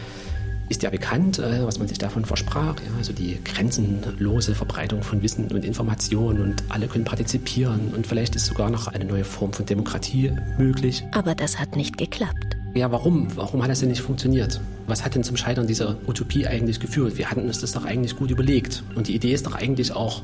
ist 0.70 0.84
ja 0.84 0.90
bekannt, 0.90 1.38
äh, 1.38 1.66
was 1.66 1.80
man 1.80 1.90
sich 1.90 1.98
davon 1.98 2.24
versprach. 2.24 2.76
Ja, 2.76 2.98
also 2.98 3.12
die 3.12 3.38
grenzenlose 3.44 4.56
Verbreitung 4.56 5.04
von 5.04 5.22
Wissen 5.22 5.52
und 5.52 5.66
Informationen 5.66 6.42
und 6.42 6.64
alle 6.70 6.88
können 6.88 7.04
partizipieren 7.04 7.94
und 7.94 8.08
vielleicht 8.08 8.36
ist 8.38 8.46
sogar 8.46 8.70
noch 8.70 8.88
eine 8.88 9.04
neue 9.04 9.26
Form 9.26 9.52
von 9.52 9.66
Demokratie 9.66 10.32
möglich. 10.58 11.04
Aber 11.12 11.36
das 11.36 11.60
hat 11.60 11.76
nicht 11.76 11.98
geklappt. 11.98 12.51
Ja, 12.74 12.90
warum? 12.90 13.28
Warum 13.36 13.62
hat 13.62 13.70
das 13.70 13.82
denn 13.82 13.90
nicht 13.90 14.02
funktioniert? 14.02 14.62
Was 14.88 15.04
hat 15.04 15.16
denn 15.16 15.26
zum 15.26 15.36
Scheitern 15.36 15.68
dieser 15.68 15.98
Utopie 16.08 16.48
eigentlich 16.48 16.80
geführt? 16.80 17.18
Wir 17.18 17.30
hatten 17.30 17.42
uns 17.42 17.60
das 17.60 17.74
doch 17.74 17.84
eigentlich 17.84 18.16
gut 18.16 18.32
überlegt. 18.32 18.84
Und 18.96 19.10
die 19.10 19.16
Idee 19.16 19.34
ist 19.34 19.46
doch 19.46 19.56
eigentlich 19.56 19.92
auch 19.92 20.22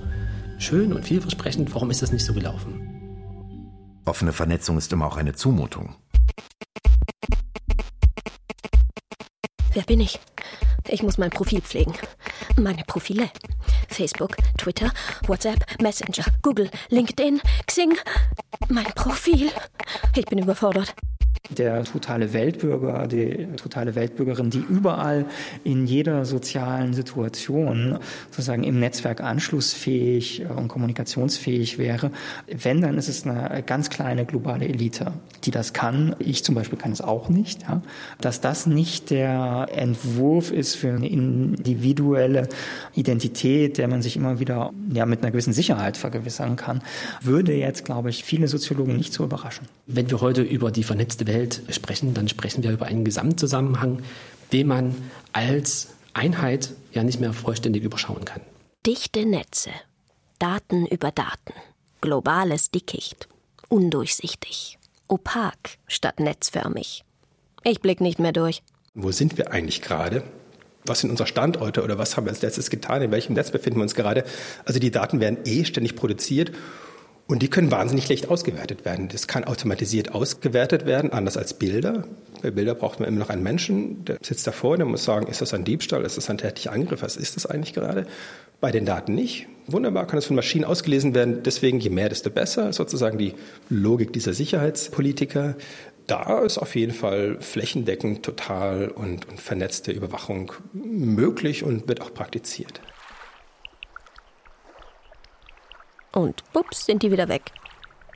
schön 0.58 0.94
und 0.94 1.04
vielversprechend. 1.04 1.74
Warum 1.74 1.92
ist 1.92 2.02
das 2.02 2.14
nicht 2.14 2.24
so 2.24 2.34
gelaufen? 2.34 4.00
Offene 4.06 4.32
Vernetzung 4.32 4.78
ist 4.78 4.94
immer 4.94 5.08
auch 5.08 5.18
eine 5.18 5.34
Zumutung. 5.34 5.96
Wer 9.74 9.84
bin 9.84 10.00
ich? 10.00 10.18
Ich 10.88 11.04
muss 11.04 11.18
mein 11.18 11.32
Profil 11.32 11.60
pflegen. 11.60 11.94
Meine 12.56 12.84
Profile. 12.88 13.30
Facebook, 13.90 14.38
Twitter, 14.58 14.92
WhatsApp, 15.28 15.66
Messenger, 15.82 16.24
Google, 16.42 16.70
LinkedIn, 16.90 17.42
Xing. 17.66 17.98
Mein 18.70 18.86
Profil. 18.96 19.50
Ich 20.16 20.26
bin 20.26 20.40
überfordert 20.40 20.96
der 21.50 21.84
totale 21.84 22.34
Weltbürger, 22.34 23.08
die 23.08 23.48
totale 23.56 23.96
Weltbürgerin, 23.96 24.50
die 24.50 24.64
überall 24.70 25.26
in 25.64 25.88
jeder 25.88 26.26
sozialen 26.26 26.94
Situation 26.94 28.00
sozusagen 28.32 28.64
im 28.64 28.80
Netzwerk 28.80 29.22
anschlussfähig 29.22 30.46
und 30.56 30.68
kommunikationsfähig 30.68 31.78
wäre. 31.78 32.12
Wenn, 32.48 32.82
dann 32.82 32.98
ist 32.98 33.08
es 33.08 33.26
eine 33.26 33.64
ganz 33.64 33.90
kleine 33.90 34.26
globale 34.26 34.68
Elite, 34.68 35.14
die 35.44 35.52
das 35.52 35.74
kann. 35.74 36.16
Ich 36.20 36.44
zum 36.44 36.56
Beispiel 36.56 36.78
kann 36.78 36.92
es 36.92 37.02
auch 37.02 37.30
nicht. 37.30 37.64
Ja. 37.64 37.82
Dass 38.20 38.42
das 38.42 38.66
nicht 38.66 39.10
der 39.10 39.68
Entwurf 39.72 40.52
ist 40.52 40.76
für 40.76 40.90
eine 40.90 41.08
individuelle 41.08 42.50
Identität, 42.94 43.78
der 43.78 43.88
man 43.88 44.02
sich 44.02 44.16
immer 44.16 44.40
wieder 44.40 44.72
ja, 44.92 45.06
mit 45.06 45.22
einer 45.22 45.32
gewissen 45.32 45.54
Sicherheit 45.54 45.98
vergewissern 45.98 46.56
kann, 46.56 46.82
würde 47.22 47.54
jetzt, 47.54 47.86
glaube 47.86 48.10
ich, 48.10 48.24
viele 48.24 48.48
Soziologen 48.48 48.96
nicht 48.98 49.14
so 49.14 49.24
überraschen. 49.24 49.68
Wenn 49.86 50.10
wir 50.10 50.22
heute 50.22 50.42
über 50.42 50.72
die 50.72 50.84
vernetzte 50.84 51.28
Welt 51.28 51.37
sprechen, 51.70 52.14
dann 52.14 52.28
sprechen 52.28 52.64
wir 52.64 52.72
über 52.72 52.86
einen 52.86 53.06
Gesamtzusammenhang, 53.06 54.04
den 54.52 54.68
man 54.68 54.96
als 55.34 55.90
Einheit 56.14 56.74
ja 56.94 57.04
nicht 57.04 57.20
mehr 57.20 57.34
vollständig 57.34 57.84
überschauen 57.84 58.26
kann. 58.26 58.42
Dichte 58.86 59.26
Netze, 59.26 59.72
Daten 60.40 60.86
über 60.86 61.12
Daten, 61.12 61.54
globales 62.02 62.72
Dickicht, 62.72 63.28
undurchsichtig, 63.70 64.78
opak 65.08 65.78
statt 65.88 66.20
netzförmig. 66.20 67.04
Ich 67.64 67.82
blick 67.82 68.02
nicht 68.02 68.20
mehr 68.20 68.32
durch. 68.32 68.64
Wo 68.94 69.12
sind 69.12 69.38
wir 69.38 69.52
eigentlich 69.52 69.82
gerade? 69.82 70.24
Was 70.86 71.02
sind 71.02 71.10
unsere 71.10 71.28
Standorte 71.28 71.84
oder 71.84 71.98
was 71.98 72.16
haben 72.16 72.26
wir 72.26 72.32
als 72.32 72.42
letztes 72.42 72.70
getan? 72.70 73.02
In 73.02 73.12
welchem 73.12 73.34
Netz 73.34 73.52
befinden 73.52 73.80
wir 73.80 73.84
uns 73.84 73.94
gerade? 73.94 74.24
Also 74.64 74.80
die 74.80 74.90
Daten 74.90 75.20
werden 75.20 75.40
eh 75.46 75.66
ständig 75.66 75.96
produziert 75.96 76.52
und 77.28 77.42
die 77.42 77.50
können 77.50 77.72
wahnsinnig 77.72 78.06
schlecht 78.06 78.30
ausgewertet 78.30 78.86
werden. 78.86 79.10
Das 79.10 79.28
kann 79.28 79.44
automatisiert 79.44 80.16
ausgewertet 80.16 80.86
werden, 80.86 81.12
anders 81.12 81.36
als 81.36 81.54
Bilder. 81.54 82.06
Bei 82.42 82.52
Bilder 82.52 82.74
braucht 82.74 83.00
man 83.00 83.10
immer 83.10 83.20
noch 83.20 83.30
einen 83.30 83.44
Menschen, 83.44 84.06
der 84.06 84.18
sitzt 84.22 84.48
davor, 84.48 84.78
der 84.78 84.86
muss 84.86 85.04
sagen, 85.04 85.28
ist 85.28 85.42
das 85.42 85.54
ein 85.54 85.66
Diebstahl, 85.66 86.06
ist 86.06 86.18
das 86.18 86.30
ein 86.30 86.38
tätlicher 86.38 86.72
Angriff, 86.72 87.02
was 87.02 87.18
ist 87.18 87.36
das 87.36 87.46
eigentlich 87.46 87.74
gerade? 87.74 88.08
Bei 88.62 88.72
den 88.72 88.86
Daten 88.86 89.14
nicht. 89.14 89.48
Wunderbar 89.68 90.08
kann 90.08 90.18
es 90.18 90.26
von 90.26 90.36
Maschinen 90.36 90.64
ausgelesen 90.64 91.14
werden. 91.14 91.44
Deswegen, 91.44 91.80
je 91.80 91.90
mehr, 91.90 92.10
desto 92.10 92.30
besser, 92.30 92.72
sozusagen 92.74 93.18
die 93.18 93.34
Logik 93.70 94.14
dieser 94.14 94.34
Sicherheitspolitiker. 94.34 95.56
Da 96.08 96.40
ist 96.40 96.58
auf 96.58 96.76
jeden 96.76 96.94
Fall 96.94 97.38
flächendeckend 97.42 98.24
total 98.24 98.88
und, 98.88 99.28
und 99.28 99.42
vernetzte 99.42 99.92
Überwachung 99.92 100.54
möglich 100.74 101.64
und 101.64 101.90
wird 101.90 102.02
auch 102.02 102.14
praktiziert. 102.14 102.80
Und 106.18 106.52
bups, 106.52 106.88
sind 106.88 107.04
die 107.04 107.12
wieder 107.12 107.30
weg. 107.30 107.52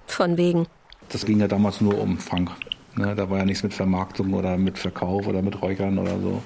Von 0.07 0.35
wegen. 0.35 0.65
Das 1.09 1.23
ging 1.23 1.39
ja 1.39 1.47
damals 1.47 1.81
nur 1.81 1.99
um 1.99 2.17
Fang. 2.17 2.49
Ne, 2.95 3.13
da 3.15 3.29
war 3.29 3.37
ja 3.37 3.45
nichts 3.45 3.61
mit 3.61 3.75
Vermarktung 3.75 4.33
oder 4.33 4.57
mit 4.57 4.79
Verkauf 4.79 5.27
oder 5.27 5.43
mit 5.43 5.61
Räuchern 5.61 5.99
oder 5.99 6.19
so. 6.19 6.41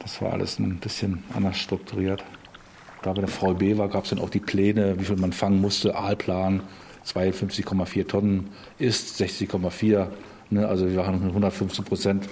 Das 0.00 0.22
war 0.22 0.32
alles 0.32 0.58
ein 0.58 0.78
bisschen 0.78 1.22
anders 1.34 1.58
strukturiert. 1.58 2.24
Da 3.02 3.12
bei 3.12 3.20
der 3.20 3.28
VEB 3.28 3.76
war, 3.76 3.88
gab 3.88 4.04
es 4.04 4.10
dann 4.10 4.20
auch 4.20 4.30
die 4.30 4.40
Pläne, 4.40 4.98
wie 4.98 5.04
viel 5.04 5.16
man 5.16 5.34
fangen 5.34 5.60
musste. 5.60 5.94
Aalplan 5.94 6.62
52,4 7.04 8.08
Tonnen 8.08 8.48
ist 8.78 9.20
60,4. 9.20 10.06
Ne, 10.48 10.66
also 10.66 10.88
wir 10.88 10.96
waren 10.96 11.22
115 11.24 11.84
Prozent. 11.84 12.26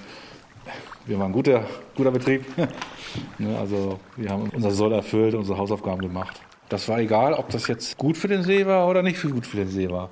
Wir 1.05 1.19
waren 1.19 1.27
ein 1.27 1.35
guter, 1.35 1.67
guter 1.95 2.13
Betrieb. 2.13 2.47
ne, 3.39 3.59
also 3.59 4.01
wir 4.17 4.31
haben 4.31 4.49
unser 4.55 4.71
Soll 4.71 4.95
erfüllt, 4.95 5.35
unsere 5.35 5.59
Hausaufgaben 5.59 6.01
gemacht. 6.01 6.41
Das 6.69 6.89
war 6.89 6.99
egal, 6.99 7.35
ob 7.35 7.49
das 7.51 7.69
jetzt 7.69 7.97
gut 7.97 8.17
für 8.17 8.29
den 8.29 8.43
See 8.43 8.67
war 8.67 8.89
oder 8.89 9.03
nicht 9.03 9.23
gut 9.23 9.47
für 9.47 9.59
den 9.59 9.69
See 9.69 9.89
war. 9.91 10.11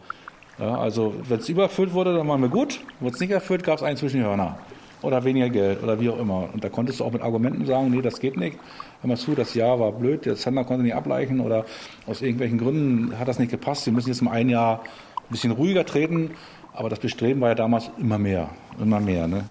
Ja, 0.59 0.78
also 0.78 1.14
wenn 1.28 1.40
es 1.40 1.48
überfüllt 1.48 1.92
wurde, 1.92 2.14
dann 2.16 2.28
waren 2.28 2.40
wir 2.40 2.48
gut. 2.48 2.80
Wurde 3.00 3.14
es 3.14 3.20
nicht 3.20 3.30
erfüllt, 3.30 3.64
gab 3.64 3.78
es 3.78 3.82
einen 3.82 3.96
zwischen 3.96 4.18
die 4.20 4.24
Hörner. 4.24 4.59
Oder 5.02 5.24
weniger 5.24 5.50
Geld 5.50 5.82
oder 5.82 6.00
wie 6.00 6.09
auch 6.09 6.18
immer. 6.18 6.48
Und 6.52 6.62
da 6.62 6.68
konntest 6.68 7.00
du 7.00 7.05
auch 7.05 7.12
mit 7.12 7.22
Argumenten 7.22 7.66
sagen, 7.66 7.90
nee, 7.90 8.00
das 8.00 8.20
geht 8.20 8.36
nicht. 8.36 8.57
Hör 9.00 9.09
mal 9.09 9.16
zu, 9.16 9.34
das 9.34 9.55
Jahr 9.55 9.80
war 9.80 9.92
blöd, 9.92 10.24
der 10.24 10.36
Zander 10.36 10.64
konnte 10.64 10.84
nicht 10.84 10.94
ableichen 10.94 11.40
oder 11.40 11.66
aus 12.07 12.22
irgendwelchen 12.22 12.59
Gründen 12.59 13.18
hat 13.18 13.28
das 13.28 13.38
nicht 13.38 13.50
gepasst. 13.50 13.84
Wir 13.84 13.92
müssen 13.92 14.09
jetzt 14.09 14.22
mal 14.22 14.30
ein 14.30 14.48
Jahr 14.48 14.80
ein 15.16 15.30
bisschen 15.30 15.50
ruhiger 15.50 15.84
treten. 15.84 16.30
Aber 16.72 16.88
das 16.88 16.98
Bestreben 16.98 17.40
war 17.40 17.50
ja 17.50 17.55
damals 17.55 17.90
immer 17.98 18.18
mehr, 18.18 18.48
immer 18.80 18.98
mehr. 19.00 19.28
Ne? 19.28 19.48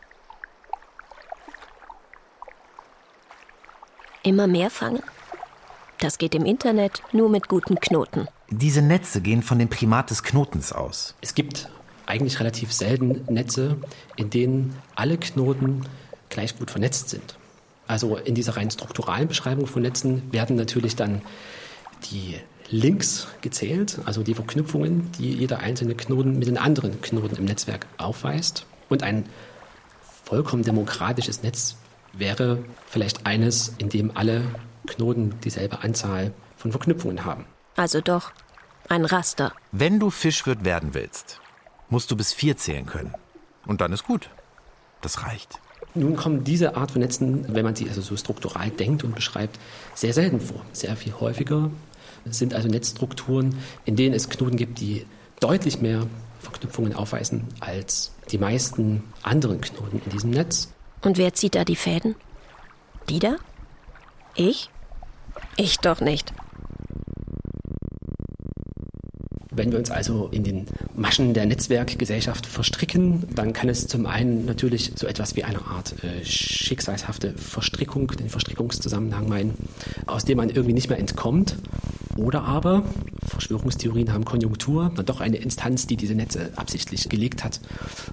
Immer 4.24 4.48
mehr 4.48 4.70
fangen? 4.70 5.04
Das 6.04 6.18
geht 6.18 6.36
im 6.36 6.44
Internet 6.44 7.02
nur 7.14 7.30
mit 7.30 7.48
guten 7.48 7.80
Knoten. 7.80 8.28
Diese 8.50 8.82
Netze 8.82 9.22
gehen 9.22 9.42
von 9.42 9.58
dem 9.58 9.70
Primat 9.70 10.10
des 10.10 10.22
Knotens 10.22 10.74
aus. 10.74 11.16
Es 11.22 11.34
gibt 11.34 11.70
eigentlich 12.06 12.42
relativ 12.42 12.74
selten 12.74 13.22
Netze, 13.34 13.78
in 14.18 14.30
denen 14.30 14.76
alle 14.96 15.18
Knoten 15.18 15.86
gleich 16.28 16.60
gut 16.60 16.72
vernetzt 16.72 17.08
sind. 17.08 17.38
Also 17.88 18.18
in 18.18 18.36
dieser 18.36 18.58
rein 18.58 18.70
strukturalen 18.70 19.30
Beschreibung 19.30 19.66
von 19.66 19.82
Netzen 19.82 20.30
werden 20.34 20.58
natürlich 20.58 20.98
dann 20.98 21.22
die 22.12 22.36
Links 22.70 23.30
gezählt, 23.40 24.00
also 24.04 24.24
die 24.24 24.34
Verknüpfungen, 24.34 25.10
die 25.18 25.32
jeder 25.32 25.60
einzelne 25.60 25.96
Knoten 25.96 26.38
mit 26.38 26.50
den 26.50 26.58
anderen 26.58 27.00
Knoten 27.00 27.38
im 27.38 27.46
Netzwerk 27.46 27.88
aufweist. 27.98 28.66
Und 28.90 29.04
ein 29.04 29.24
vollkommen 30.26 30.64
demokratisches 30.64 31.44
Netz 31.44 31.78
wäre 32.12 32.62
vielleicht 32.88 33.26
eines, 33.26 33.74
in 33.78 33.88
dem 33.88 34.18
alle 34.18 34.44
Knoten 34.88 35.40
dieselbe 35.42 35.84
Anzahl 35.84 36.34
von 36.58 36.72
Verknüpfungen 36.72 37.26
haben. 37.26 37.46
Also 37.76 38.02
doch 38.02 38.32
ein 38.90 39.06
Raster. 39.06 39.54
Wenn 39.72 40.00
du 40.00 40.10
Fischwirt 40.10 40.66
werden 40.66 40.94
willst, 40.94 41.40
musst 41.90 42.12
du 42.12 42.16
bis 42.16 42.34
vier 42.34 42.58
zählen 42.58 42.86
können. 42.86 43.14
Und 43.66 43.82
dann 43.82 43.94
ist 43.94 44.04
gut. 44.04 44.30
Das 45.02 45.24
reicht. 45.24 45.60
Nun 45.96 46.16
kommen 46.16 46.44
diese 46.44 46.76
Art 46.76 46.92
von 46.92 47.02
Netzen, 47.02 47.54
wenn 47.54 47.66
man 47.66 47.76
sie 47.76 47.88
also 47.88 48.02
so 48.02 48.18
struktural 48.18 48.70
denkt 48.72 49.04
und 49.04 49.16
beschreibt, 49.16 49.60
sehr 49.94 50.14
selten 50.14 50.42
vor. 50.42 50.62
Sehr 50.72 50.96
viel 50.96 51.14
häufiger 51.20 51.70
sind 52.26 52.54
also 52.54 52.68
Netzstrukturen, 52.68 53.58
in 53.86 53.96
denen 53.96 54.16
es 54.16 54.30
Knoten 54.30 54.58
gibt, 54.58 54.80
die 54.80 55.06
deutlich 55.40 55.82
mehr 55.82 56.08
Verknüpfungen 56.40 56.96
aufweisen 56.96 57.48
als 57.60 58.12
die 58.32 58.38
meisten 58.38 59.04
anderen 59.22 59.62
Knoten 59.62 60.02
in 60.04 60.12
diesem 60.12 60.30
Netz. 60.32 60.72
Und 61.02 61.18
wer 61.18 61.34
zieht 61.34 61.56
da 61.56 61.66
die 61.66 61.76
Fäden? 61.76 62.16
Die 63.10 63.20
da? 63.20 63.36
Ich? 64.36 64.70
Ich 65.56 65.78
doch 65.78 66.02
nicht. 66.02 66.34
Wenn 69.56 69.72
wir 69.72 69.80
uns 69.80 69.92
also 69.92 70.30
in 70.32 70.44
den 70.44 70.66
Maschen 70.96 71.34
der 71.34 71.46
Netzwerkgesellschaft 71.46 72.46
verstricken, 72.46 73.28
dann 73.36 73.54
kann 73.54 73.70
es 73.70 73.88
zum 73.88 74.06
einen 74.06 74.46
natürlich 74.46 74.94
so 74.96 75.08
etwas 75.08 75.36
wie 75.36 75.44
eine 75.44 75.66
Art 75.66 75.96
äh, 76.04 76.26
schicksalshafte 76.26 77.34
Verstrickung, 77.34 78.08
den 78.08 78.30
Verstrickungszusammenhang 78.30 79.28
meinen, 79.30 79.54
aus 80.08 80.26
dem 80.26 80.38
man 80.38 80.50
irgendwie 80.50 80.74
nicht 80.74 80.90
mehr 80.90 81.00
entkommt. 81.00 81.56
Oder 82.18 82.44
aber, 82.44 82.84
Verschwörungstheorien 83.26 84.14
haben 84.14 84.24
Konjunktur, 84.24 84.92
dann 84.96 85.06
doch 85.06 85.20
eine 85.20 85.38
Instanz, 85.38 85.88
die 85.88 85.98
diese 85.98 86.14
Netze 86.14 86.52
absichtlich 86.56 87.10
gelegt 87.10 87.44
hat, 87.44 87.60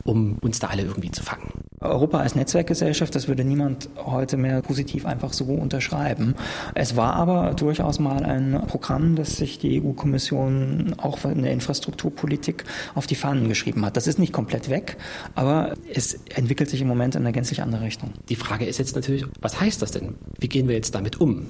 um 0.05 0.39
uns 0.41 0.59
da 0.59 0.69
alle 0.69 0.83
irgendwie 0.83 1.11
zu 1.11 1.23
fangen. 1.23 1.53
Europa 1.83 2.19
als 2.19 2.35
Netzwerkgesellschaft, 2.35 3.15
das 3.15 3.27
würde 3.27 3.43
niemand 3.43 3.89
heute 3.97 4.37
mehr 4.37 4.61
positiv 4.61 5.07
einfach 5.07 5.33
so 5.33 5.45
unterschreiben. 5.47 6.35
Es 6.75 6.95
war 6.95 7.15
aber 7.15 7.55
durchaus 7.55 7.99
mal 7.99 8.23
ein 8.23 8.65
Programm, 8.67 9.17
das 9.17 9.37
sich 9.37 9.59
die 9.59 9.83
EU-Kommission 9.83 10.95
auch 10.99 11.25
in 11.31 11.43
der 11.43 11.53
Infrastrukturpolitik 11.53 12.65
auf 12.95 13.07
die 13.07 13.15
Fahnen 13.15 13.49
geschrieben 13.49 13.85
hat. 13.85 13.97
Das 13.97 14.07
ist 14.07 14.19
nicht 14.19 14.33
komplett 14.33 14.69
weg, 14.69 14.97
aber 15.35 15.75
es 15.93 16.15
entwickelt 16.35 16.71
sich 16.71 16.81
im 16.81 16.89
Moment 16.89 17.15
in 17.15 17.23
eine 17.23 17.33
gänzlich 17.33 17.63
andere 17.63 17.83
Richtung. 17.83 18.13
Die 18.29 18.37
Frage 18.37 18.67
ist 18.67 18.79
jetzt 18.79 18.95
natürlich, 18.95 19.25
was 19.41 19.61
heißt 19.61 19.83
das 19.83 19.93
denn? 19.93 20.17
Wie 20.39 20.49
gehen 20.49 20.69
wir 20.69 20.75
jetzt 20.75 20.95
damit 20.95 21.21
um? 21.21 21.47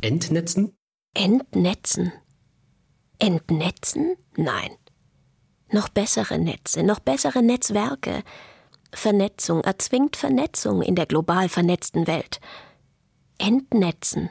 Entnetzen? 0.00 0.72
Entnetzen? 1.14 2.12
Entnetzen? 3.18 4.16
Nein. 4.36 4.70
Noch 5.70 5.88
bessere 5.88 6.38
Netze, 6.38 6.82
noch 6.82 7.00
bessere 7.00 7.42
Netzwerke. 7.42 8.22
Vernetzung 8.92 9.62
erzwingt 9.62 10.16
Vernetzung 10.16 10.82
in 10.82 10.94
der 10.94 11.06
global 11.06 11.48
vernetzten 11.48 12.06
Welt. 12.06 12.40
Entnetzen? 13.38 14.28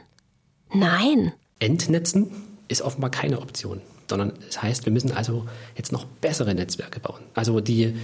Nein. 0.72 1.32
Entnetzen 1.58 2.30
ist 2.68 2.82
offenbar 2.82 3.10
keine 3.10 3.40
Option, 3.40 3.80
sondern 4.12 4.34
es 4.46 4.60
heißt, 4.60 4.84
wir 4.84 4.92
müssen 4.92 5.12
also 5.12 5.46
jetzt 5.74 5.90
noch 5.90 6.04
bessere 6.04 6.54
Netzwerke 6.54 7.00
bauen. 7.00 7.22
Also 7.32 7.60
die 7.60 7.94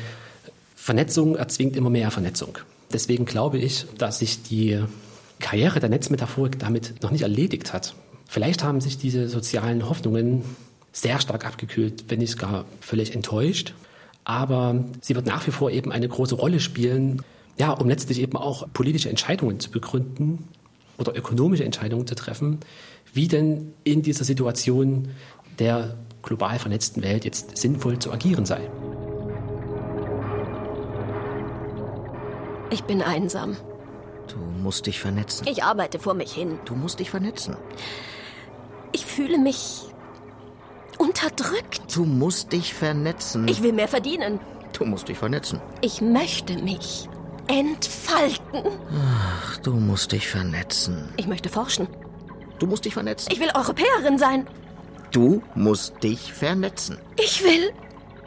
Vernetzung 0.75 1.37
erzwingt 1.37 1.77
immer 1.77 1.91
mehr 1.91 2.11
Vernetzung. 2.11 2.57
Deswegen 2.91 3.27
glaube 3.27 3.59
ich, 3.59 3.85
dass 3.99 4.21
sich 4.21 4.43
die 4.43 4.83
Karriere 5.39 5.81
der 5.81 5.91
Netzmetaphorik 5.91 6.59
damit 6.59 7.03
noch 7.03 7.11
nicht 7.11 7.21
erledigt 7.21 7.75
hat. 7.75 7.95
Vielleicht 8.27 8.65
haben 8.65 8.81
sich 8.81 8.97
diese 8.97 9.29
sozialen 9.29 9.87
Hoffnungen 9.87 10.45
sehr 10.93 11.21
stark 11.21 11.45
abgekühlt, 11.45 12.05
wenn 12.09 12.21
nicht 12.21 12.39
gar 12.39 12.65
völlig 12.81 13.15
enttäuscht. 13.15 13.75
Aber 14.25 14.83
sie 15.03 15.15
wird 15.15 15.27
nach 15.27 15.47
wie 15.47 15.51
vor 15.51 15.71
eben 15.71 15.93
eine 15.93 16.09
große 16.09 16.37
Rolle 16.37 16.59
spielen, 16.59 17.21
ja, 17.59 17.71
um 17.73 17.87
letztlich 17.87 18.19
eben 18.19 18.39
auch 18.39 18.67
politische 18.73 19.11
Entscheidungen 19.11 19.61
zu 19.61 19.71
begründen 19.71 20.49
oder 20.97 21.15
ökonomische 21.15 21.65
Entscheidungen 21.65 22.07
zu 22.07 22.15
treffen, 22.15 22.61
wie 23.13 23.29
denn 23.29 23.73
in 23.85 24.03
dieser 24.03 24.25
Situation 24.25 25.09
der 25.59 25.97
global 26.23 26.59
vernetzten 26.59 27.03
Welt 27.03 27.25
jetzt 27.25 27.57
sinnvoll 27.57 27.99
zu 27.99 28.13
agieren 28.13 28.47
sei. 28.47 28.71
Ich 32.71 32.85
bin 32.85 33.03
einsam. 33.03 33.57
Du 34.29 34.37
musst 34.37 34.87
dich 34.87 35.01
vernetzen. 35.01 35.47
Ich 35.49 35.65
arbeite 35.65 35.99
vor 35.99 36.15
mich 36.15 36.33
hin. 36.33 36.59
Du 36.67 36.75
musst 36.75 37.01
dich 37.01 37.11
vernetzen. 37.11 37.57
Ich 38.93 39.07
fühle 39.07 39.39
mich 39.39 39.87
unterdrückt. 40.99 41.95
Du 41.95 42.05
musst 42.05 42.53
dich 42.53 42.75
vernetzen. 42.75 43.49
Ich 43.49 43.63
will 43.63 43.73
mehr 43.73 43.89
verdienen. 43.89 44.39
Du 44.73 44.85
musst 44.85 45.09
dich 45.09 45.19
vernetzen. 45.19 45.61
Ich 45.81 46.03
möchte 46.03 46.59
mich 46.59 47.09
entfalten. 47.49 48.65
Ach, 48.93 49.57
du 49.59 49.73
musst 49.73 50.13
dich 50.13 50.29
vernetzen. 50.29 51.09
Ich 51.17 51.27
möchte 51.27 51.49
forschen. 51.49 51.89
Du 52.59 52.67
musst 52.67 52.85
dich 52.85 52.95
vernetzen. 52.95 53.33
Ich 53.33 53.41
will 53.41 53.51
Europäerin 53.55 54.19
sein. 54.19 54.47
Du 55.11 55.43
musst 55.55 56.03
dich 56.03 56.33
vernetzen. 56.33 56.99
Ich 57.19 57.43
will 57.43 57.73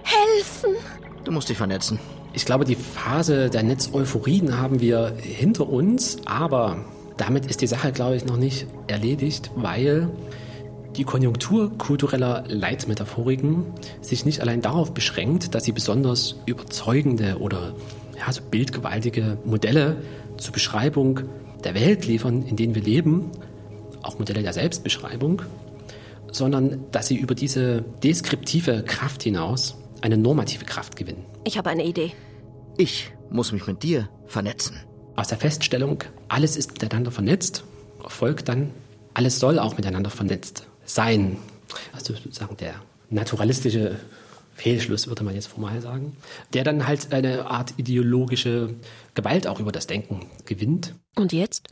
helfen. 0.04 0.76
Du 1.24 1.32
musst 1.32 1.50
dich 1.50 1.58
vernetzen. 1.58 2.00
Ich 2.34 2.46
glaube, 2.46 2.66
die 2.66 2.76
Phase 2.76 3.50
der 3.50 3.64
Netzeuphorien 3.64 4.58
haben 4.58 4.80
wir 4.80 5.14
hinter 5.22 5.70
uns, 5.70 6.18
aber 6.26 6.84
damit 7.18 7.46
ist 7.46 7.62
die 7.62 7.68
Sache, 7.68 7.92
glaube 7.92 8.16
ich, 8.16 8.26
noch 8.26 8.38
nicht 8.38 8.68
erledigt, 8.88 9.52
weil 9.56 10.10
die 10.96 11.04
Konjunktur 11.04 11.78
kultureller 11.78 12.44
Leitmetaphoriken 12.48 13.66
sich 14.02 14.26
nicht 14.26 14.42
allein 14.42 14.62
darauf 14.62 14.94
beschränkt, 14.94 15.54
dass 15.56 15.64
sie 15.64 15.72
besonders 15.72 16.36
überzeugende 16.46 17.38
oder 17.40 17.74
ja, 18.18 18.32
so 18.32 18.42
bildgewaltige 18.42 19.38
Modelle 19.46 19.98
zur 20.38 20.54
Beschreibung 20.54 21.22
der 21.64 21.76
Welt 21.76 22.06
liefern, 22.06 22.44
in 22.44 22.56
denen 22.56 22.76
wir 22.76 22.82
leben, 22.82 23.32
auch 24.02 24.18
Modelle 24.18 24.42
der 24.42 24.54
Selbstbeschreibung, 24.54 25.44
sondern 26.32 26.86
dass 26.92 27.08
sie 27.08 27.18
über 27.18 27.36
diese 27.36 27.84
deskriptive 28.04 28.84
Kraft 28.84 29.24
hinaus 29.24 29.76
eine 30.02 30.18
normative 30.18 30.66
Kraft 30.66 30.96
gewinnen. 30.96 31.26
Ich 31.44 31.58
habe 31.58 31.70
eine 31.70 31.86
Idee. 31.86 32.14
Ich 32.78 33.12
muss 33.30 33.52
mich 33.52 33.68
mit 33.68 33.84
dir 33.84 34.10
vernetzen. 34.26 34.78
Aus 35.16 35.28
der 35.28 35.38
Feststellung, 35.38 36.04
alles 36.30 36.58
ist 36.58 36.72
miteinander 36.72 37.12
vernetzt, 37.12 37.64
folgt 38.08 38.50
dann, 38.50 38.72
alles 39.14 39.40
soll 39.40 39.60
auch 39.60 39.78
miteinander 39.78 40.10
vernetzt 40.10 40.68
sein. 40.86 41.38
Also 41.94 42.14
sozusagen 42.14 42.58
der 42.58 42.76
naturalistische 43.10 43.98
Fehlschluss, 44.56 45.08
würde 45.08 45.24
man 45.24 45.36
jetzt 45.36 45.48
formal 45.48 45.82
sagen, 45.82 46.16
der 46.54 46.64
dann 46.64 46.88
halt 46.88 47.14
eine 47.14 47.48
Art 47.48 47.74
ideologische 47.78 48.76
Gewalt 49.16 49.48
auch 49.48 49.60
über 49.60 49.72
das 49.72 49.88
Denken 49.88 50.28
gewinnt. 50.46 50.96
Und 51.16 51.34
jetzt? 51.34 51.70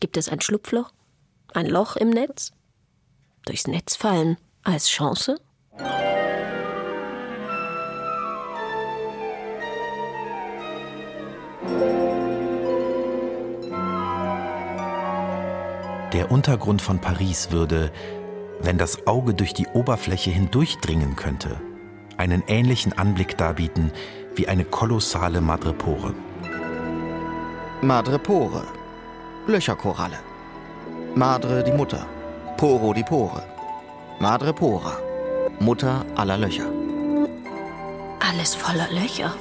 Gibt 0.00 0.16
es 0.16 0.28
ein 0.28 0.40
Schlupfloch? 0.40 0.92
Ein 1.54 1.66
Loch 1.66 1.96
im 1.96 2.10
Netz? 2.10 2.52
Durchs 3.44 3.66
Netz 3.66 3.96
fallen 3.96 4.36
als 4.62 4.88
Chance? 4.88 5.40
Der 16.12 16.30
Untergrund 16.30 16.82
von 16.82 17.00
Paris 17.00 17.50
würde, 17.50 17.90
wenn 18.60 18.78
das 18.78 19.06
Auge 19.06 19.34
durch 19.34 19.54
die 19.54 19.66
Oberfläche 19.68 20.30
hindurchdringen 20.30 21.16
könnte, 21.16 21.60
einen 22.18 22.44
ähnlichen 22.46 22.92
Anblick 22.92 23.36
darbieten 23.38 23.90
wie 24.36 24.46
eine 24.46 24.64
kolossale 24.64 25.40
Madrepore. 25.40 26.14
Madrepore. 27.80 28.62
Löcherkoralle. 29.46 30.18
Madre 31.16 31.64
die 31.64 31.72
Mutter. 31.72 32.06
Poro 32.62 32.92
die 32.92 33.02
Pore. 33.02 33.42
Madrepora. 34.20 34.96
Mutter 35.58 36.06
aller 36.14 36.38
Löcher. 36.38 36.70
Alles 38.20 38.54
voller 38.54 38.88
Löcher. 38.92 39.34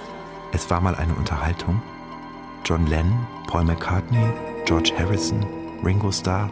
Es 0.53 0.67
war 0.72 0.82
mal 0.82 0.95
eine 0.95 1.13
Unterhaltung. 1.13 1.84
John 2.65 2.88
Lennon, 2.88 3.28
Paul 3.45 3.65
McCartney, 3.65 4.26
George 4.65 4.91
Harrison, 4.97 5.45
Ringo 5.86 6.11
Starr 6.11 6.49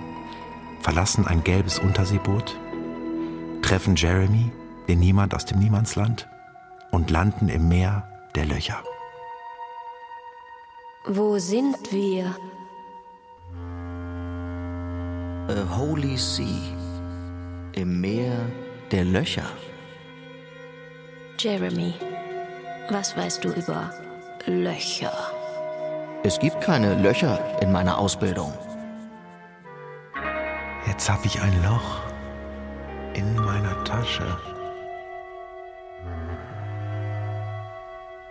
verlassen 0.81 1.25
ein 1.25 1.43
gelbes 1.43 1.79
Unterseeboot, 1.79 2.55
treffen 3.63 3.95
Jeremy, 3.95 4.51
den 4.87 4.99
Niemand 4.99 5.33
aus 5.33 5.45
dem 5.45 5.57
Niemandsland 5.57 6.29
und 6.91 7.09
landen 7.09 7.49
im 7.49 7.67
Meer 7.67 8.07
der 8.35 8.45
Löcher. 8.45 8.83
Wo 11.07 11.39
sind 11.39 11.91
wir? 11.91 12.35
A 15.49 15.65
Holy 15.75 16.15
Sea. 16.15 16.45
Im 17.73 18.01
Meer 18.01 18.37
der 18.91 19.03
Löcher. 19.03 19.49
Jeremy, 21.39 21.95
was 22.91 23.17
weißt 23.17 23.43
du 23.43 23.49
über 23.53 23.91
Löcher? 24.45 25.11
Es 26.23 26.37
gibt 26.37 26.61
keine 26.61 27.01
Löcher 27.01 27.39
in 27.63 27.71
meiner 27.71 27.97
Ausbildung. 27.97 28.53
Jetzt 30.85 31.09
habe 31.09 31.25
ich 31.25 31.41
ein 31.41 31.63
Loch 31.63 32.01
in 33.15 33.33
meiner 33.33 33.83
Tasche. 33.85 34.37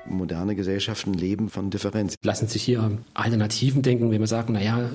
Moderne 0.05 0.55
Gesellschaften 0.55 1.15
leben 1.15 1.51
von 1.51 1.71
Differenz. 1.71 2.15
Lassen 2.23 2.47
sich 2.47 2.63
hier 2.63 2.93
Alternativen 3.15 3.83
denken, 3.83 4.13
wenn 4.13 4.21
wir 4.21 4.29
sagen, 4.29 4.53
naja, 4.53 4.91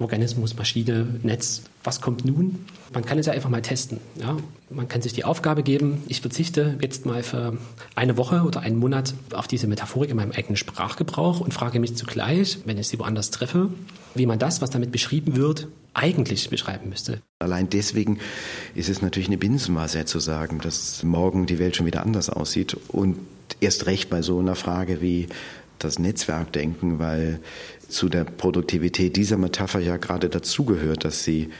Organismus, 0.00 0.56
Maschine, 0.56 1.06
Netz, 1.22 1.62
was 1.84 2.00
kommt 2.00 2.24
nun? 2.24 2.64
Man 2.92 3.04
kann 3.04 3.18
es 3.18 3.26
ja 3.26 3.32
einfach 3.32 3.50
mal 3.50 3.62
testen. 3.62 3.98
Ja? 4.20 4.36
Man 4.70 4.88
kann 4.88 5.02
sich 5.02 5.12
die 5.12 5.24
Aufgabe 5.24 5.62
geben, 5.62 6.02
ich 6.08 6.20
verzichte 6.20 6.78
jetzt 6.80 7.06
mal 7.06 7.22
für 7.22 7.56
eine 7.94 8.16
Woche 8.16 8.42
oder 8.42 8.60
einen 8.60 8.76
Monat 8.76 9.14
auf 9.32 9.46
diese 9.46 9.66
Metaphorik 9.66 10.10
in 10.10 10.16
meinem 10.16 10.32
eigenen 10.32 10.56
Sprachgebrauch 10.56 11.40
und 11.40 11.54
frage 11.54 11.80
mich 11.80 11.96
zugleich, 11.96 12.58
wenn 12.64 12.78
ich 12.78 12.88
sie 12.88 12.98
woanders 12.98 13.30
treffe, 13.30 13.70
wie 14.14 14.26
man 14.26 14.38
das, 14.38 14.60
was 14.60 14.70
damit 14.70 14.90
beschrieben 14.92 15.36
wird, 15.36 15.68
eigentlich 15.94 16.50
beschreiben 16.50 16.88
müsste. 16.88 17.20
Allein 17.40 17.68
deswegen 17.68 18.18
ist 18.74 18.88
es 18.88 19.02
natürlich 19.02 19.28
eine 19.28 19.38
Binsenweisheit 19.38 20.08
zu 20.08 20.20
sagen, 20.20 20.60
dass 20.60 21.02
morgen 21.02 21.46
die 21.46 21.58
Welt 21.58 21.76
schon 21.76 21.86
wieder 21.86 22.02
anders 22.02 22.30
aussieht 22.30 22.76
und 22.88 23.18
erst 23.60 23.86
recht 23.86 24.10
bei 24.10 24.22
so 24.22 24.38
einer 24.38 24.54
Frage 24.54 25.00
wie 25.00 25.28
das 25.78 25.98
Netzwerkdenken, 25.98 26.98
weil 26.98 27.40
zu 27.90 28.08
der 28.08 28.24
Produktivität 28.24 29.16
dieser 29.16 29.36
Metapher 29.36 29.80
ja 29.80 29.96
gerade 29.96 30.28
dazugehört, 30.28 31.04
dass 31.04 31.24
sie 31.24 31.50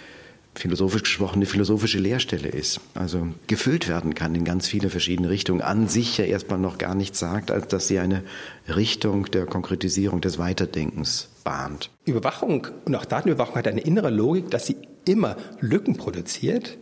philosophisch 0.55 1.03
gesprochen 1.03 1.37
eine 1.37 1.47
philosophische 1.47 1.99
Leerstelle 1.99 2.49
ist. 2.49 2.81
Also 2.95 3.29
gefüllt 3.47 3.89
werden 3.89 4.15
kann 4.15 4.35
in 4.35 4.45
ganz 4.45 4.67
viele 4.67 4.91
verschiedene 4.91 5.31
Richtungen. 5.31 5.61
An 5.61 5.89
sich 5.89 6.19
ja 6.19 6.25
erstmal 6.25 6.59
noch 6.59 6.79
gar 6.79 6.95
nichts 6.95 7.19
sagt, 7.19 7.51
als 7.51 7.69
dass 7.69 7.87
sie 7.87 7.99
eine 7.99 8.25
Richtung 8.69 9.27
der 9.27 9.47
Konkretisierung 9.47 10.21
des 10.21 10.39
Weiterdenkens 10.39 11.29
bahnt. 11.45 11.91
Überwachung 12.05 12.67
und 12.85 12.95
auch 12.97 13.05
Datenüberwachung 13.05 13.57
hat 13.57 13.69
eine 13.69 13.81
innere 13.81 14.11
Logik, 14.11 14.51
dass 14.51 14.67
sie 14.67 14.77
immer 15.05 15.37
Lücken 15.61 15.97
produziert 15.97 16.79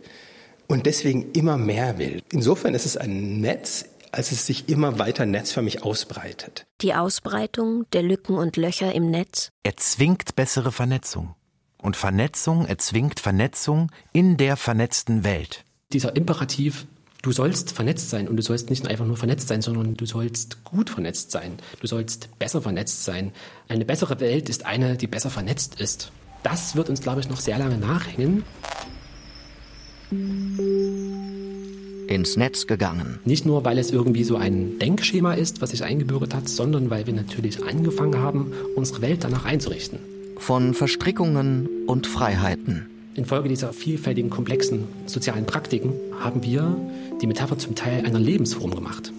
und 0.67 0.85
deswegen 0.85 1.31
immer 1.33 1.57
mehr 1.57 1.97
will. 1.97 2.21
Insofern 2.31 2.73
ist 2.73 2.85
es 2.85 2.97
ein 2.97 3.39
Netz, 3.39 3.85
als 4.11 4.31
es 4.31 4.45
sich 4.45 4.69
immer 4.69 4.99
weiter 4.99 5.25
netzförmig 5.25 5.83
ausbreitet. 5.83 6.65
Die 6.81 6.93
Ausbreitung 6.93 7.85
der 7.93 8.03
Lücken 8.03 8.37
und 8.37 8.57
Löcher 8.57 8.93
im 8.93 9.09
Netz? 9.09 9.51
Erzwingt 9.63 10.35
bessere 10.35 10.71
Vernetzung. 10.71 11.35
Und 11.81 11.95
Vernetzung 11.95 12.65
erzwingt 12.65 13.19
Vernetzung 13.19 13.91
in 14.11 14.37
der 14.37 14.57
vernetzten 14.57 15.23
Welt. 15.23 15.63
Dieser 15.93 16.15
Imperativ, 16.15 16.85
du 17.21 17.31
sollst 17.31 17.71
vernetzt 17.71 18.09
sein 18.09 18.27
und 18.27 18.35
du 18.35 18.43
sollst 18.43 18.69
nicht 18.69 18.87
einfach 18.87 19.05
nur 19.05 19.17
vernetzt 19.17 19.47
sein, 19.47 19.61
sondern 19.61 19.95
du 19.95 20.05
sollst 20.05 20.63
gut 20.65 20.89
vernetzt 20.89 21.31
sein. 21.31 21.57
Du 21.79 21.87
sollst 21.87 22.37
besser 22.37 22.61
vernetzt 22.61 23.05
sein. 23.05 23.31
Eine 23.69 23.85
bessere 23.85 24.19
Welt 24.19 24.49
ist 24.49 24.65
eine, 24.65 24.97
die 24.97 25.07
besser 25.07 25.29
vernetzt 25.29 25.79
ist. 25.79 26.11
Das 26.43 26.75
wird 26.75 26.89
uns, 26.89 27.01
glaube 27.01 27.21
ich, 27.21 27.29
noch 27.29 27.39
sehr 27.39 27.57
lange 27.57 27.77
nachhängen. 27.77 28.43
Ins 32.09 32.37
Netz 32.37 32.65
gegangen. 32.65 33.19
Nicht 33.23 33.45
nur, 33.45 33.63
weil 33.65 33.77
es 33.77 33.91
irgendwie 33.91 34.23
so 34.23 34.35
ein 34.35 34.79
Denkschema 34.79 35.33
ist, 35.33 35.61
was 35.61 35.69
sich 35.69 35.83
eingebürgert 35.83 36.33
hat, 36.33 36.49
sondern 36.49 36.89
weil 36.89 37.05
wir 37.05 37.13
natürlich 37.13 37.63
angefangen 37.63 38.17
haben, 38.17 38.51
unsere 38.75 39.03
Welt 39.03 39.23
danach 39.23 39.45
einzurichten. 39.45 39.99
Von 40.39 40.73
Verstrickungen 40.73 41.69
und 41.85 42.07
Freiheiten. 42.07 42.87
Infolge 43.13 43.47
dieser 43.49 43.73
vielfältigen, 43.73 44.31
komplexen 44.31 44.87
sozialen 45.05 45.45
Praktiken 45.45 45.93
haben 46.19 46.41
wir 46.41 46.75
die 47.21 47.27
Metapher 47.27 47.59
zum 47.59 47.75
Teil 47.75 48.03
einer 48.03 48.19
Lebensform 48.19 48.73
gemacht, 48.73 49.11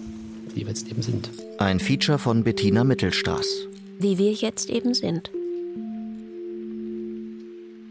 wie 0.53 0.61
wir 0.61 0.67
jetzt 0.67 0.89
eben 0.91 1.01
sind. 1.01 1.29
Ein 1.59 1.79
Feature 1.79 2.19
von 2.19 2.43
Bettina 2.43 2.83
Mittelstraß. 2.83 3.67
Wie 3.99 4.17
wir 4.17 4.33
jetzt 4.33 4.69
eben 4.69 4.93
sind. 4.93 5.31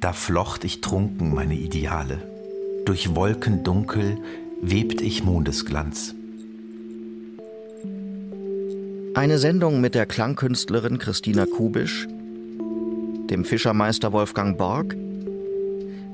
Da 0.01 0.13
flocht 0.13 0.65
ich 0.65 0.83
trunken 0.83 1.35
meine 1.35 1.55
Ideale. 1.55 2.19
Durch 2.85 3.15
Wolken 3.15 3.63
dunkel 3.65 4.19
webt 4.63 5.01
ich 5.01 5.25
Mondesglanz. 5.25 6.15
Eine 9.15 9.39
Sendung 9.39 9.81
mit 9.81 9.95
der 9.95 10.07
Klangkünstlerin 10.07 10.99
Christina 10.99 11.47
Kubisch, 11.47 12.07
dem 13.31 13.45
Fischermeister 13.45 14.13
Wolfgang 14.13 14.59
Borg, 14.59 14.95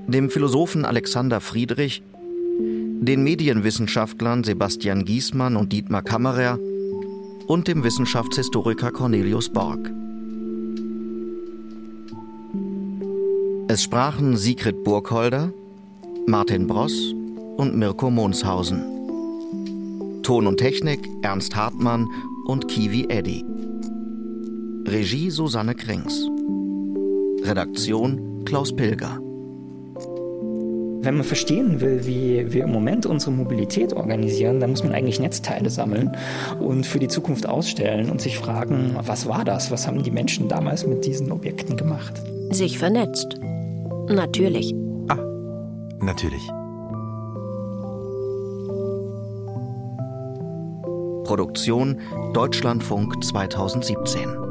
dem 0.07 0.31
Philosophen 0.31 0.85
Alexander 0.85 1.41
Friedrich, 1.41 2.03
den 2.21 3.23
Medienwissenschaftlern 3.23 4.45
Sebastian 4.45 5.05
Giesmann 5.05 5.57
und 5.57 5.73
Dietmar 5.73 6.03
Kammerer 6.03 6.59
und 7.49 7.69
dem 7.69 7.85
Wissenschaftshistoriker 7.85 8.93
Cornelius 8.93 9.51
Borg. 9.51 9.91
Es 13.69 13.83
sprachen 13.83 14.37
Sigrid 14.37 14.85
Burgholder, 14.85 15.53
Martin 16.27 16.67
Bross 16.67 17.15
und 17.57 17.77
Mirko 17.77 18.11
Monshausen. 18.11 18.83
Ton 20.23 20.47
und 20.47 20.59
Technik 20.59 21.09
Ernst 21.23 21.55
Hartmann 21.57 22.09
und 22.47 22.69
Kiwi 22.69 23.07
Eddy. 23.09 23.45
Regie 24.87 25.31
Susanne 25.31 25.75
Krings. 25.75 26.29
Redaktion 27.43 28.45
Klaus 28.45 28.75
Pilger. 28.75 29.21
Wenn 31.03 31.15
man 31.19 31.25
verstehen 31.25 31.81
will, 31.81 32.05
wie 32.07 32.53
wir 32.53 32.65
im 32.65 32.73
Moment 32.73 33.07
unsere 33.07 33.31
Mobilität 33.31 33.93
organisieren, 33.93 34.59
dann 34.59 34.71
muss 34.71 34.83
man 34.83 34.93
eigentlich 34.93 35.21
Netzteile 35.21 35.71
sammeln 35.71 36.17
und 36.59 36.85
für 36.85 36.99
die 36.99 37.07
Zukunft 37.07 37.49
ausstellen 37.49 38.11
und 38.11 38.21
sich 38.21 38.37
fragen, 38.39 38.97
was 39.01 39.29
war 39.29 39.45
das? 39.45 39.71
Was 39.71 39.87
haben 39.87 40.03
die 40.03 40.11
Menschen 40.11 40.49
damals 40.49 40.85
mit 40.85 41.07
diesen 41.07 41.31
Objekten 41.31 41.77
gemacht? 41.77 42.21
Sich 42.51 42.79
vernetzt. 42.79 43.39
Natürlich. 44.09 44.75
Natürlich. 46.01 46.43
Produktion 51.27 52.01
Deutschlandfunk 52.35 53.25
2017. 53.25 54.46